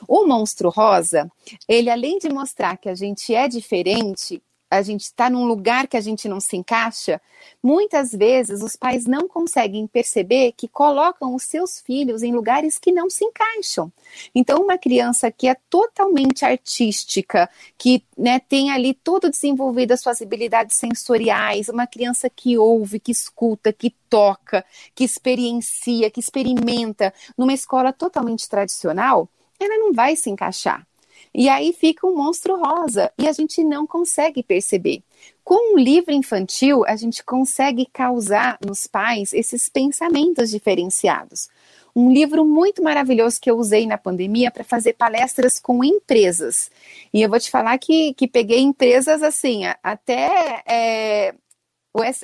O 0.08 0.26
Monstro 0.26 0.70
Rosa, 0.70 1.32
ele 1.68 1.90
além 1.90 2.18
de 2.20 2.30
mostrar 2.30 2.78
que 2.78 2.90
a 2.90 2.96
gente 2.96 3.34
é 3.34 3.48
diferente, 3.48 4.42
a 4.70 4.82
gente 4.82 5.06
está 5.06 5.30
num 5.30 5.46
lugar 5.46 5.88
que 5.88 5.98
a 5.98 6.02
gente 6.02 6.28
não 6.30 6.40
se 6.40 6.56
encaixa, 6.56 7.20
muitas 7.62 8.12
vezes 8.12 8.62
os 8.62 8.76
pais 8.76 9.06
não 9.06 9.28
conseguem 9.28 9.88
perceber 9.88 10.54
que 10.56 10.68
colocam 10.68 11.34
os 11.34 11.44
seus 11.44 11.80
filhos 11.80 12.22
em 12.22 12.34
lugares 12.34 12.78
que 12.78 12.92
não 12.92 13.10
se 13.10 13.26
encaixam. 13.26 13.92
Então, 14.34 14.62
uma 14.62 14.78
criança 14.78 15.32
que 15.32 15.48
é 15.48 15.56
totalmente 15.70 16.46
artística, 16.46 17.50
que 17.78 18.04
né, 18.18 18.40
tem 18.40 18.72
ali 18.72 18.94
tudo 18.94 19.30
desenvolvido 19.30 19.94
as 19.94 20.02
suas 20.02 20.22
habilidades 20.22 20.78
sensoriais, 20.78 21.70
uma 21.70 21.88
criança 21.88 22.30
que 22.30 22.58
ouve, 22.58 23.00
que 23.00 23.12
escuta, 23.12 23.74
que 23.74 23.96
toca, 24.10 24.64
que 24.94 25.04
experiencia, 25.04 26.12
que 26.12 26.20
experimenta, 26.20 27.14
numa 27.38 27.54
escola 27.54 27.92
totalmente 27.92 28.48
tradicional, 28.48 29.28
ela 29.60 29.78
não 29.78 29.94
vai 29.94 30.16
se 30.16 30.30
encaixar. 30.30 30.89
E 31.34 31.48
aí 31.48 31.74
fica 31.74 32.08
um 32.08 32.16
monstro 32.16 32.58
rosa 32.58 33.12
e 33.18 33.28
a 33.28 33.32
gente 33.32 33.64
não 33.64 33.86
consegue 33.86 34.42
perceber. 34.42 35.04
Com 35.44 35.76
um 35.76 35.78
livro 35.78 36.14
infantil, 36.14 36.84
a 36.86 36.96
gente 36.96 37.24
consegue 37.24 37.88
causar 37.92 38.58
nos 38.66 38.88
pais 38.88 39.34
esses 39.34 39.70
pensamentos 39.70 40.50
diferenciados. 40.50 41.50
Um 41.96 42.12
livro 42.12 42.46
muito 42.46 42.84
maravilhoso 42.84 43.42
que 43.42 43.50
eu 43.50 43.58
usei 43.58 43.86
na 43.86 43.98
pandemia 43.98 44.52
para 44.52 44.64
fazer 44.64 44.94
palestras 44.94 45.60
com 45.60 45.84
empresas. 45.84 46.72
E 47.14 47.22
eu 47.22 47.30
vou 47.30 47.40
te 47.40 47.50
falar 47.50 47.78
que, 47.78 48.14
que 48.14 48.28
peguei 48.28 48.60
empresas 48.60 49.24
assim, 49.24 49.64
até 49.84 50.64
é, 50.68 51.36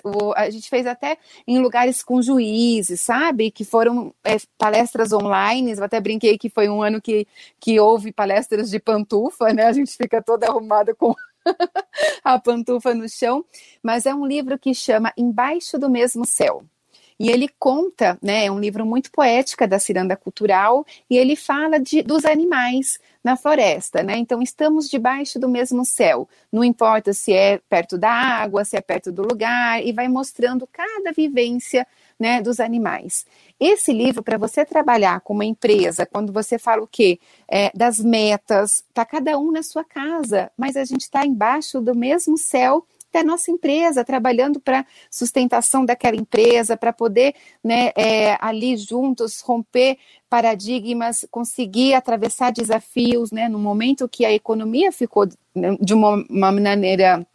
o, 0.03 0.33
a 0.35 0.49
gente 0.49 0.69
fez 0.69 0.85
até 0.85 1.17
em 1.47 1.59
lugares 1.59 2.03
com 2.03 2.21
juízes, 2.21 3.01
sabe? 3.01 3.51
Que 3.51 3.65
foram 3.65 4.13
é, 4.23 4.37
palestras 4.57 5.11
online. 5.11 5.73
Eu 5.73 5.83
até 5.83 5.99
brinquei 5.99 6.37
que 6.37 6.49
foi 6.49 6.69
um 6.69 6.81
ano 6.81 7.01
que, 7.01 7.27
que 7.59 7.79
houve 7.79 8.11
palestras 8.11 8.69
de 8.69 8.79
pantufa, 8.79 9.53
né? 9.53 9.65
A 9.65 9.73
gente 9.73 9.95
fica 9.95 10.21
toda 10.21 10.47
arrumada 10.47 10.93
com 10.93 11.13
a 12.23 12.39
pantufa 12.39 12.93
no 12.93 13.09
chão. 13.09 13.43
Mas 13.81 14.05
é 14.05 14.13
um 14.13 14.25
livro 14.25 14.57
que 14.59 14.73
chama 14.73 15.13
Embaixo 15.17 15.77
do 15.77 15.89
Mesmo 15.89 16.25
Céu. 16.25 16.63
E 17.19 17.29
ele 17.29 17.47
conta, 17.57 18.17
né, 18.21 18.45
é 18.45 18.51
um 18.51 18.59
livro 18.59 18.85
muito 18.85 19.11
poética 19.11 19.67
da 19.67 19.79
ciranda 19.79 20.15
cultural, 20.17 20.85
e 21.09 21.17
ele 21.17 21.35
fala 21.35 21.79
de, 21.79 22.01
dos 22.01 22.25
animais 22.25 22.99
na 23.23 23.35
floresta, 23.35 24.03
né? 24.03 24.17
Então 24.17 24.41
estamos 24.41 24.87
debaixo 24.87 25.39
do 25.39 25.49
mesmo 25.49 25.83
céu. 25.83 26.29
Não 26.51 26.63
importa 26.63 27.11
se 27.11 27.33
é 27.33 27.59
perto 27.69 27.97
da 27.97 28.11
água, 28.11 28.63
se 28.63 28.77
é 28.77 28.81
perto 28.81 29.11
do 29.11 29.23
lugar, 29.23 29.83
e 29.83 29.91
vai 29.91 30.07
mostrando 30.07 30.67
cada 30.71 31.11
vivência 31.11 31.87
né, 32.19 32.41
dos 32.41 32.59
animais. 32.59 33.25
Esse 33.59 33.91
livro, 33.91 34.21
para 34.21 34.37
você 34.37 34.65
trabalhar 34.65 35.21
com 35.21 35.33
uma 35.33 35.45
empresa, 35.45 36.05
quando 36.05 36.31
você 36.31 36.59
fala 36.59 36.83
o 36.83 36.87
quê? 36.87 37.19
É, 37.47 37.71
das 37.73 37.99
metas, 37.99 38.83
tá 38.93 39.05
cada 39.05 39.37
um 39.39 39.51
na 39.51 39.63
sua 39.63 39.83
casa, 39.83 40.51
mas 40.57 40.77
a 40.77 40.83
gente 40.83 41.01
está 41.01 41.25
embaixo 41.25 41.81
do 41.81 41.95
mesmo 41.95 42.37
céu 42.37 42.85
da 43.15 43.23
nossa 43.23 43.49
empresa, 43.49 44.03
trabalhando 44.03 44.59
para 44.59 44.85
sustentação 45.09 45.85
daquela 45.85 46.17
empresa, 46.17 46.75
para 46.75 46.91
poder 46.91 47.33
né, 47.63 47.91
é, 47.95 48.37
ali 48.41 48.75
juntos 48.75 49.39
romper 49.39 49.97
paradigmas, 50.29 51.25
conseguir 51.31 51.93
atravessar 51.93 52.51
desafios, 52.51 53.31
né, 53.31 53.47
no 53.47 53.57
momento 53.57 54.09
que 54.09 54.25
a 54.25 54.33
economia 54.33 54.91
ficou 54.91 55.29
né, 55.55 55.77
de 55.79 55.93
uma, 55.93 56.25
uma 56.29 56.51
maneira 56.51 57.25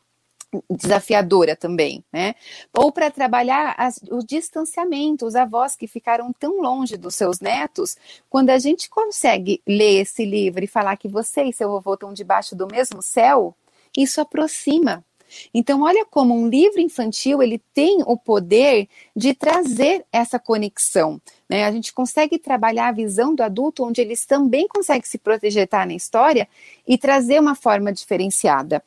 desafiadora 0.69 1.55
também, 1.55 2.05
né? 2.13 2.35
Ou 2.77 2.91
para 2.91 3.09
trabalhar 3.09 3.73
as, 3.79 4.01
o 4.11 4.19
distanciamento, 4.19 5.25
os 5.25 5.37
avós 5.37 5.77
que 5.77 5.87
ficaram 5.87 6.33
tão 6.33 6.61
longe 6.61 6.97
dos 6.97 7.15
seus 7.15 7.39
netos, 7.39 7.97
quando 8.29 8.51
a 8.51 8.59
gente 8.59 8.91
consegue 8.91 9.63
ler 9.65 10.01
esse 10.01 10.25
livro 10.25 10.65
e 10.65 10.67
falar 10.67 10.97
que 10.97 11.07
você 11.07 11.45
e 11.45 11.53
seu 11.53 11.75
avô 11.77 11.95
estão 11.95 12.13
debaixo 12.13 12.57
do 12.57 12.67
mesmo 12.67 13.01
céu, 13.01 13.55
isso 13.97 14.21
aproxima. 14.21 15.05
Então, 15.53 15.83
olha 15.83 16.05
como 16.05 16.35
um 16.35 16.49
livro 16.49 16.81
infantil 16.81 17.43
ele 17.43 17.59
tem 17.73 18.03
o 18.07 18.17
poder 18.17 18.89
de 19.15 19.35
trazer 19.35 20.05
essa 20.13 20.39
conexão. 20.39 21.21
Né? 21.49 21.65
A 21.65 21.73
gente 21.73 21.93
consegue 21.93 22.39
trabalhar 22.39 22.89
a 22.89 22.93
visão 22.93 23.35
do 23.35 23.43
adulto, 23.43 23.85
onde 23.85 24.01
eles 24.01 24.27
também 24.27 24.69
conseguem 24.69 25.03
se 25.05 25.19
projetar 25.19 25.87
na 25.87 25.95
história 25.95 26.49
e 26.87 26.97
trazer 26.97 27.41
uma 27.41 27.55
forma 27.55 27.93
diferenciada. 27.93 28.83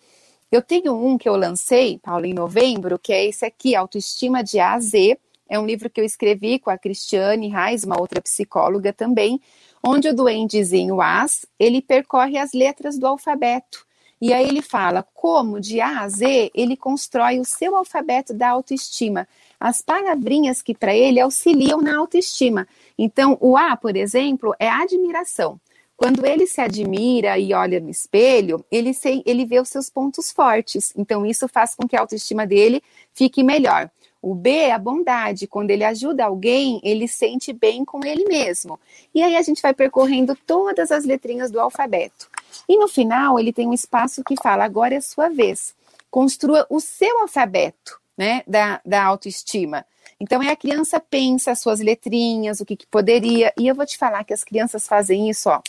Eu 0.51 0.61
tenho 0.61 0.93
um 0.93 1.17
que 1.17 1.27
eu 1.27 1.35
lancei, 1.35 1.97
Paulo, 1.97 2.25
em 2.25 2.33
novembro, 2.33 2.99
que 2.99 3.11
é 3.11 3.25
esse 3.25 3.43
aqui, 3.43 3.75
Autoestima 3.75 4.43
de 4.43 4.59
A 4.59 4.73
a 4.73 4.79
Z. 4.79 5.17
É 5.49 5.59
um 5.59 5.65
livro 5.65 5.89
que 5.89 5.99
eu 5.99 6.05
escrevi 6.05 6.59
com 6.59 6.69
a 6.69 6.77
Cristiane 6.77 7.49
Reis, 7.49 7.83
uma 7.83 7.99
outra 7.99 8.21
psicóloga 8.21 8.93
também, 8.93 9.41
onde 9.83 10.07
o 10.09 10.15
duendezinho 10.15 11.01
As, 11.01 11.45
ele 11.59 11.81
percorre 11.81 12.37
as 12.37 12.53
letras 12.53 12.99
do 12.99 13.07
alfabeto. 13.07 13.85
E 14.25 14.31
aí 14.31 14.47
ele 14.47 14.61
fala 14.61 15.05
como 15.13 15.59
de 15.59 15.81
A 15.81 15.99
a 15.99 16.07
Z 16.07 16.49
ele 16.55 16.77
constrói 16.77 17.41
o 17.41 17.43
seu 17.43 17.75
alfabeto 17.75 18.33
da 18.33 18.51
autoestima, 18.51 19.27
as 19.59 19.81
palavrinhas 19.81 20.61
que 20.61 20.73
para 20.73 20.95
ele 20.95 21.19
auxiliam 21.19 21.81
na 21.81 21.97
autoestima. 21.97 22.65
Então, 22.97 23.37
o 23.41 23.57
A, 23.57 23.75
por 23.75 23.97
exemplo, 23.97 24.55
é 24.57 24.69
admiração. 24.69 25.59
Quando 25.97 26.25
ele 26.25 26.47
se 26.47 26.61
admira 26.61 27.37
e 27.37 27.53
olha 27.53 27.81
no 27.81 27.89
espelho, 27.89 28.63
ele, 28.71 28.93
se, 28.93 29.21
ele 29.25 29.43
vê 29.45 29.59
os 29.59 29.67
seus 29.67 29.89
pontos 29.89 30.31
fortes. 30.31 30.93
Então, 30.95 31.25
isso 31.25 31.45
faz 31.49 31.75
com 31.75 31.85
que 31.85 31.97
a 31.97 31.99
autoestima 31.99 32.47
dele 32.47 32.81
fique 33.13 33.43
melhor. 33.43 33.91
O 34.21 34.33
B 34.33 34.51
é 34.51 34.71
a 34.71 34.79
bondade. 34.79 35.47
Quando 35.47 35.69
ele 35.69 35.83
ajuda 35.83 36.23
alguém, 36.23 36.79
ele 36.81 37.09
sente 37.09 37.51
bem 37.51 37.83
com 37.83 38.05
ele 38.05 38.23
mesmo. 38.23 38.79
E 39.13 39.21
aí 39.21 39.35
a 39.35 39.41
gente 39.41 39.61
vai 39.61 39.73
percorrendo 39.73 40.33
todas 40.47 40.93
as 40.93 41.03
letrinhas 41.03 41.51
do 41.51 41.59
alfabeto. 41.59 42.31
E 42.67 42.77
no 42.77 42.87
final, 42.87 43.39
ele 43.39 43.53
tem 43.53 43.67
um 43.67 43.73
espaço 43.73 44.23
que 44.23 44.35
fala: 44.41 44.63
agora 44.63 44.95
é 44.95 45.01
sua 45.01 45.29
vez. 45.29 45.73
Construa 46.09 46.65
o 46.69 46.79
seu 46.79 47.21
alfabeto 47.21 47.99
né, 48.17 48.43
da, 48.47 48.81
da 48.85 49.03
autoestima. 49.03 49.85
Então, 50.19 50.41
é 50.41 50.51
a 50.51 50.55
criança 50.55 50.99
pensa 50.99 51.51
as 51.51 51.59
suas 51.59 51.79
letrinhas, 51.79 52.59
o 52.59 52.65
que, 52.65 52.75
que 52.75 52.87
poderia. 52.87 53.53
E 53.57 53.67
eu 53.67 53.75
vou 53.75 53.85
te 53.85 53.97
falar 53.97 54.23
que 54.23 54.33
as 54.33 54.43
crianças 54.43 54.87
fazem 54.87 55.29
isso, 55.29 55.49
ó, 55.49 55.61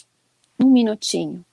um 0.63 0.71
minutinho. 0.71 1.45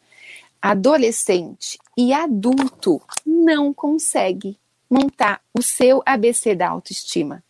Adolescente 0.61 1.79
e 1.97 2.13
adulto 2.13 3.01
não 3.25 3.73
consegue 3.73 4.59
montar 4.89 5.41
o 5.57 5.61
seu 5.61 6.03
ABC 6.05 6.53
da 6.53 6.69
autoestima. 6.69 7.43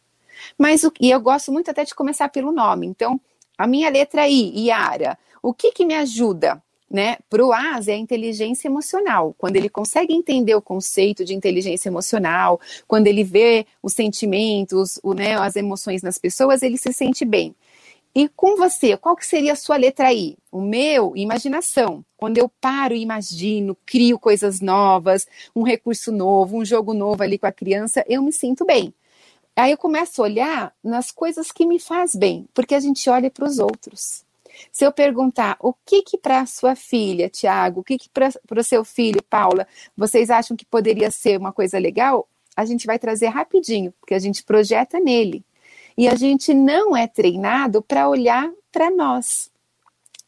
Mas 0.57 0.83
o, 0.83 0.93
e 0.99 1.09
eu 1.09 1.19
gosto 1.19 1.51
muito 1.51 1.69
até 1.69 1.83
de 1.83 1.93
começar 1.93 2.29
pelo 2.29 2.51
nome. 2.51 2.87
Então, 2.87 3.19
a 3.57 3.67
minha 3.67 3.89
letra 3.89 4.27
I, 4.27 4.67
Yara, 4.67 5.17
o 5.41 5.53
que 5.53 5.71
que 5.71 5.85
me 5.85 5.95
ajuda? 5.95 6.63
Né? 6.91 7.17
Para 7.29 7.45
o 7.45 7.53
AS 7.53 7.87
é 7.87 7.93
a 7.93 7.97
inteligência 7.97 8.67
emocional. 8.67 9.33
Quando 9.37 9.55
ele 9.55 9.69
consegue 9.69 10.13
entender 10.13 10.53
o 10.55 10.61
conceito 10.61 11.23
de 11.23 11.33
inteligência 11.33 11.87
emocional, 11.87 12.59
quando 12.85 13.07
ele 13.07 13.23
vê 13.23 13.65
os 13.81 13.93
sentimentos, 13.93 14.99
o, 15.01 15.13
né, 15.13 15.35
as 15.37 15.55
emoções 15.55 16.01
nas 16.01 16.17
pessoas, 16.17 16.61
ele 16.61 16.77
se 16.77 16.91
sente 16.91 17.23
bem. 17.23 17.55
E 18.13 18.27
com 18.27 18.57
você, 18.57 18.97
qual 18.97 19.15
que 19.15 19.25
seria 19.25 19.53
a 19.53 19.55
sua 19.55 19.77
letra 19.77 20.11
I? 20.11 20.37
O 20.51 20.59
meu, 20.59 21.13
imaginação. 21.15 22.03
Quando 22.17 22.37
eu 22.37 22.49
paro 22.49 22.93
e 22.93 23.01
imagino, 23.01 23.77
crio 23.85 24.19
coisas 24.19 24.59
novas, 24.59 25.25
um 25.55 25.63
recurso 25.63 26.11
novo, 26.11 26.57
um 26.57 26.65
jogo 26.65 26.93
novo 26.93 27.23
ali 27.23 27.37
com 27.37 27.47
a 27.47 27.53
criança, 27.53 28.03
eu 28.09 28.21
me 28.21 28.33
sinto 28.33 28.65
bem. 28.65 28.93
Aí 29.55 29.71
eu 29.71 29.77
começo 29.77 30.21
a 30.21 30.25
olhar 30.25 30.75
nas 30.83 31.09
coisas 31.09 31.53
que 31.53 31.65
me 31.65 31.79
faz 31.79 32.13
bem, 32.13 32.49
porque 32.53 32.75
a 32.75 32.81
gente 32.81 33.09
olha 33.09 33.31
para 33.31 33.45
os 33.45 33.59
outros. 33.59 34.25
Se 34.71 34.85
eu 34.85 34.91
perguntar 34.91 35.57
o 35.59 35.73
que 35.85 36.01
que 36.01 36.17
para 36.17 36.45
sua 36.45 36.75
filha, 36.75 37.29
Tiago, 37.29 37.81
o 37.81 37.83
que 37.83 37.97
que 37.97 38.09
para 38.09 38.31
o 38.57 38.63
seu 38.63 38.83
filho, 38.83 39.21
Paula, 39.29 39.67
vocês 39.95 40.29
acham 40.29 40.55
que 40.55 40.65
poderia 40.65 41.11
ser 41.11 41.37
uma 41.39 41.51
coisa 41.51 41.77
legal, 41.77 42.27
a 42.55 42.65
gente 42.65 42.85
vai 42.85 42.99
trazer 42.99 43.27
rapidinho, 43.27 43.93
porque 43.99 44.13
a 44.13 44.19
gente 44.19 44.43
projeta 44.43 44.99
nele. 44.99 45.43
E 45.97 46.07
a 46.07 46.15
gente 46.15 46.53
não 46.53 46.95
é 46.95 47.07
treinado 47.07 47.81
para 47.81 48.07
olhar 48.07 48.49
para 48.71 48.89
nós. 48.89 49.51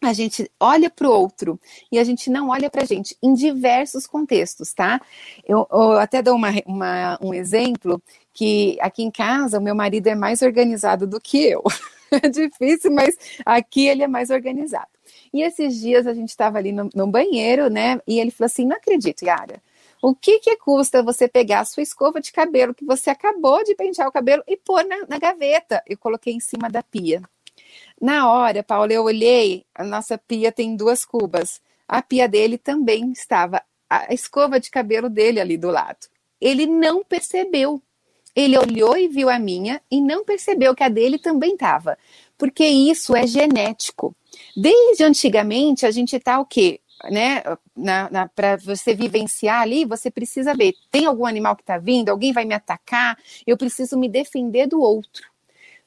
A 0.01 0.11
gente 0.11 0.51
olha 0.59 0.89
para 0.89 1.07
o 1.07 1.11
outro 1.11 1.59
e 1.89 1.97
a 1.97 2.03
gente 2.03 2.29
não 2.29 2.49
olha 2.49 2.69
para 2.69 2.83
a 2.83 2.85
gente 2.85 3.15
em 3.23 3.33
diversos 3.33 4.05
contextos, 4.05 4.73
tá? 4.73 4.99
Eu, 5.45 5.65
eu 5.71 5.93
até 5.93 6.21
dou 6.21 6.35
uma, 6.35 6.49
uma, 6.65 7.17
um 7.21 7.33
exemplo 7.33 8.01
que 8.33 8.77
aqui 8.81 9.01
em 9.01 9.11
casa 9.11 9.59
o 9.59 9.61
meu 9.61 9.73
marido 9.73 10.07
é 10.07 10.15
mais 10.15 10.41
organizado 10.41 11.07
do 11.07 11.21
que 11.21 11.45
eu. 11.45 11.63
É 12.21 12.27
difícil, 12.29 12.91
mas 12.91 13.17
aqui 13.45 13.87
ele 13.87 14.03
é 14.03 14.07
mais 14.07 14.29
organizado. 14.29 14.87
E 15.33 15.41
esses 15.41 15.79
dias 15.79 16.05
a 16.05 16.13
gente 16.13 16.29
estava 16.29 16.57
ali 16.57 16.71
no, 16.71 16.89
no, 16.93 17.07
banheiro, 17.07 17.69
né? 17.69 17.99
E 18.07 18.19
ele 18.19 18.31
falou 18.31 18.45
assim: 18.47 18.65
não 18.65 18.75
acredito, 18.75 19.23
Yara. 19.23 19.61
O 20.01 20.13
que, 20.13 20.39
que 20.39 20.57
custa 20.57 21.01
você 21.01 21.27
pegar 21.27 21.61
a 21.61 21.65
sua 21.65 21.81
escova 21.81 22.19
de 22.19 22.31
cabelo 22.31 22.73
que 22.73 22.83
você 22.85 23.09
acabou 23.09 23.63
de 23.63 23.73
pentear 23.73 24.07
o 24.07 24.11
cabelo 24.11 24.43
e 24.47 24.57
pôr 24.57 24.83
na, 24.85 25.05
na 25.07 25.17
gaveta? 25.17 25.81
Eu 25.87 25.97
coloquei 25.97 26.33
em 26.33 26.39
cima 26.41 26.69
da 26.69 26.83
pia. 26.83 27.21
Na 28.01 28.31
hora, 28.31 28.63
Paula, 28.63 28.91
eu 28.91 29.03
olhei, 29.03 29.65
a 29.73 29.83
nossa 29.83 30.17
pia 30.17 30.51
tem 30.51 30.75
duas 30.75 31.05
cubas. 31.05 31.61
A 31.87 32.01
pia 32.01 32.27
dele 32.27 32.57
também 32.57 33.11
estava, 33.11 33.61
a 33.89 34.13
escova 34.13 34.59
de 34.59 34.69
cabelo 34.69 35.09
dele 35.09 35.39
ali 35.39 35.57
do 35.57 35.69
lado. 35.69 36.07
Ele 36.39 36.65
não 36.65 37.03
percebeu. 37.03 37.81
Ele 38.35 38.57
olhou 38.57 38.97
e 38.97 39.07
viu 39.07 39.29
a 39.29 39.37
minha 39.37 39.81
e 39.89 40.01
não 40.01 40.23
percebeu 40.23 40.75
que 40.75 40.83
a 40.83 40.89
dele 40.89 41.17
também 41.17 41.53
estava. 41.53 41.97
Porque 42.37 42.65
isso 42.65 43.15
é 43.15 43.27
genético. 43.27 44.15
Desde 44.55 45.03
antigamente, 45.03 45.85
a 45.85 45.91
gente 45.91 46.15
está 46.15 46.39
o 46.39 46.45
quê? 46.45 46.79
né, 47.09 47.43
para 48.35 48.55
você 48.57 48.95
vivenciar 48.95 49.61
ali, 49.61 49.85
você 49.85 50.09
precisa 50.09 50.53
ver: 50.53 50.73
tem 50.91 51.05
algum 51.05 51.25
animal 51.25 51.55
que 51.55 51.63
está 51.63 51.77
vindo, 51.77 52.09
alguém 52.09 52.31
vai 52.31 52.45
me 52.45 52.53
atacar, 52.53 53.17
eu 53.45 53.57
preciso 53.57 53.97
me 53.97 54.07
defender 54.07 54.67
do 54.67 54.79
outro. 54.79 55.31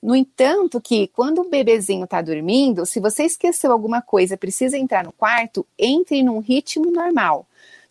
No 0.02 0.14
entanto, 0.14 0.80
que 0.80 1.08
quando 1.08 1.40
o 1.40 1.48
bebezinho 1.48 2.04
está 2.04 2.20
dormindo, 2.20 2.84
se 2.84 3.00
você 3.00 3.24
esqueceu 3.24 3.72
alguma 3.72 4.02
coisa, 4.02 4.36
precisa 4.36 4.76
entrar 4.76 5.04
no 5.04 5.12
quarto, 5.12 5.66
entre 5.78 6.22
num 6.22 6.38
ritmo 6.38 6.90
normal. 6.90 7.46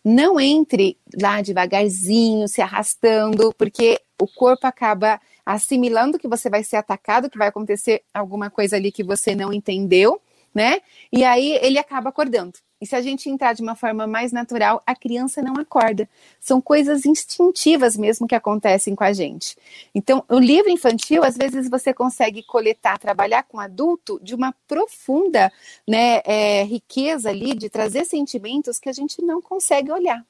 Não 0.08 0.38
entre 0.38 0.96
lá 1.20 1.40
devagarzinho, 1.40 2.46
se 2.46 2.62
arrastando, 2.62 3.52
porque 3.58 4.00
o 4.22 4.28
corpo 4.28 4.64
acaba 4.64 5.20
assimilando 5.44 6.16
que 6.16 6.28
você 6.28 6.48
vai 6.48 6.62
ser 6.62 6.76
atacado, 6.76 7.28
que 7.28 7.36
vai 7.36 7.48
acontecer 7.48 8.04
alguma 8.14 8.48
coisa 8.48 8.76
ali 8.76 8.92
que 8.92 9.02
você 9.02 9.34
não 9.34 9.52
entendeu, 9.52 10.22
né? 10.54 10.78
E 11.12 11.24
aí 11.24 11.58
ele 11.60 11.76
acaba 11.76 12.10
acordando. 12.10 12.56
E 12.80 12.86
se 12.86 12.94
a 12.94 13.00
gente 13.00 13.30
entrar 13.30 13.54
de 13.54 13.62
uma 13.62 13.74
forma 13.74 14.06
mais 14.06 14.32
natural, 14.32 14.82
a 14.86 14.94
criança 14.94 15.40
não 15.40 15.54
acorda. 15.54 16.08
São 16.38 16.60
coisas 16.60 17.06
instintivas 17.06 17.96
mesmo 17.96 18.28
que 18.28 18.34
acontecem 18.34 18.94
com 18.94 19.02
a 19.02 19.12
gente. 19.12 19.56
Então, 19.94 20.22
o 20.28 20.38
livro 20.38 20.70
infantil, 20.70 21.24
às 21.24 21.36
vezes 21.36 21.70
você 21.70 21.94
consegue 21.94 22.42
coletar, 22.42 22.98
trabalhar 22.98 23.44
com 23.44 23.58
adulto 23.58 24.20
de 24.22 24.34
uma 24.34 24.54
profunda 24.68 25.50
né, 25.88 26.20
é, 26.24 26.64
riqueza 26.64 27.30
ali, 27.30 27.54
de 27.54 27.70
trazer 27.70 28.04
sentimentos 28.04 28.78
que 28.78 28.90
a 28.90 28.92
gente 28.92 29.22
não 29.22 29.40
consegue 29.40 29.90
olhar. 29.90 30.22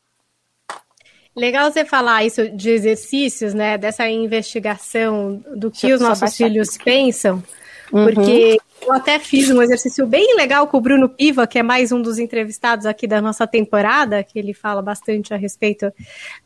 Legal 1.34 1.70
você 1.70 1.84
falar 1.84 2.24
isso 2.24 2.48
de 2.48 2.70
exercícios, 2.70 3.52
né? 3.52 3.76
Dessa 3.76 4.08
investigação 4.08 5.44
do 5.54 5.70
que 5.70 5.92
os 5.92 6.00
nossos 6.00 6.34
filhos 6.34 6.78
pensam. 6.78 7.42
Porque 7.90 8.52
uhum. 8.52 8.88
eu 8.88 8.92
até 8.92 9.18
fiz 9.18 9.50
um 9.50 9.62
exercício 9.62 10.06
bem 10.06 10.36
legal 10.36 10.66
com 10.66 10.76
o 10.76 10.80
Bruno 10.80 11.08
Piva, 11.08 11.46
que 11.46 11.58
é 11.58 11.62
mais 11.62 11.92
um 11.92 12.02
dos 12.02 12.18
entrevistados 12.18 12.86
aqui 12.86 13.06
da 13.06 13.20
nossa 13.20 13.46
temporada, 13.46 14.22
que 14.22 14.38
ele 14.38 14.52
fala 14.52 14.82
bastante 14.82 15.32
a 15.32 15.36
respeito 15.36 15.92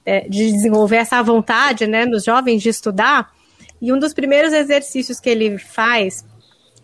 é, 0.05 0.29
de 0.29 0.53
desenvolver 0.53 0.97
essa 0.97 1.23
vontade 1.23 1.87
né, 1.87 2.05
nos 2.05 2.25
jovens 2.25 2.63
de 2.63 2.69
estudar. 2.69 3.33
E 3.81 3.93
um 3.93 3.99
dos 3.99 4.13
primeiros 4.13 4.53
exercícios 4.53 5.19
que 5.19 5.31
ele 5.31 5.59
faz 5.59 6.25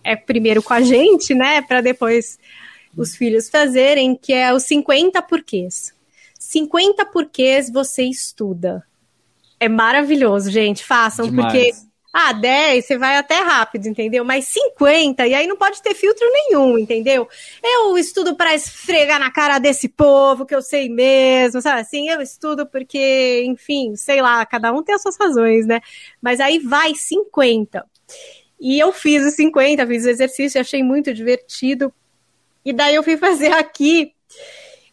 é 0.02 0.16
primeiro 0.16 0.62
com 0.62 0.72
a 0.72 0.80
gente, 0.80 1.34
né, 1.34 1.60
para 1.62 1.80
depois 1.80 2.38
os 2.96 3.14
filhos 3.14 3.50
fazerem, 3.50 4.16
que 4.16 4.32
é 4.32 4.54
os 4.54 4.62
50 4.62 5.20
porquês. 5.22 5.94
50 6.38 7.04
porquês 7.06 7.70
você 7.70 8.04
estuda. 8.04 8.82
É 9.58 9.68
maravilhoso, 9.68 10.50
gente. 10.50 10.84
Façam, 10.84 11.26
Demais. 11.26 11.52
porque. 11.52 11.72
Ah, 12.18 12.32
10, 12.32 12.86
você 12.86 12.96
vai 12.96 13.18
até 13.18 13.40
rápido, 13.40 13.88
entendeu? 13.88 14.24
Mas 14.24 14.46
50, 14.46 15.26
e 15.26 15.34
aí 15.34 15.46
não 15.46 15.54
pode 15.54 15.82
ter 15.82 15.92
filtro 15.92 16.26
nenhum, 16.32 16.78
entendeu? 16.78 17.28
Eu 17.62 17.98
estudo 17.98 18.34
para 18.34 18.54
esfregar 18.54 19.20
na 19.20 19.30
cara 19.30 19.58
desse 19.58 19.86
povo, 19.86 20.46
que 20.46 20.54
eu 20.54 20.62
sei 20.62 20.88
mesmo, 20.88 21.60
sabe? 21.60 21.82
Assim, 21.82 22.08
eu 22.08 22.22
estudo 22.22 22.66
porque, 22.66 23.44
enfim, 23.44 23.94
sei 23.96 24.22
lá, 24.22 24.46
cada 24.46 24.72
um 24.72 24.82
tem 24.82 24.94
as 24.94 25.02
suas 25.02 25.18
razões, 25.18 25.66
né? 25.66 25.82
Mas 26.18 26.40
aí 26.40 26.58
vai 26.58 26.94
50. 26.94 27.84
E 28.58 28.78
eu 28.78 28.92
fiz 28.92 29.22
os 29.22 29.34
50, 29.34 29.86
fiz 29.86 30.06
o 30.06 30.08
exercício, 30.08 30.58
achei 30.58 30.82
muito 30.82 31.12
divertido. 31.12 31.92
E 32.64 32.72
daí 32.72 32.94
eu 32.94 33.02
fui 33.02 33.18
fazer 33.18 33.52
aqui. 33.52 34.14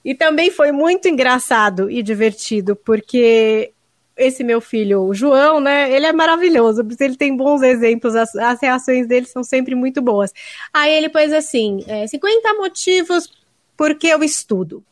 E 0.04 0.14
também 0.14 0.52
foi 0.52 0.74
muito 0.74 1.08
engraçado 1.08 1.90
e 1.90 2.04
divertido, 2.04 2.76
porque 2.76 3.72
esse 4.16 4.44
meu 4.44 4.62
filho, 4.62 5.04
o 5.04 5.14
João, 5.14 5.60
né? 5.60 5.92
Ele 5.92 6.06
é 6.06 6.14
maravilhoso, 6.14 6.86
ele 7.00 7.18
tem 7.18 7.36
bons 7.36 7.62
exemplos, 7.62 8.16
as, 8.16 8.36
as 8.36 8.62
reações 8.62 9.08
dele 9.08 9.26
são 9.26 9.44
sempre 9.44 9.76
muito 9.76 10.02
boas. 10.02 10.32
Aí 10.74 10.94
ele 10.94 11.10
pôs 11.10 11.34
assim: 11.34 11.84
é, 11.88 12.06
50 12.06 12.54
motivos 12.56 13.32
porque 13.76 14.08
eu 14.08 14.24
estudo. 14.24 14.84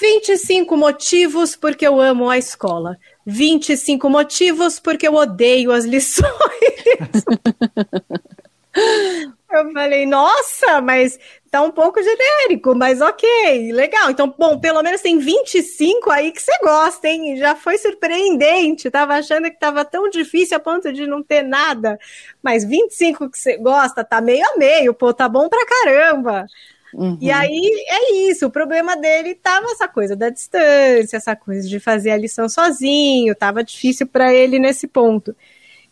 25 0.00 0.76
motivos 0.76 1.54
porque 1.54 1.86
eu 1.86 2.00
amo 2.00 2.30
a 2.30 2.38
escola. 2.38 2.98
25 3.26 4.08
motivos 4.08 4.80
porque 4.80 5.06
eu 5.06 5.14
odeio 5.14 5.72
as 5.72 5.84
lições. 5.84 6.24
Eu 9.56 9.72
falei, 9.72 10.06
nossa, 10.06 10.80
mas 10.80 11.18
tá 11.50 11.62
um 11.62 11.70
pouco 11.70 12.02
genérico, 12.02 12.74
mas 12.74 13.00
ok, 13.00 13.72
legal. 13.72 14.10
Então, 14.10 14.34
bom, 14.36 14.58
pelo 14.58 14.82
menos 14.82 15.00
tem 15.00 15.18
25 15.18 16.10
aí 16.10 16.32
que 16.32 16.42
você 16.42 16.52
gosta, 16.62 17.08
hein? 17.08 17.36
Já 17.36 17.54
foi 17.54 17.78
surpreendente. 17.78 18.90
Tava 18.90 19.14
achando 19.14 19.44
que 19.50 19.58
tava 19.58 19.84
tão 19.84 20.08
difícil 20.10 20.56
a 20.56 20.60
ponto 20.60 20.92
de 20.92 21.06
não 21.06 21.22
ter 21.22 21.42
nada. 21.42 21.98
Mas 22.42 22.64
25 22.64 23.30
que 23.30 23.38
você 23.38 23.56
gosta, 23.56 24.04
tá 24.04 24.20
meio 24.20 24.44
a 24.44 24.56
meio, 24.56 24.92
pô, 24.92 25.14
tá 25.14 25.28
bom 25.28 25.48
pra 25.48 25.64
caramba. 25.64 26.46
Uhum. 26.94 27.18
E 27.20 27.30
aí 27.30 27.84
é 27.88 28.14
isso, 28.30 28.46
o 28.46 28.50
problema 28.50 28.96
dele 28.96 29.34
tava 29.34 29.66
essa 29.66 29.88
coisa 29.88 30.14
da 30.14 30.30
distância, 30.30 31.16
essa 31.16 31.34
coisa 31.34 31.68
de 31.68 31.80
fazer 31.80 32.12
a 32.12 32.16
lição 32.16 32.48
sozinho, 32.48 33.34
tava 33.34 33.64
difícil 33.64 34.06
para 34.06 34.32
ele 34.32 34.60
nesse 34.60 34.86
ponto. 34.86 35.34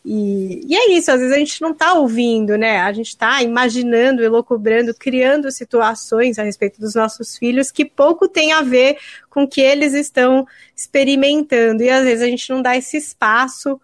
E, 0.05 0.67
e, 0.67 0.75
é 0.75 0.91
isso, 0.93 1.13
às 1.13 1.21
vezes 1.21 1.35
a 1.35 1.39
gente 1.39 1.63
não 1.63 1.71
está 1.71 1.95
ouvindo, 1.95 2.59
né? 2.59 2.81
A 2.81 2.93
gente 2.93 3.09
está 3.09 3.41
imaginando, 3.43 4.23
elocubrando, 4.23 4.93
criando 4.93 5.51
situações 5.53 6.39
a 6.39 6.43
respeito 6.43 6.81
dos 6.81 6.95
nossos 6.95 7.39
filhos 7.39 7.71
que 7.71 7.85
pouco 7.85 8.29
tem 8.29 8.53
a 8.53 8.63
ver 8.63 8.99
com 9.31 9.45
o 9.45 9.49
que 9.49 9.61
eles 9.61 9.95
estão 9.95 10.47
experimentando. 10.75 11.85
E 11.85 11.91
às 11.91 12.05
vezes 12.05 12.23
a 12.23 12.27
gente 12.27 12.51
não 12.51 12.61
dá 12.61 12.77
esse 12.77 12.97
espaço 12.97 13.81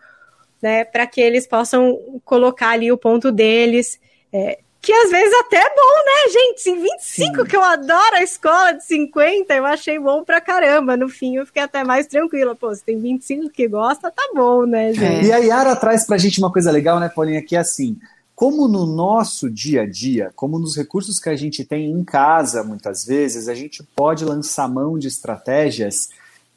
né, 0.61 0.85
para 0.85 1.07
que 1.07 1.21
eles 1.21 1.47
possam 1.47 2.21
colocar 2.25 2.71
ali 2.71 2.91
o 2.91 2.99
ponto 2.99 3.31
deles. 3.31 4.01
É, 4.33 4.59
que 4.81 4.93
às 4.93 5.11
vezes 5.11 5.35
até 5.41 5.57
é 5.57 5.69
bom, 5.69 6.05
né, 6.07 6.33
gente? 6.33 6.71
Em 6.71 6.83
25, 6.83 7.37
Sim. 7.37 7.45
que 7.45 7.57
eu 7.57 7.65
adoro 7.65 8.15
a 8.15 8.23
escola 8.23 8.73
de 8.73 8.85
50, 8.85 9.55
eu 9.55 9.67
achei 9.67 9.99
bom 9.99 10.23
pra 10.23 10.41
caramba. 10.41 10.97
No 10.97 11.09
fim, 11.09 11.37
eu 11.37 11.47
fiquei 11.47 11.63
até 11.63 11.83
mais 11.83 12.07
tranquila. 12.07 12.55
Pô, 12.55 12.75
se 12.75 12.85
tem 12.85 13.01
25 13.01 13.51
que 13.51 13.67
gosta, 13.67 14.11
tá 14.11 14.31
bom, 14.35 14.65
né, 14.65 14.91
é. 14.91 14.95
gente? 14.95 15.27
E 15.27 15.33
a 15.33 15.39
Yara 15.39 15.77
traz 15.77 16.07
pra 16.07 16.17
gente 16.17 16.39
uma 16.39 16.53
coisa 16.53 16.71
legal, 16.71 17.01
né, 17.01 17.09
Paulinha, 17.09 17.43
que 17.43 17.57
é 17.57 17.59
assim, 17.59 17.99
como 18.35 18.69
no 18.69 18.87
nosso 18.87 19.51
dia 19.51 19.83
a 19.83 19.87
dia, 19.87 20.31
como 20.37 20.61
nos 20.61 20.77
recursos 20.77 21.19
que 21.19 21.29
a 21.29 21.35
gente 21.35 21.65
tem 21.65 21.91
em 21.91 22.05
casa, 22.05 22.63
muitas 22.63 23.05
vezes, 23.05 23.49
a 23.49 23.55
gente 23.55 23.83
pode 23.97 24.25
lançar 24.25 24.69
mão 24.69 24.97
de 24.97 25.09
estratégias 25.09 26.09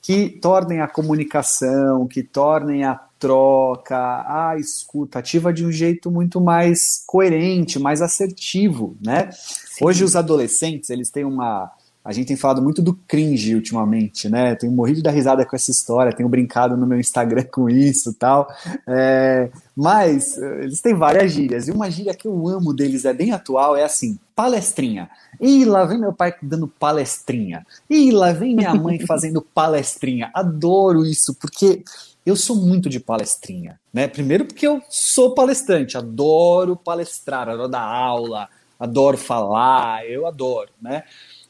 que 0.01 0.29
tornem 0.29 0.81
a 0.81 0.87
comunicação, 0.87 2.07
que 2.07 2.23
tornem 2.23 2.83
a 2.83 2.99
troca, 3.19 3.95
a 3.95 4.57
escuta 4.57 5.19
ativa 5.19 5.53
de 5.53 5.63
um 5.63 5.71
jeito 5.71 6.09
muito 6.09 6.41
mais 6.41 7.03
coerente, 7.05 7.77
mais 7.77 8.01
assertivo, 8.01 8.97
né? 8.99 9.29
Sim. 9.31 9.85
Hoje 9.85 10.03
os 10.03 10.15
adolescentes, 10.15 10.89
eles 10.89 11.11
têm 11.11 11.23
uma 11.23 11.71
a 12.03 12.11
gente 12.11 12.27
tem 12.27 12.35
falado 12.35 12.63
muito 12.63 12.81
do 12.81 12.95
cringe 13.07 13.53
ultimamente, 13.53 14.27
né? 14.27 14.55
Tenho 14.55 14.73
morrido 14.73 15.03
da 15.03 15.11
risada 15.11 15.45
com 15.45 15.55
essa 15.55 15.69
história, 15.69 16.11
tenho 16.11 16.27
brincado 16.27 16.75
no 16.75 16.87
meu 16.87 16.99
Instagram 16.99 17.43
com 17.51 17.69
isso 17.69 18.11
tal. 18.13 18.47
É, 18.87 19.51
mas 19.75 20.35
eh, 20.35 20.63
eles 20.63 20.81
têm 20.81 20.95
várias 20.95 21.31
gírias. 21.31 21.67
E 21.67 21.71
uma 21.71 21.91
gíria 21.91 22.15
que 22.15 22.27
eu 22.27 22.47
amo 22.47 22.73
deles, 22.73 23.05
é 23.05 23.13
bem 23.13 23.31
atual, 23.31 23.75
é 23.77 23.83
assim: 23.83 24.17
palestrinha. 24.41 25.07
E 25.39 25.63
lá 25.65 25.85
vem 25.85 25.99
meu 25.99 26.11
pai 26.11 26.33
dando 26.41 26.67
palestrinha. 26.67 27.63
E 27.87 28.09
lá 28.09 28.33
vem 28.33 28.55
minha 28.55 28.73
mãe 28.73 28.97
fazendo 29.05 29.39
palestrinha. 29.39 30.31
Adoro 30.33 31.05
isso, 31.05 31.35
porque 31.35 31.83
eu 32.25 32.35
sou 32.35 32.55
muito 32.55 32.89
de 32.89 32.99
palestrinha, 32.99 33.79
né? 33.93 34.07
Primeiro 34.07 34.45
porque 34.45 34.65
eu 34.65 34.81
sou 34.89 35.35
palestrante, 35.35 35.95
adoro 35.95 36.75
palestrar, 36.75 37.49
adoro 37.49 37.67
dar 37.67 37.83
aula, 37.83 38.49
adoro 38.79 39.15
falar, 39.15 40.09
eu 40.09 40.25
adoro, 40.25 40.71
né? 40.81 41.03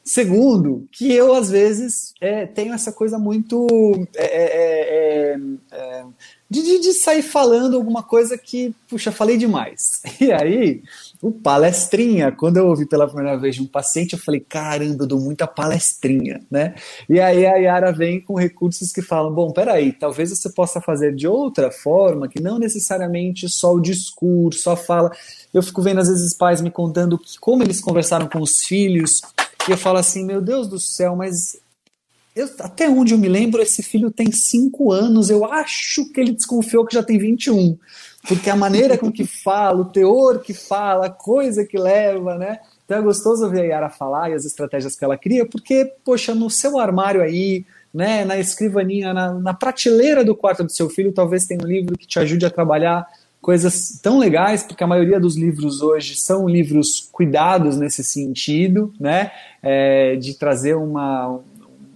Segundo, 0.04 0.86
que 0.92 1.10
eu 1.10 1.32
às 1.32 1.48
vezes 1.48 2.12
é, 2.20 2.44
tenho 2.44 2.74
essa 2.74 2.92
coisa 2.92 3.18
muito 3.18 3.66
é, 4.16 4.24
é, 4.24 5.32
é, 5.32 5.40
é 5.72 6.04
de, 6.60 6.80
de, 6.80 6.92
sair 6.92 7.22
falando 7.22 7.76
alguma 7.76 8.02
coisa 8.02 8.36
que, 8.36 8.74
puxa, 8.88 9.10
falei 9.10 9.38
demais. 9.38 10.02
E 10.20 10.30
aí, 10.30 10.82
o 11.20 11.32
palestrinha, 11.32 12.30
quando 12.30 12.58
eu 12.58 12.66
ouvi 12.66 12.86
pela 12.86 13.06
primeira 13.06 13.36
vez 13.36 13.56
de 13.56 13.62
um 13.62 13.66
paciente, 13.66 14.12
eu 14.12 14.18
falei, 14.18 14.40
caramba, 14.40 15.02
eu 15.02 15.06
dou 15.06 15.20
muita 15.20 15.46
palestrinha, 15.46 16.40
né? 16.50 16.74
E 17.08 17.18
aí 17.18 17.44
a 17.44 17.56
Yara 17.56 17.92
vem 17.92 18.20
com 18.20 18.34
recursos 18.34 18.92
que 18.92 19.02
falam, 19.02 19.32
bom, 19.32 19.50
peraí, 19.50 19.92
talvez 19.92 20.30
você 20.30 20.50
possa 20.50 20.80
fazer 20.80 21.14
de 21.14 21.26
outra 21.26 21.70
forma, 21.70 22.28
que 22.28 22.40
não 22.40 22.58
necessariamente 22.58 23.48
só 23.48 23.72
o 23.72 23.80
discurso, 23.80 24.70
a 24.70 24.76
fala. 24.76 25.10
Eu 25.52 25.62
fico 25.62 25.82
vendo 25.82 26.00
às 26.00 26.08
vezes 26.08 26.36
pais 26.36 26.60
me 26.60 26.70
contando 26.70 27.18
como 27.40 27.62
eles 27.62 27.80
conversaram 27.80 28.28
com 28.28 28.40
os 28.40 28.60
filhos, 28.60 29.22
e 29.68 29.72
eu 29.72 29.78
falo 29.78 29.98
assim, 29.98 30.24
meu 30.24 30.40
Deus 30.40 30.68
do 30.68 30.78
céu, 30.78 31.16
mas 31.16 31.56
eu, 32.34 32.48
até 32.60 32.88
onde 32.88 33.14
eu 33.14 33.18
me 33.18 33.28
lembro, 33.28 33.60
esse 33.60 33.82
filho 33.82 34.10
tem 34.10 34.30
cinco 34.32 34.90
anos, 34.90 35.30
eu 35.30 35.44
acho 35.44 36.10
que 36.12 36.20
ele 36.20 36.32
desconfiou 36.32 36.86
que 36.86 36.94
já 36.94 37.02
tem 37.02 37.18
21 37.18 37.78
porque 38.26 38.48
a 38.48 38.56
maneira 38.56 38.96
com 38.96 39.10
que 39.10 39.24
fala, 39.24 39.80
o 39.80 39.84
teor 39.84 40.40
que 40.40 40.54
fala, 40.54 41.06
a 41.06 41.10
coisa 41.10 41.64
que 41.64 41.76
leva, 41.76 42.38
né? 42.38 42.58
Então 42.84 42.98
é 42.98 43.02
gostoso 43.02 43.48
ver 43.48 43.62
a 43.62 43.64
Yara 43.64 43.90
falar 43.90 44.30
e 44.30 44.34
as 44.34 44.44
estratégias 44.44 44.94
que 44.94 45.04
ela 45.04 45.18
cria, 45.18 45.44
porque, 45.44 45.92
poxa, 46.04 46.34
no 46.34 46.48
seu 46.48 46.78
armário 46.78 47.20
aí, 47.20 47.64
né, 47.92 48.24
na 48.24 48.38
escrivaninha, 48.38 49.12
na, 49.12 49.34
na 49.34 49.54
prateleira 49.54 50.24
do 50.24 50.36
quarto 50.36 50.62
do 50.62 50.70
seu 50.70 50.88
filho, 50.88 51.12
talvez 51.12 51.46
tenha 51.46 51.62
um 51.62 51.66
livro 51.66 51.98
que 51.98 52.06
te 52.06 52.18
ajude 52.18 52.46
a 52.46 52.50
trabalhar 52.50 53.06
coisas 53.40 53.98
tão 54.00 54.18
legais, 54.18 54.62
porque 54.62 54.84
a 54.84 54.86
maioria 54.86 55.18
dos 55.18 55.36
livros 55.36 55.82
hoje 55.82 56.14
são 56.14 56.48
livros 56.48 57.08
cuidados 57.10 57.76
nesse 57.76 58.04
sentido, 58.04 58.94
né, 59.00 59.32
é, 59.60 60.14
de 60.16 60.34
trazer 60.34 60.76
uma, 60.76 61.40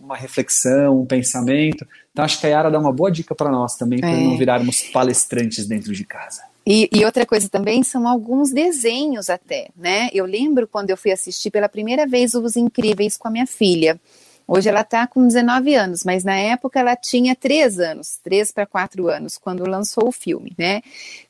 uma 0.06 0.16
reflexão, 0.16 1.00
um 1.00 1.06
pensamento. 1.06 1.86
Então 2.12 2.24
acho 2.24 2.40
que 2.40 2.46
a 2.46 2.50
Yara 2.50 2.70
dá 2.70 2.78
uma 2.78 2.92
boa 2.92 3.10
dica 3.10 3.34
para 3.34 3.50
nós 3.50 3.76
também, 3.76 4.00
para 4.00 4.10
é. 4.10 4.16
não 4.16 4.38
virarmos 4.38 4.82
palestrantes 4.92 5.66
dentro 5.66 5.92
de 5.92 6.04
casa. 6.04 6.42
E, 6.68 6.88
e, 6.92 7.04
outra 7.04 7.24
coisa 7.24 7.48
também 7.48 7.84
são 7.84 8.08
alguns 8.08 8.50
desenhos 8.50 9.30
até, 9.30 9.68
né? 9.76 10.08
Eu 10.12 10.24
lembro 10.24 10.66
quando 10.66 10.90
eu 10.90 10.96
fui 10.96 11.12
assistir 11.12 11.48
pela 11.48 11.68
primeira 11.68 12.08
vez 12.08 12.34
Os 12.34 12.56
Incríveis 12.56 13.16
com 13.16 13.28
a 13.28 13.30
minha 13.30 13.46
filha. 13.46 14.00
Hoje 14.48 14.68
ela 14.68 14.80
está 14.80 15.06
com 15.06 15.26
19 15.26 15.74
anos, 15.74 16.04
mas 16.04 16.24
na 16.24 16.36
época 16.36 16.80
ela 16.80 16.96
tinha 16.96 17.36
3 17.36 17.78
anos, 17.78 18.18
3 18.22 18.50
para 18.52 18.66
4 18.66 19.08
anos, 19.08 19.38
quando 19.38 19.68
lançou 19.68 20.08
o 20.08 20.12
filme, 20.12 20.54
né? 20.58 20.82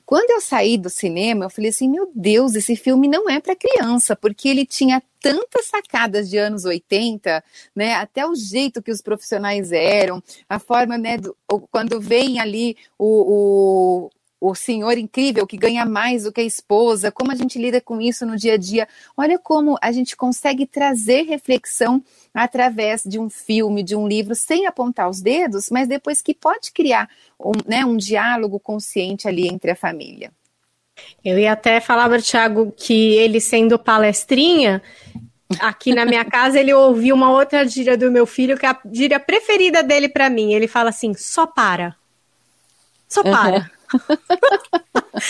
Quando 0.07 0.31
eu 0.31 0.41
saí 0.41 0.79
do 0.79 0.89
cinema, 0.89 1.47
eu 1.47 1.51
falei 1.51 1.71
assim: 1.71 1.91
meu 1.91 2.09
Deus, 2.15 2.55
esse 2.55 2.77
filme 2.77 3.09
não 3.09 3.29
é 3.29 3.41
para 3.41 3.57
criança, 3.57 4.15
porque 4.15 4.49
ele 4.49 4.65
tinha 4.65 5.03
tantas 5.21 5.67
sacadas 5.67 6.31
de 6.31 6.39
anos 6.39 6.65
80, 6.65 7.43
né? 7.75 7.95
Até 7.95 8.25
o 8.25 8.37
jeito 8.37 8.81
que 8.81 8.93
os 8.93 9.03
profissionais 9.03 9.73
eram, 9.73 10.23
a 10.49 10.61
forma, 10.61 10.97
né? 10.97 11.19
Do, 11.19 11.37
quando 11.73 12.01
vem 12.01 12.39
ali 12.39 12.77
o, 12.97 14.05
o 14.07 14.11
o 14.41 14.55
senhor 14.55 14.99
incrível 14.99 15.47
que 15.47 15.57
ganha 15.57 15.85
mais 15.85 16.25
do 16.25 16.33
que 16.33 16.41
a 16.41 16.45
esposa, 16.45 17.11
como 17.11 17.33
a 17.33 17.35
gente 17.35 17.59
lida 17.59 17.81
com 17.81 18.01
isso 18.01 18.27
no 18.27 18.37
dia 18.37 18.55
a 18.55 18.57
dia. 18.57 18.87
Olha 19.17 19.39
como 19.39 19.79
a 19.81 19.91
gente 19.91 20.17
consegue 20.17 20.67
trazer 20.67 21.23
reflexão 21.23 22.03
através 22.35 23.03
de 23.05 23.19
um 23.19 23.31
filme, 23.31 23.83
de 23.83 23.97
um 23.97 24.07
livro, 24.07 24.35
sem 24.35 24.67
apontar 24.67 25.09
os 25.09 25.21
dedos, 25.21 25.71
mas 25.71 25.89
depois 25.89 26.21
que 26.21 26.35
pode 26.35 26.73
criar 26.73 27.09
um, 27.41 27.53
né, 27.67 27.85
um 27.85 27.97
diálogo 27.97 28.61
consciente 28.61 29.27
ali 29.27 29.49
entre 29.49 29.71
a 29.71 29.77
família. 29.77 30.31
Eu 31.25 31.39
ia 31.39 31.53
até 31.53 31.81
falar, 31.81 32.21
Thiago, 32.23 32.73
que 32.73 33.15
ele 33.15 33.41
sendo 33.41 33.79
palestrinha, 33.79 34.83
aqui 35.61 35.95
na 35.95 36.05
minha 36.05 36.25
casa 36.25 36.59
ele 36.59 36.73
ouviu 36.73 37.15
uma 37.15 37.31
outra 37.31 37.67
gíria 37.67 37.97
do 37.97 38.11
meu 38.11 38.27
filho, 38.27 38.57
que 38.57 38.67
é 38.67 38.71
a 38.71 38.79
gíria 38.93 39.21
preferida 39.21 39.83
dele 39.83 40.09
para 40.09 40.31
mim. 40.31 40.53
Ele 40.53 40.67
fala 40.67 40.91
assim: 40.91 41.15
só 41.15 41.47
para. 41.47 41.97
Só 43.17 43.23
para. 43.23 43.57
Uhum. 43.57 43.77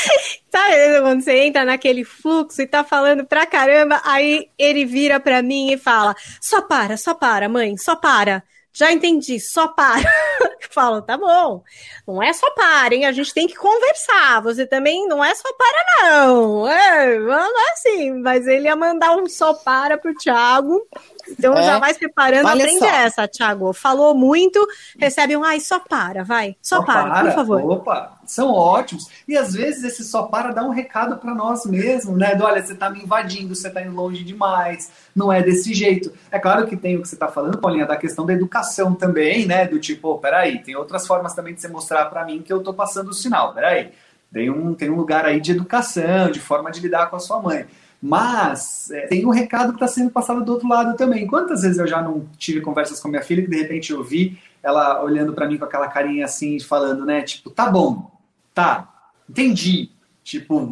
Sabe 0.51 1.01
quando 1.01 1.23
você 1.23 1.45
entra 1.45 1.65
naquele 1.65 2.05
fluxo 2.05 2.61
e 2.61 2.67
tá 2.67 2.83
falando 2.83 3.25
pra 3.25 3.47
caramba, 3.47 4.01
aí 4.05 4.49
ele 4.59 4.85
vira 4.85 5.21
pra 5.21 5.43
mim 5.43 5.73
e 5.73 5.79
fala: 5.79 6.15
só 6.41 6.63
para, 6.63 6.97
só 6.97 7.15
para, 7.15 7.49
mãe, 7.49 7.77
só 7.77 7.95
para. 7.95 8.43
Já 8.73 8.93
entendi, 8.93 9.41
só 9.41 9.69
para. 9.69 10.05
Falo, 10.71 11.01
tá 11.01 11.17
bom. 11.17 11.63
Não 12.07 12.23
é 12.23 12.31
só 12.35 12.51
para, 12.51 12.95
hein? 12.95 13.07
A 13.07 13.13
gente 13.13 13.33
tem 13.33 13.47
que 13.47 13.55
conversar. 13.55 14.43
Você 14.43 14.67
também 14.67 15.09
não 15.09 15.25
é 15.25 15.35
só 15.35 15.49
para, 15.55 16.03
não. 16.03 16.69
É, 16.69 17.19
não 17.19 17.69
é 17.69 17.73
assim. 17.73 18.13
Mas 18.21 18.47
ele 18.47 18.67
ia 18.67 18.77
mandar 18.77 19.17
um 19.17 19.27
só 19.27 19.55
para 19.55 19.97
pro 19.97 20.15
Thiago. 20.15 20.87
Então 21.29 21.55
é. 21.55 21.63
já 21.63 21.79
vai 21.79 21.93
se 21.93 21.99
preparando, 21.99 22.47
Olha 22.47 22.65
aprende 22.65 22.79
só. 22.79 22.87
essa, 22.87 23.29
Thiago. 23.29 23.73
Falou 23.73 24.15
muito, 24.15 24.67
recebe 24.99 25.37
um, 25.37 25.45
ai, 25.45 25.61
só 25.61 25.79
para, 25.81 26.25
vai. 26.25 26.57
Só, 26.63 26.77
só 26.77 26.83
para, 26.83 27.11
para, 27.11 27.25
por 27.25 27.35
favor. 27.35 27.71
Opa, 27.71 28.19
são 28.27 28.53
ótimos. 28.53 29.09
E 29.27 29.37
às 29.37 29.55
vezes 29.55 29.85
esse 29.85 30.05
só 30.05 30.25
para 30.25 30.53
dá 30.53 30.63
um 30.63 30.71
recado 30.71 31.17
para 31.17 31.35
nós 31.35 31.65
mesmos, 31.67 32.17
né? 32.17 32.35
Do, 32.35 32.45
olha, 32.45 32.65
você 32.65 32.75
tá 32.75 32.91
me 32.91 33.03
invadindo, 33.03 33.55
você 33.55 33.71
tá 33.71 33.83
indo 33.83 33.95
longe 33.95 34.25
demais, 34.25 34.91
não 35.15 35.33
é 35.33 35.43
desse 35.43 35.73
jeito. 35.75 36.13
É 36.31 36.39
claro 36.39 36.67
que 36.67 36.77
tem 36.77 36.97
o 36.97 37.03
que 37.03 37.09
você 37.09 37.17
tá 37.17 37.29
falando, 37.29 37.59
Paulinha, 37.59 37.87
da 37.87 37.97
questão 37.97 38.27
da 38.27 38.33
educação 38.33 38.95
também, 38.95 39.47
né? 39.47 39.67
Do 39.67 39.79
tipo, 39.79 40.11
oh, 40.11 40.19
peraí, 40.19 40.63
tem 40.63 40.77
outras 40.77 41.07
formas 41.07 41.35
também 41.35 41.55
de 41.55 41.61
você 41.61 41.69
mostrar 41.69 42.07
para 42.07 42.25
mim 42.25 42.43
que 42.43 42.53
eu 42.53 42.63
tô 42.63 42.73
passando 42.73 43.09
o 43.09 43.15
sinal, 43.15 43.55
peraí. 43.55 43.93
Tem 44.33 44.51
um, 44.51 44.75
tem 44.75 44.91
um 44.91 44.97
lugar 44.97 45.25
aí 45.25 45.41
de 45.41 45.53
educação, 45.53 46.31
de 46.31 46.41
forma 46.41 46.71
de 46.71 46.81
lidar 46.81 47.09
com 47.09 47.17
a 47.17 47.21
sua 47.21 47.41
mãe. 47.41 47.65
Mas 48.07 48.89
é, 48.93 49.09
tem 49.09 49.27
um 49.27 49.31
recado 49.31 49.71
que 49.71 49.77
está 49.77 49.89
sendo 49.89 50.11
passado 50.11 50.45
do 50.45 50.53
outro 50.53 50.69
lado 50.69 50.97
também. 50.97 51.27
Quantas 51.27 51.63
vezes 51.63 51.77
eu 51.77 51.89
já 51.89 52.01
não 52.01 52.25
tive 52.39 52.61
conversas 52.61 53.01
com 53.01 53.09
minha 53.09 53.23
filha 53.23 53.43
que 53.43 53.51
de 53.51 53.57
repente 53.57 53.91
eu 53.91 54.05
vi 54.05 54.41
ela 54.63 55.03
olhando 55.03 55.33
para 55.33 55.49
mim 55.49 55.59
com 55.59 55.65
aquela 55.65 55.89
carinha 55.89 56.25
assim, 56.25 56.61
falando, 56.61 57.05
né? 57.05 57.23
Tipo, 57.23 57.51
tá 57.51 57.69
bom, 57.69 58.09
tá, 58.55 59.11
entendi. 59.29 59.91
Tipo, 60.23 60.69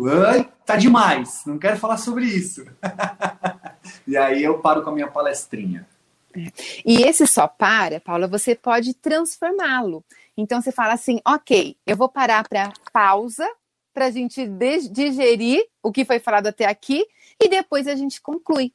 tá 0.64 0.76
demais, 0.76 1.42
não 1.44 1.58
quero 1.58 1.76
falar 1.76 1.96
sobre 1.96 2.24
isso. 2.24 2.64
e 4.06 4.16
aí 4.16 4.42
eu 4.44 4.58
paro 4.58 4.82
com 4.82 4.90
a 4.90 4.94
minha 4.94 5.08
palestrinha. 5.08 5.88
É. 6.36 6.52
E 6.86 7.02
esse 7.02 7.26
só 7.26 7.48
para, 7.48 7.98
Paula, 8.00 8.28
você 8.28 8.54
pode 8.54 8.94
transformá-lo. 8.94 10.04
Então 10.36 10.62
você 10.62 10.70
fala 10.70 10.92
assim, 10.92 11.20
ok, 11.26 11.76
eu 11.84 11.96
vou 11.96 12.08
parar 12.08 12.48
para 12.48 12.72
pausa 12.92 13.48
para 13.92 14.06
a 14.06 14.10
gente 14.10 14.48
digerir 14.90 15.64
o 15.82 15.90
que 15.90 16.04
foi 16.04 16.20
falado 16.20 16.46
até 16.46 16.66
aqui 16.66 17.04
e 17.40 17.48
depois 17.48 17.86
a 17.86 17.94
gente 17.94 18.20
conclui. 18.20 18.72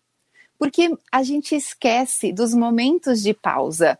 Porque 0.57 0.91
a 1.11 1.23
gente 1.23 1.55
esquece 1.55 2.33
dos 2.33 2.53
momentos 2.53 3.21
de 3.21 3.33
pausa. 3.33 3.97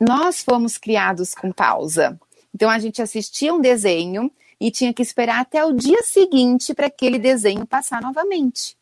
Nós 0.00 0.42
fomos 0.42 0.78
criados 0.78 1.34
com 1.34 1.52
pausa. 1.52 2.18
Então 2.54 2.70
a 2.70 2.78
gente 2.78 3.02
assistia 3.02 3.52
um 3.52 3.60
desenho 3.60 4.30
e 4.58 4.70
tinha 4.70 4.92
que 4.92 5.02
esperar 5.02 5.40
até 5.40 5.64
o 5.64 5.72
dia 5.72 6.02
seguinte 6.02 6.74
para 6.74 6.86
aquele 6.86 7.18
desenho 7.18 7.66
passar 7.66 8.00
novamente 8.00 8.76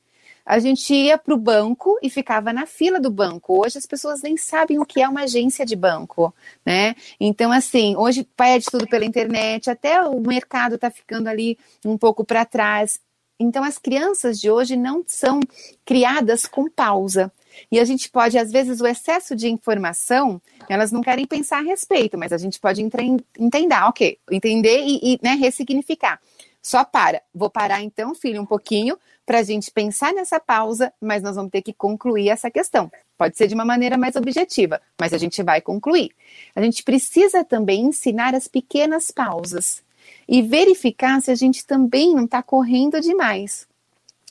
a 0.51 0.59
gente 0.59 0.93
ia 0.93 1.17
para 1.17 1.33
o 1.33 1.39
banco 1.39 1.97
e 2.03 2.11
ficava 2.11 2.53
na 2.53 2.67
fila 2.67 2.99
do 2.99 3.09
banco. 3.09 3.65
Hoje 3.65 3.79
as 3.79 3.87
pessoas 3.87 4.21
nem 4.21 4.37
sabem 4.37 4.81
o 4.81 4.85
que 4.85 5.01
é 5.01 5.09
uma 5.09 5.23
agência 5.23 5.65
de 5.65 5.77
banco, 5.77 6.35
né? 6.67 6.97
Então, 7.21 7.53
assim, 7.53 7.95
hoje 7.97 8.27
pede 8.37 8.67
tudo 8.67 8.85
pela 8.89 9.05
internet, 9.05 9.71
até 9.71 10.03
o 10.03 10.21
mercado 10.21 10.75
está 10.75 10.91
ficando 10.91 11.29
ali 11.29 11.57
um 11.85 11.97
pouco 11.97 12.25
para 12.25 12.45
trás. 12.45 13.01
Então, 13.41 13.64
as 13.64 13.78
crianças 13.78 14.38
de 14.38 14.51
hoje 14.51 14.76
não 14.76 15.03
são 15.07 15.41
criadas 15.82 16.45
com 16.45 16.68
pausa. 16.68 17.32
E 17.72 17.80
a 17.80 17.84
gente 17.86 18.11
pode, 18.11 18.36
às 18.36 18.53
vezes, 18.53 18.82
o 18.82 18.86
excesso 18.86 19.34
de 19.34 19.49
informação, 19.49 20.41
elas 20.68 20.93
não 20.93 21.01
querem 21.01 21.26
pensar 21.26 21.59
a 21.59 21.62
respeito, 21.62 22.18
mas 22.18 22.34
a 22.34 22.38
gente 22.38 22.61
pode 22.61 22.82
entender, 22.82 23.74
ok, 23.84 24.18
entender 24.30 24.82
e, 24.84 25.14
e 25.14 25.20
né, 25.22 25.34
ressignificar. 25.36 26.20
Só 26.62 26.84
para. 26.84 27.22
Vou 27.34 27.49
parar 27.49 27.82
então, 27.82 28.14
filho, 28.14 28.43
um 28.43 28.47
pouquinho, 28.47 28.99
para 29.24 29.38
a 29.38 29.43
gente 29.43 29.70
pensar 29.70 30.12
nessa 30.12 30.38
pausa, 30.38 30.93
mas 31.01 31.22
nós 31.22 31.34
vamos 31.34 31.51
ter 31.51 31.62
que 31.62 31.72
concluir 31.72 32.28
essa 32.28 32.51
questão. 32.51 32.93
Pode 33.16 33.38
ser 33.38 33.49
de 33.49 33.55
uma 33.55 33.64
maneira 33.64 33.97
mais 33.97 34.16
objetiva, 34.16 34.82
mas 35.01 35.14
a 35.14 35.18
gente 35.18 35.43
vai 35.43 35.62
concluir. 35.62 36.11
A 36.55 36.61
gente 36.61 36.82
precisa 36.82 37.43
também 37.43 37.86
ensinar 37.86 38.34
as 38.34 38.47
pequenas 38.47 39.11
pausas 39.11 39.82
e 40.31 40.41
verificar 40.43 41.20
se 41.20 41.33
a 41.33 41.35
gente 41.35 41.66
também 41.66 42.14
não 42.14 42.24
está 42.24 42.41
correndo 42.41 43.01
demais. 43.01 43.66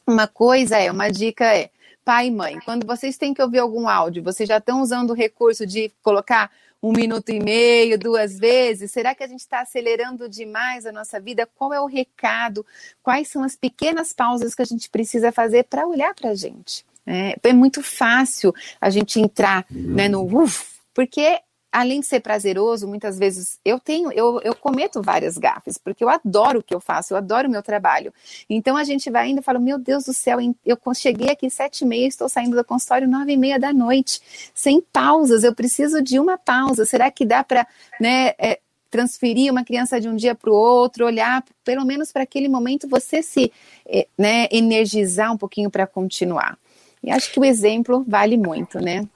Uma 0.08 0.28
coisa 0.28 0.78
é, 0.78 0.90
uma 0.90 1.10
dica 1.10 1.44
é, 1.54 1.70
pai 2.06 2.28
e 2.28 2.32
mãe, 2.32 2.58
quando 2.64 2.88
vocês 2.88 3.18
têm 3.18 3.34
que 3.34 3.42
ouvir 3.42 3.60
algum 3.60 3.90
áudio, 3.90 4.24
vocês 4.24 4.48
já 4.48 4.60
estão 4.60 4.82
usando 4.82 5.10
o 5.10 5.14
recurso 5.14 5.68
de 5.68 5.92
colocar 6.02 6.50
um 6.82 6.94
minuto 6.94 7.30
e 7.32 7.42
meio, 7.42 8.00
duas 8.00 8.40
vezes? 8.40 8.92
Será 8.92 9.14
que 9.14 9.26
a 9.26 9.28
gente 9.28 9.42
está 9.42 9.60
acelerando 9.60 10.30
demais 10.30 10.86
a 10.86 10.92
nossa 10.94 11.20
vida? 11.20 11.46
Qual 11.58 11.74
é 11.74 11.82
o 11.82 11.86
recado? 11.86 12.66
Quais 13.04 13.28
são 13.28 13.44
as 13.44 13.58
pequenas 13.58 14.14
pausas 14.14 14.56
que 14.56 14.62
a 14.62 14.66
gente 14.66 14.90
precisa 14.90 15.34
fazer 15.34 15.66
para 15.66 15.86
olhar 15.86 16.16
para 16.16 16.30
a 16.30 16.36
gente? 16.36 16.86
É, 17.06 17.36
é, 17.44 17.54
muito 17.54 17.84
fácil 17.84 18.54
a 18.80 18.90
gente 18.90 19.20
entrar 19.20 19.66
né, 19.70 20.08
no 20.08 20.24
uf, 20.24 20.80
porque 20.94 21.42
além 21.72 22.00
de 22.00 22.08
ser 22.08 22.20
prazeroso, 22.20 22.88
muitas 22.88 23.18
vezes 23.18 23.60
eu 23.64 23.80
tenho, 23.80 24.12
eu, 24.12 24.40
eu 24.42 24.56
cometo 24.56 25.02
várias 25.02 25.38
gafes, 25.38 25.78
porque 25.78 26.04
eu 26.04 26.10
adoro 26.10 26.60
o 26.60 26.64
que 26.64 26.74
eu 26.74 26.80
faço, 26.80 27.14
eu 27.14 27.18
adoro 27.18 27.48
o 27.48 27.52
meu 27.52 27.62
trabalho. 27.62 28.14
Então 28.50 28.76
a 28.76 28.84
gente 28.84 29.10
vai 29.10 29.26
ainda 29.28 29.42
e 29.42 29.44
fala, 29.44 29.60
meu 29.60 29.78
Deus 29.78 30.06
do 30.06 30.14
céu, 30.14 30.40
eu 30.66 30.78
cheguei 30.96 31.30
aqui 31.30 31.50
sete 31.50 31.82
e 31.82 31.88
meia, 31.88 32.08
estou 32.08 32.28
saindo 32.28 32.56
do 32.56 32.64
consultório 32.64 33.08
nove 33.08 33.34
e 33.34 33.38
meia 33.38 33.60
da 33.60 33.72
noite, 33.72 34.20
sem 34.54 34.82
pausas, 34.82 35.44
eu 35.44 35.54
preciso 35.54 36.02
de 36.02 36.20
uma 36.20 36.38
pausa. 36.38 36.86
Será 36.86 37.12
que 37.12 37.26
dá 37.26 37.44
para, 37.44 37.68
né, 38.00 38.34
é, 38.40 38.60
transferir 38.90 39.52
uma 39.52 39.64
criança 39.64 40.02
de 40.02 40.10
um 40.10 40.16
dia 40.16 40.34
para 40.34 40.50
o 40.50 40.54
outro, 40.54 41.06
olhar 41.06 41.44
pelo 41.64 41.86
menos 41.86 42.12
para 42.12 42.24
aquele 42.24 42.50
momento, 42.50 42.88
você 42.88 43.22
se 43.22 43.52
é, 43.86 44.08
né, 44.18 44.48
energizar 44.52 45.32
um 45.32 45.38
pouquinho 45.38 45.70
para 45.70 45.86
continuar. 45.86 46.58
E 47.04 47.12
acho 47.12 47.32
que 47.32 47.40
o 47.40 47.46
exemplo 47.46 48.04
vale 48.08 48.38
muito, 48.38 48.80
né? 48.80 49.08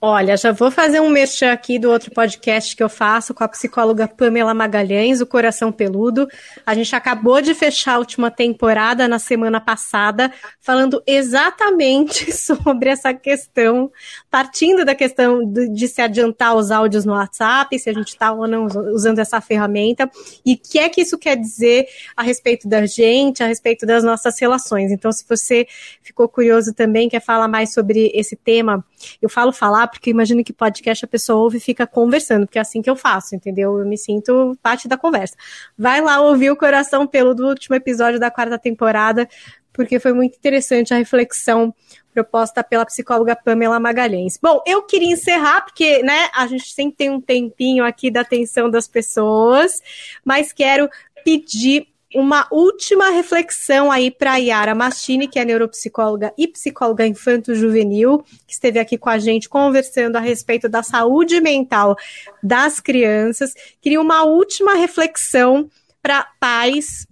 Olha, 0.00 0.36
já 0.36 0.52
vou 0.52 0.70
fazer 0.70 1.00
um 1.00 1.10
merchan 1.10 1.50
aqui 1.50 1.76
do 1.76 1.90
outro 1.90 2.12
podcast 2.12 2.76
que 2.76 2.82
eu 2.84 2.88
faço 2.88 3.34
com 3.34 3.42
a 3.42 3.48
psicóloga 3.48 4.06
Pamela 4.06 4.54
Magalhães, 4.54 5.20
o 5.20 5.26
Coração 5.26 5.72
Peludo. 5.72 6.28
A 6.64 6.72
gente 6.72 6.94
acabou 6.94 7.42
de 7.42 7.52
fechar 7.52 7.94
a 7.94 7.98
última 7.98 8.30
temporada 8.30 9.08
na 9.08 9.18
semana 9.18 9.60
passada, 9.60 10.32
falando 10.60 11.02
exatamente 11.04 12.30
sobre 12.30 12.90
essa 12.90 13.12
questão, 13.12 13.90
partindo 14.30 14.84
da 14.84 14.94
questão 14.94 15.44
de, 15.44 15.88
se 15.88 16.00
adiantar 16.00 16.54
os 16.54 16.70
áudios 16.70 17.04
no 17.04 17.14
WhatsApp, 17.14 17.76
se 17.76 17.90
a 17.90 17.92
gente 17.92 18.10
está 18.10 18.30
ou 18.30 18.46
não 18.46 18.66
usando 18.66 19.18
essa 19.18 19.40
ferramenta, 19.40 20.08
e 20.46 20.54
o 20.54 20.58
que 20.58 20.78
é 20.78 20.88
que 20.88 21.00
isso 21.00 21.18
quer 21.18 21.36
dizer 21.36 21.88
a 22.16 22.22
respeito 22.22 22.68
da 22.68 22.86
gente, 22.86 23.42
a 23.42 23.48
respeito 23.48 23.84
das 23.84 24.04
nossas 24.04 24.40
relações. 24.40 24.92
Então, 24.92 25.10
se 25.10 25.24
você 25.28 25.66
ficou 26.04 26.28
curioso 26.28 26.72
também, 26.72 27.08
quer 27.08 27.20
falar 27.20 27.48
mais 27.48 27.72
sobre 27.74 28.12
esse 28.14 28.36
tema, 28.36 28.84
eu 29.20 29.28
falo 29.28 29.52
falar 29.52 29.86
porque 29.88 30.10
imagino 30.10 30.42
que 30.44 30.52
podcast 30.52 31.04
a 31.04 31.08
pessoa 31.08 31.42
ouve 31.42 31.58
e 31.58 31.60
fica 31.60 31.86
conversando, 31.86 32.46
porque 32.46 32.58
é 32.58 32.62
assim 32.62 32.82
que 32.82 32.90
eu 32.90 32.96
faço, 32.96 33.34
entendeu? 33.34 33.78
Eu 33.78 33.86
me 33.86 33.98
sinto 33.98 34.56
parte 34.62 34.88
da 34.88 34.96
conversa. 34.96 35.36
Vai 35.76 36.00
lá 36.00 36.20
ouvir 36.20 36.50
o 36.50 36.56
Coração 36.56 37.06
Pelo 37.06 37.34
do 37.34 37.48
último 37.48 37.76
episódio 37.76 38.18
da 38.18 38.30
quarta 38.30 38.58
temporada, 38.58 39.28
porque 39.72 40.00
foi 40.00 40.12
muito 40.12 40.36
interessante 40.36 40.92
a 40.92 40.96
reflexão 40.96 41.74
proposta 42.12 42.64
pela 42.64 42.84
psicóloga 42.84 43.36
Pamela 43.36 43.78
Magalhães. 43.78 44.36
Bom, 44.42 44.60
eu 44.66 44.82
queria 44.82 45.12
encerrar, 45.12 45.62
porque 45.62 46.02
né, 46.02 46.28
a 46.34 46.48
gente 46.48 46.72
sempre 46.72 46.96
tem 46.96 47.10
um 47.10 47.20
tempinho 47.20 47.84
aqui 47.84 48.10
da 48.10 48.22
atenção 48.22 48.68
das 48.68 48.88
pessoas, 48.88 49.80
mas 50.24 50.52
quero 50.52 50.90
pedir 51.24 51.86
uma 52.14 52.48
última 52.50 53.10
reflexão 53.10 53.92
aí 53.92 54.10
para 54.10 54.32
a 54.32 54.36
Yara 54.36 54.74
Machini, 54.74 55.28
que 55.28 55.38
é 55.38 55.44
neuropsicóloga 55.44 56.32
e 56.38 56.48
psicóloga 56.48 57.06
infanto-juvenil, 57.06 58.24
que 58.46 58.52
esteve 58.52 58.78
aqui 58.78 58.96
com 58.96 59.10
a 59.10 59.18
gente 59.18 59.48
conversando 59.48 60.16
a 60.16 60.20
respeito 60.20 60.68
da 60.68 60.82
saúde 60.82 61.40
mental 61.40 61.96
das 62.42 62.80
crianças. 62.80 63.52
Queria 63.80 64.00
uma 64.00 64.24
última 64.24 64.74
reflexão 64.74 65.70
para 66.02 66.24
pais 66.40 67.06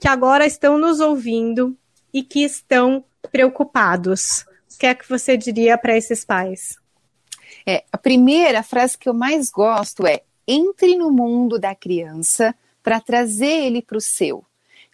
que 0.00 0.08
agora 0.08 0.46
estão 0.46 0.78
nos 0.78 1.00
ouvindo 1.00 1.76
e 2.12 2.22
que 2.22 2.42
estão 2.42 3.04
preocupados. 3.30 4.46
O 4.74 4.78
que 4.78 4.86
é 4.86 4.94
que 4.94 5.08
você 5.08 5.36
diria 5.36 5.76
para 5.76 5.96
esses 5.96 6.24
pais? 6.24 6.78
É, 7.66 7.84
a 7.92 7.98
primeira 7.98 8.62
frase 8.62 8.96
que 8.96 9.08
eu 9.08 9.14
mais 9.14 9.50
gosto 9.50 10.06
é: 10.06 10.22
entre 10.46 10.96
no 10.96 11.10
mundo 11.10 11.58
da 11.58 11.74
criança 11.74 12.54
para 12.88 13.00
trazer 13.00 13.66
ele 13.66 13.82
para 13.82 13.98
o 13.98 14.00
seu. 14.00 14.42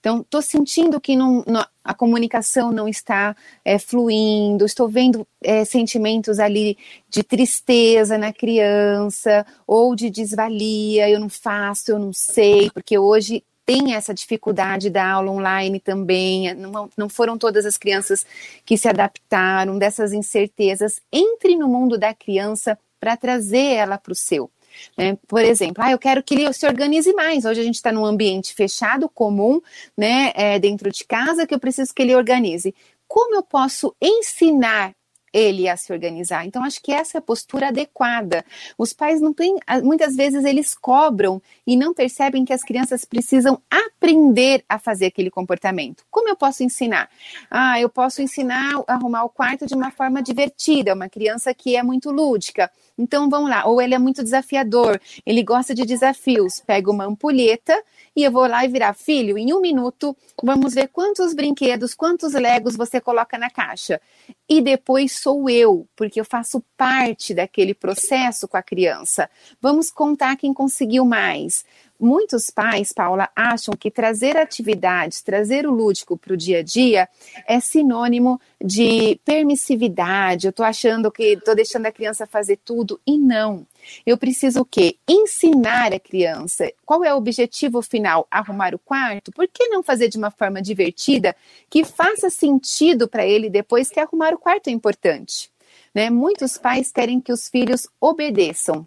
Então, 0.01 0.22
estou 0.22 0.42
sentindo 0.42 1.01
que 1.01 1.14
não, 1.14 1.45
não, 1.47 1.64
a 1.84 1.95
comunicação 1.95 2.72
não 2.72 2.88
está 2.88 3.36
é, 3.64 3.78
fluindo, 3.78 4.66
estou 4.66 4.88
vendo 4.88 5.24
é, 5.40 5.64
sentimentos 5.64 6.40
ali 6.40 6.76
de 7.09 7.22
tristeza 7.22 8.18
na 8.18 8.32
criança, 8.32 9.47
ou 9.64 9.95
de 9.95 10.11
desvalia, 10.11 11.09
eu 11.09 11.20
não 11.20 11.28
faço, 11.28 11.92
eu 11.92 12.01
não 12.01 12.12
sei, 12.12 12.68
porque 12.70 12.99
hoje 12.99 13.45
tem 13.64 13.95
essa 13.95 14.12
dificuldade 14.12 14.90
da 14.90 15.09
aula 15.09 15.30
online 15.30 15.78
também, 15.78 16.53
não, 16.53 16.90
não 16.97 17.09
foram 17.09 17.38
todas 17.38 17.64
as 17.64 17.78
crianças 17.78 18.26
que 18.66 18.76
se 18.76 18.88
adaptaram, 18.88 19.78
dessas 19.78 20.12
incertezas. 20.12 21.01
Entre 21.12 21.55
no 21.55 21.68
mundo 21.68 21.97
da 21.97 22.12
criança 22.12 22.76
para 22.99 23.16
trazer 23.16 23.74
ela 23.74 23.99
para 23.99 24.12
o 24.12 24.16
seu. 24.16 24.51
Né? 24.97 25.18
Por 25.27 25.43
exemplo, 25.43 25.83
ah, 25.85 25.91
eu 25.91 25.99
quero 25.99 26.22
que 26.22 26.35
ele 26.35 26.53
se 26.53 26.66
organize 26.66 27.12
mais. 27.12 27.45
Hoje 27.45 27.61
a 27.61 27.64
gente 27.64 27.77
está 27.77 27.93
num 27.93 28.05
ambiente 28.05 28.55
fechado, 28.55 29.09
comum, 29.09 29.61
né, 29.97 30.33
é, 30.35 30.59
dentro 30.59 30.91
de 30.91 31.05
casa, 31.05 31.47
que 31.47 31.55
eu 31.55 31.59
preciso 31.59 31.95
que 31.95 32.03
ele 32.03 32.14
organize. 32.14 32.75
Como 33.07 33.35
eu 33.35 33.43
posso 33.43 33.95
ensinar 34.01 34.95
ele 35.35 35.68
a 35.68 35.77
se 35.77 35.93
organizar. 35.93 36.47
Então, 36.47 36.62
acho 36.62 36.81
que 36.81 36.93
essa 36.93 37.18
é 37.18 37.18
a 37.18 37.22
postura 37.22 37.68
adequada. 37.68 38.45
Os 38.79 38.93
pais 38.93 39.20
não 39.20 39.35
têm, 39.35 39.59
muitas 39.83 40.14
vezes 40.14 40.45
eles 40.45 40.75
cobram 40.75 41.43
e 41.66 41.77
não 41.77 41.93
percebem 41.93 42.45
que 42.45 42.53
as 42.53 42.62
crianças 42.62 43.05
precisam 43.05 43.61
aprender 43.68 44.64
a 44.68 44.79
fazer 44.79 45.07
aquele 45.07 45.31
comportamento. 45.31 46.05
Como 46.09 46.29
eu 46.29 46.37
posso 46.37 46.62
ensinar? 46.62 47.11
Ah, 47.51 47.81
eu 47.81 47.89
posso 47.89 48.22
ensinar 48.22 48.85
a 48.87 48.95
arrumar 48.95 49.25
o 49.25 49.29
quarto 49.29 49.66
de 49.66 49.75
uma 49.75 49.91
forma 49.91 50.22
divertida, 50.22 50.95
uma 50.95 51.09
criança 51.09 51.53
que 51.53 51.75
é 51.75 51.83
muito 51.83 52.12
lúdica. 52.12 52.70
Então 52.97 53.28
vamos 53.28 53.51
lá, 53.51 53.66
ou 53.66 53.82
ele 53.82 53.95
é 53.95 53.99
muito 53.99 54.22
desafiador, 54.22 55.01
ele 55.26 55.42
gosta 55.42 55.74
de 55.74 55.84
desafios. 55.84 56.61
Pega 56.61 56.90
uma 56.90 57.05
ampulheta 57.05 57.74
e 58.14 58.22
eu 58.22 58.30
vou 58.30 58.47
lá 58.47 58.64
e 58.64 58.68
virar 58.68 58.95
filho, 58.95 59.36
em 59.36 59.53
um 59.53 59.61
minuto, 59.61 60.16
vamos 60.42 60.74
ver 60.74 60.88
quantos 60.88 61.34
brinquedos, 61.34 61.95
quantos 61.95 62.32
legos 62.34 62.76
você 62.76 63.01
coloca 63.01 63.36
na 63.36 63.51
caixa. 63.51 64.01
E 64.49 64.61
depois 64.61 65.12
sou 65.12 65.51
eu, 65.51 65.88
porque 65.97 66.20
eu 66.20 66.24
faço 66.24 66.62
parte 66.76 67.34
daquele 67.34 67.74
processo 67.74 68.47
com 68.47 68.57
a 68.57 68.62
criança. 68.62 69.28
Vamos 69.61 69.90
contar 69.90 70.36
quem 70.36 70.55
conseguiu 70.55 71.05
mais. 71.05 71.64
Muitos 71.99 72.51
pais, 72.51 72.92
Paula, 72.92 73.30
acham 73.36 73.74
que 73.74 73.88
trazer 73.88 74.36
atividades, 74.36 75.22
trazer 75.22 75.64
o 75.64 75.70
lúdico 75.70 76.16
para 76.16 76.34
o 76.34 76.36
dia 76.36 76.59
a 76.59 76.62
dia 76.62 77.09
é 77.47 77.61
sinônimo 77.61 78.40
de 78.62 79.20
permissividade. 79.24 80.47
Eu 80.47 80.51
estou 80.51 80.66
achando 80.66 81.11
que 81.11 81.34
estou 81.34 81.55
deixando 81.55 81.86
a 81.86 81.92
criança 81.92 82.26
fazer 82.26 82.59
tudo 82.64 83.01
e 83.07 83.16
não. 83.16 83.64
Eu 84.05 84.18
preciso 84.18 84.62
o 84.62 84.64
quê? 84.64 84.97
Ensinar 85.09 85.92
a 85.92 86.01
criança. 86.01 86.70
Qual 86.84 87.05
é 87.05 87.14
o 87.14 87.16
objetivo 87.16 87.80
final? 87.80 88.26
Arrumar 88.28 88.74
o 88.74 88.78
quarto? 88.78 89.30
Por 89.30 89.47
que 89.47 89.68
não 89.68 89.82
fazer 89.82 90.09
de 90.09 90.18
uma 90.18 90.32
forma 90.32 90.61
divertida 90.61 91.36
que 91.70 91.84
faça 91.84 92.28
sentido 92.28 93.07
para 93.07 93.24
ele 93.24 93.49
depois 93.49 93.88
que 93.88 94.01
arrumar 94.01 94.34
o 94.34 94.38
quarto 94.38 94.66
é 94.66 94.72
importante? 94.72 95.49
Né? 95.95 96.11
Muitos 96.11 96.59
pais 96.59 96.90
querem 96.90 97.20
que 97.20 97.32
os 97.32 97.49
filhos 97.49 97.86
obedeçam. 98.01 98.86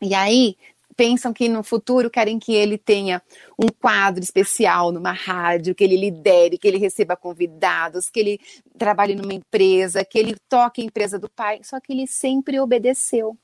E 0.00 0.14
aí 0.14 0.56
pensam 0.96 1.32
que 1.32 1.48
no 1.48 1.62
futuro 1.62 2.10
querem 2.10 2.38
que 2.38 2.54
ele 2.54 2.78
tenha 2.78 3.22
um 3.58 3.68
quadro 3.68 4.22
especial 4.22 4.92
numa 4.92 5.12
rádio, 5.12 5.74
que 5.74 5.84
ele 5.84 5.96
lidere, 5.96 6.58
que 6.58 6.68
ele 6.68 6.78
receba 6.78 7.16
convidados, 7.16 8.10
que 8.10 8.20
ele 8.20 8.40
trabalhe 8.78 9.14
numa 9.14 9.34
empresa, 9.34 10.04
que 10.04 10.18
ele 10.18 10.36
toque 10.48 10.82
a 10.82 10.84
empresa 10.84 11.18
do 11.18 11.28
pai, 11.28 11.60
só 11.62 11.80
que 11.80 11.92
ele 11.92 12.06
sempre 12.06 12.58
obedeceu. 12.60 13.36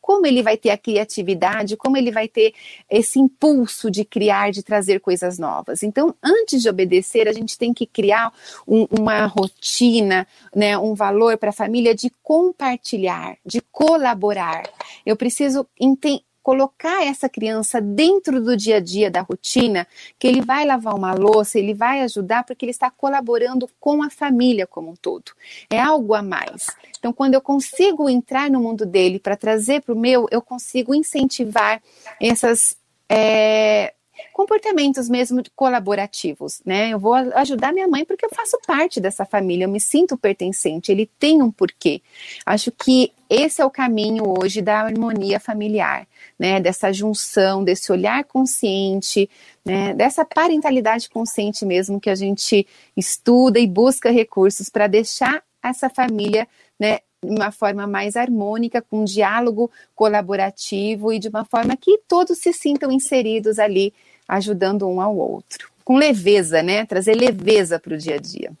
Como 0.00 0.26
ele 0.26 0.42
vai 0.42 0.56
ter 0.56 0.70
a 0.70 0.78
criatividade, 0.78 1.76
como 1.76 1.96
ele 1.96 2.10
vai 2.10 2.26
ter 2.26 2.54
esse 2.88 3.20
impulso 3.20 3.90
de 3.90 4.02
criar, 4.02 4.50
de 4.50 4.62
trazer 4.62 4.98
coisas 4.98 5.38
novas. 5.38 5.82
Então, 5.82 6.14
antes 6.24 6.62
de 6.62 6.70
obedecer, 6.70 7.28
a 7.28 7.32
gente 7.32 7.58
tem 7.58 7.74
que 7.74 7.86
criar 7.86 8.32
um, 8.66 8.86
uma 8.98 9.26
rotina, 9.26 10.26
né, 10.56 10.76
um 10.78 10.94
valor 10.94 11.36
para 11.36 11.50
a 11.50 11.52
família 11.52 11.94
de 11.94 12.10
compartilhar, 12.22 13.36
de 13.44 13.60
colaborar. 13.70 14.62
Eu 15.04 15.16
preciso 15.16 15.66
entender 15.78 16.24
colocar 16.50 17.04
essa 17.04 17.28
criança 17.28 17.80
dentro 17.80 18.42
do 18.42 18.56
dia 18.56 18.78
a 18.78 18.80
dia 18.80 19.08
da 19.08 19.20
rotina, 19.20 19.86
que 20.18 20.26
ele 20.26 20.40
vai 20.40 20.66
lavar 20.66 20.96
uma 20.96 21.14
louça, 21.14 21.60
ele 21.60 21.72
vai 21.72 22.00
ajudar 22.00 22.42
porque 22.42 22.64
ele 22.64 22.72
está 22.72 22.90
colaborando 22.90 23.70
com 23.78 24.02
a 24.02 24.10
família 24.10 24.66
como 24.66 24.90
um 24.90 24.96
todo. 24.96 25.30
É 25.70 25.78
algo 25.78 26.12
a 26.12 26.22
mais. 26.22 26.66
Então, 26.98 27.12
quando 27.12 27.34
eu 27.34 27.40
consigo 27.40 28.10
entrar 28.10 28.50
no 28.50 28.58
mundo 28.58 28.84
dele 28.84 29.20
para 29.20 29.36
trazer 29.36 29.80
para 29.82 29.94
o 29.94 29.98
meu, 29.98 30.26
eu 30.28 30.42
consigo 30.42 30.92
incentivar 30.92 31.80
essas 32.20 32.76
é, 33.08 33.94
comportamentos 34.32 35.08
mesmo 35.08 35.42
colaborativos, 35.54 36.60
né? 36.64 36.90
Eu 36.90 36.98
vou 36.98 37.14
ajudar 37.14 37.72
minha 37.72 37.88
mãe 37.88 38.04
porque 38.04 38.24
eu 38.24 38.30
faço 38.34 38.58
parte 38.66 39.00
dessa 39.00 39.24
família, 39.24 39.64
eu 39.64 39.68
me 39.68 39.80
sinto 39.80 40.16
pertencente, 40.16 40.90
ele 40.90 41.10
tem 41.18 41.42
um 41.42 41.50
porquê. 41.50 42.02
Acho 42.44 42.70
que 42.72 43.12
esse 43.28 43.60
é 43.60 43.64
o 43.64 43.70
caminho 43.70 44.24
hoje 44.38 44.60
da 44.60 44.80
harmonia 44.80 45.38
familiar, 45.38 46.06
né? 46.38 46.60
Dessa 46.60 46.92
junção, 46.92 47.62
desse 47.62 47.92
olhar 47.92 48.24
consciente, 48.24 49.28
né? 49.64 49.94
Dessa 49.94 50.24
parentalidade 50.24 51.08
consciente 51.08 51.64
mesmo 51.64 52.00
que 52.00 52.10
a 52.10 52.14
gente 52.14 52.66
estuda 52.96 53.58
e 53.58 53.66
busca 53.66 54.10
recursos 54.10 54.68
para 54.68 54.86
deixar 54.86 55.42
essa 55.62 55.88
família, 55.90 56.48
né? 56.78 56.98
de 57.22 57.30
uma 57.30 57.52
forma 57.52 57.86
mais 57.86 58.16
harmônica, 58.16 58.80
com 58.80 59.02
um 59.02 59.04
diálogo 59.04 59.70
colaborativo 59.94 61.12
e 61.12 61.18
de 61.18 61.28
uma 61.28 61.44
forma 61.44 61.76
que 61.76 61.98
todos 62.08 62.38
se 62.38 62.52
sintam 62.52 62.90
inseridos 62.90 63.58
ali 63.58 63.92
ajudando 64.30 64.88
um 64.88 65.00
ao 65.00 65.16
outro. 65.16 65.68
Com 65.84 65.96
leveza, 65.96 66.62
né? 66.62 66.86
Trazer 66.86 67.14
leveza 67.14 67.78
para 67.78 67.94
o 67.94 67.98
dia 67.98 68.14
a 68.14 68.18
dia. 68.18 68.52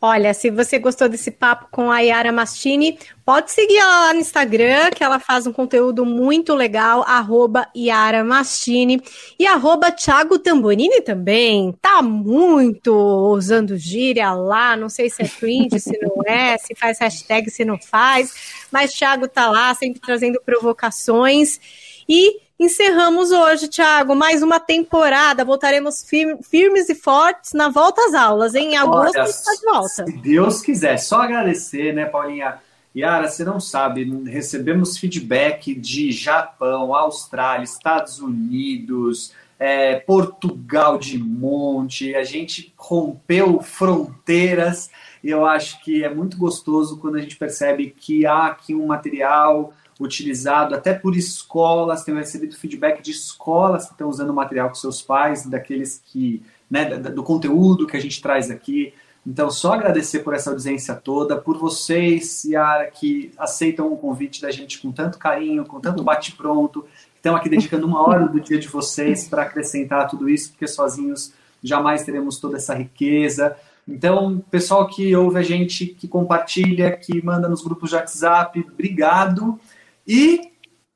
Olha, 0.00 0.34
se 0.34 0.50
você 0.50 0.78
gostou 0.78 1.08
desse 1.08 1.30
papo 1.30 1.68
com 1.70 1.90
a 1.90 2.00
Yara 2.00 2.30
Mastini, 2.30 2.98
pode 3.24 3.50
seguir 3.50 3.78
ela 3.78 4.06
lá 4.06 4.12
no 4.12 4.20
Instagram, 4.20 4.90
que 4.90 5.02
ela 5.02 5.18
faz 5.18 5.46
um 5.46 5.52
conteúdo 5.52 6.04
muito 6.04 6.54
legal, 6.54 7.02
arroba 7.02 7.66
Yara 7.74 8.22
Mastini, 8.22 9.02
e 9.38 9.46
arroba 9.46 9.90
Thiago 9.90 10.38
Tamborini 10.38 11.00
também, 11.00 11.72
tá 11.80 12.02
muito 12.02 12.92
usando 13.32 13.76
gíria 13.78 14.32
lá, 14.32 14.76
não 14.76 14.90
sei 14.90 15.08
se 15.08 15.22
é 15.22 15.28
cringe, 15.28 15.80
se 15.80 15.98
não 15.98 16.22
é, 16.26 16.58
se 16.60 16.74
faz 16.74 16.98
hashtag, 16.98 17.50
se 17.50 17.64
não 17.64 17.78
faz, 17.78 18.34
mas 18.70 18.92
Thiago 18.92 19.26
tá 19.26 19.50
lá, 19.50 19.74
sempre 19.74 19.98
trazendo 19.98 20.40
provocações, 20.44 21.58
e 22.06 22.45
Encerramos 22.58 23.32
hoje, 23.32 23.68
Thiago, 23.68 24.16
mais 24.16 24.42
uma 24.42 24.58
temporada. 24.58 25.44
Voltaremos 25.44 26.02
firmes 26.42 26.88
e 26.88 26.94
fortes 26.94 27.52
na 27.52 27.68
volta 27.68 28.00
às 28.06 28.14
aulas. 28.14 28.54
Em 28.54 28.78
agosto 28.78 29.18
Olha, 29.18 29.28
está 29.28 29.52
de 29.52 29.64
volta. 29.64 29.88
Se 29.88 30.12
Deus 30.22 30.62
quiser, 30.62 30.96
só 30.96 31.20
agradecer, 31.20 31.94
né, 31.94 32.06
Paulinha? 32.06 32.58
Yara, 32.96 33.28
você 33.28 33.44
não 33.44 33.60
sabe, 33.60 34.10
recebemos 34.24 34.96
feedback 34.96 35.74
de 35.74 36.10
Japão, 36.10 36.94
Austrália, 36.94 37.62
Estados 37.62 38.20
Unidos, 38.20 39.34
é, 39.58 39.96
Portugal 39.96 40.96
de 40.96 41.18
monte. 41.18 42.14
A 42.14 42.24
gente 42.24 42.72
rompeu 42.74 43.60
fronteiras 43.60 44.90
e 45.22 45.28
eu 45.28 45.44
acho 45.44 45.84
que 45.84 46.04
é 46.04 46.08
muito 46.08 46.38
gostoso 46.38 46.96
quando 46.96 47.16
a 47.16 47.20
gente 47.20 47.36
percebe 47.36 47.94
que 47.94 48.24
há 48.24 48.46
aqui 48.46 48.74
um 48.74 48.86
material 48.86 49.74
utilizado 49.98 50.74
até 50.74 50.92
por 50.92 51.16
escolas, 51.16 52.04
tenho 52.04 52.18
recebido 52.18 52.56
feedback 52.56 53.02
de 53.02 53.12
escolas 53.12 53.86
que 53.86 53.92
estão 53.92 54.08
usando 54.08 54.30
o 54.30 54.34
material 54.34 54.68
com 54.68 54.74
seus 54.74 55.00
pais, 55.00 55.46
daqueles 55.46 56.02
que, 56.04 56.42
né, 56.70 56.84
do 56.98 57.22
conteúdo 57.22 57.86
que 57.86 57.96
a 57.96 58.00
gente 58.00 58.20
traz 58.20 58.50
aqui. 58.50 58.92
Então, 59.26 59.50
só 59.50 59.72
agradecer 59.72 60.20
por 60.20 60.34
essa 60.34 60.50
audiência 60.50 60.94
toda, 60.94 61.36
por 61.36 61.58
vocês, 61.58 62.44
Yara, 62.44 62.86
que 62.90 63.32
aceitam 63.36 63.92
o 63.92 63.96
convite 63.96 64.40
da 64.40 64.52
gente 64.52 64.80
com 64.80 64.92
tanto 64.92 65.18
carinho, 65.18 65.64
com 65.66 65.80
tanto 65.80 66.04
bate-pronto, 66.04 66.84
estão 67.16 67.34
aqui 67.34 67.48
dedicando 67.48 67.86
uma 67.86 68.06
hora 68.06 68.28
do 68.28 68.40
dia 68.40 68.58
de 68.58 68.68
vocês 68.68 69.26
para 69.26 69.42
acrescentar 69.42 70.08
tudo 70.08 70.28
isso, 70.28 70.50
porque 70.50 70.68
sozinhos 70.68 71.32
jamais 71.60 72.04
teremos 72.04 72.38
toda 72.38 72.56
essa 72.56 72.72
riqueza. 72.72 73.56
Então, 73.88 74.42
pessoal 74.48 74.86
que 74.86 75.14
ouve 75.16 75.38
a 75.38 75.42
gente, 75.42 75.86
que 75.86 76.06
compartilha, 76.06 76.96
que 76.96 77.20
manda 77.24 77.48
nos 77.48 77.62
grupos 77.62 77.90
de 77.90 77.96
WhatsApp, 77.96 78.64
obrigado. 78.72 79.58
E 80.06 80.52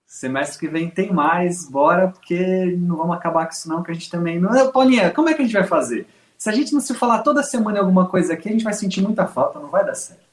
semestre 0.06 0.58
que 0.58 0.68
vem 0.68 0.90
tem 0.90 1.12
mais, 1.12 1.68
bora, 1.68 2.08
porque 2.08 2.76
não 2.78 2.96
vamos 2.96 3.16
acabar 3.16 3.46
com 3.46 3.52
isso 3.52 3.68
não, 3.68 3.82
que 3.82 3.90
a 3.90 3.94
gente 3.94 4.10
também... 4.10 4.40
Não... 4.40 4.72
Paulinha, 4.72 5.10
como 5.10 5.28
é 5.28 5.34
que 5.34 5.42
a 5.42 5.44
gente 5.44 5.54
vai 5.54 5.66
fazer? 5.66 6.06
Se 6.36 6.50
a 6.50 6.52
gente 6.52 6.72
não 6.72 6.80
se 6.80 6.94
falar 6.94 7.22
toda 7.22 7.42
semana 7.42 7.78
alguma 7.78 8.08
coisa 8.08 8.32
aqui, 8.32 8.48
a 8.48 8.52
gente 8.52 8.64
vai 8.64 8.72
sentir 8.72 9.02
muita 9.02 9.26
falta, 9.26 9.60
não 9.60 9.68
vai 9.68 9.84
dar 9.84 9.94
certo. 9.94 10.30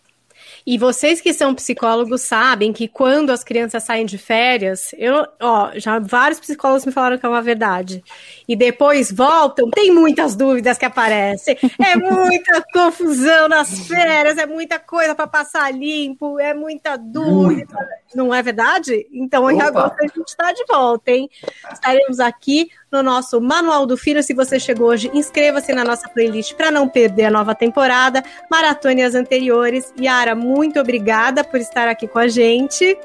E 0.66 0.78
vocês 0.78 1.22
que 1.22 1.34
são 1.34 1.56
psicólogos 1.56 2.22
sabem 2.24 2.74
que 2.74 2.90
quando 2.90 3.30
as 3.30 3.42
crianças 3.42 3.84
saem 3.84 4.06
de 4.06 4.18
férias, 4.18 4.94
eu, 4.98 5.26
ó, 5.40 5.72
já 5.76 5.98
vários 5.98 6.42
psicólogos 6.42 6.86
me 6.86 6.92
falaram 6.92 7.18
que 7.18 7.26
é 7.26 7.30
uma 7.30 7.42
verdade. 7.42 8.04
E 8.46 8.54
depois 8.54 9.10
voltam, 9.10 9.70
tem 9.70 9.94
muitas 9.94 10.36
dúvidas 10.36 10.78
que 10.78 10.84
aparecem. 10.84 11.58
É 11.80 11.96
muita 11.96 12.62
confusão 12.74 13.48
nas 13.48 13.88
férias, 13.88 14.38
é 14.38 14.46
muita 14.46 14.78
coisa 14.78 15.16
para 15.16 15.26
passar 15.26 15.74
limpo, 15.74 16.38
é 16.38 16.54
muita 16.54 16.98
dúvida. 16.98 17.74
Muita. 17.74 17.88
Não 18.16 18.34
é 18.34 18.42
verdade? 18.42 19.08
Então, 19.12 19.44
Opa. 19.44 19.54
em 19.54 19.62
agosto 19.62 19.96
a 20.00 20.04
gente 20.04 20.28
está 20.28 20.52
de 20.52 20.64
volta, 20.66 21.12
hein? 21.12 21.30
Estaremos 21.72 22.20
aqui 22.20 22.70
no 22.92 23.04
nosso 23.04 23.42
Manual 23.42 23.86
do 23.86 23.98
Filho. 23.98 24.24
Se 24.24 24.34
você 24.34 24.60
chegou 24.60 24.88
hoje, 24.88 25.12
inscreva-se 25.14 25.74
na 25.74 25.84
nossa 25.84 26.08
playlist 26.10 26.54
para 26.54 26.72
não 26.72 26.88
perder 26.88 27.26
a 27.26 27.32
nova 27.32 27.54
temporada. 27.54 28.24
Maratone 28.50 29.04
as 29.04 29.16
anteriores. 29.16 29.94
Yara, 30.00 30.36
muito 30.36 30.80
obrigada 30.80 31.44
por 31.44 31.60
estar 31.60 31.88
aqui 31.88 32.08
com 32.08 32.20
a 32.20 32.28
gente. 32.28 32.98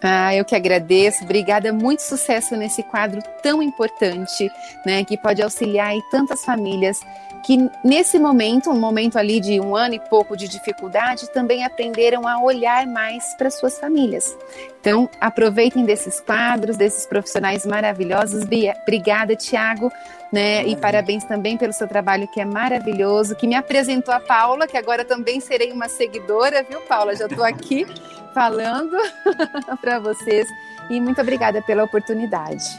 Ah, 0.00 0.34
eu 0.34 0.44
que 0.44 0.54
agradeço. 0.54 1.24
Obrigada, 1.24 1.72
muito 1.72 2.00
sucesso 2.00 2.56
nesse 2.56 2.82
quadro 2.84 3.20
tão 3.42 3.62
importante, 3.62 4.50
né, 4.86 5.04
que 5.04 5.16
pode 5.16 5.42
auxiliar 5.42 5.88
aí 5.88 6.00
tantas 6.10 6.44
famílias 6.44 7.00
que 7.44 7.70
nesse 7.84 8.18
momento, 8.18 8.70
um 8.70 8.78
momento 8.78 9.18
ali 9.18 9.40
de 9.40 9.60
um 9.60 9.74
ano 9.74 9.94
e 9.94 10.00
pouco 10.00 10.36
de 10.36 10.48
dificuldade, 10.48 11.30
também 11.30 11.64
aprenderam 11.64 12.26
a 12.26 12.40
olhar 12.40 12.86
mais 12.86 13.34
para 13.34 13.50
suas 13.50 13.78
famílias. 13.78 14.36
Então, 14.80 15.08
aproveitem 15.20 15.84
desses 15.84 16.20
quadros, 16.20 16.76
desses 16.76 17.06
profissionais 17.06 17.66
maravilhosos. 17.66 18.44
Obrigada, 18.82 19.34
Tiago, 19.36 19.90
né? 20.32 20.66
E 20.66 20.76
parabéns 20.76 21.24
também 21.24 21.56
pelo 21.56 21.72
seu 21.72 21.88
trabalho 21.88 22.28
que 22.28 22.40
é 22.40 22.44
maravilhoso, 22.44 23.34
que 23.34 23.46
me 23.46 23.54
apresentou 23.54 24.14
a 24.14 24.20
Paula, 24.20 24.66
que 24.66 24.76
agora 24.76 25.04
também 25.04 25.40
serei 25.40 25.72
uma 25.72 25.88
seguidora, 25.88 26.62
viu, 26.62 26.80
Paula? 26.82 27.14
Já 27.16 27.26
estou 27.26 27.44
aqui 27.44 27.86
falando 28.34 28.96
para 29.80 29.98
vocês. 29.98 30.48
E 30.90 31.00
muito 31.00 31.20
obrigada 31.20 31.60
pela 31.62 31.84
oportunidade. 31.84 32.78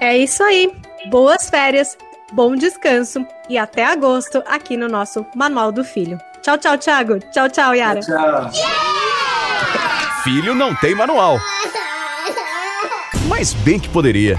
É 0.00 0.16
isso 0.16 0.42
aí. 0.42 0.72
Boas 1.06 1.48
férias, 1.48 1.96
bom 2.32 2.54
descanso 2.54 3.26
e 3.48 3.56
até 3.56 3.84
agosto 3.84 4.42
aqui 4.46 4.76
no 4.76 4.88
nosso 4.88 5.24
Manual 5.34 5.72
do 5.72 5.84
Filho. 5.84 6.18
Tchau, 6.42 6.58
tchau, 6.58 6.78
Thiago. 6.78 7.18
Tchau, 7.32 7.48
tchau, 7.48 7.74
Yara. 7.74 8.00
Tchau. 8.00 8.50
Filho 10.22 10.54
não 10.54 10.74
tem 10.74 10.94
manual. 10.94 11.38
Mas 13.28 13.52
bem 13.52 13.78
que 13.78 13.88
poderia. 13.88 14.38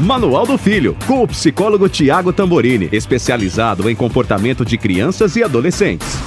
Manual 0.00 0.46
do 0.46 0.58
Filho, 0.58 0.96
com 1.06 1.22
o 1.22 1.28
psicólogo 1.28 1.88
Tiago 1.88 2.32
Tamborini, 2.32 2.88
especializado 2.90 3.88
em 3.88 3.94
comportamento 3.94 4.64
de 4.64 4.76
crianças 4.76 5.36
e 5.36 5.44
adolescentes. 5.44 6.18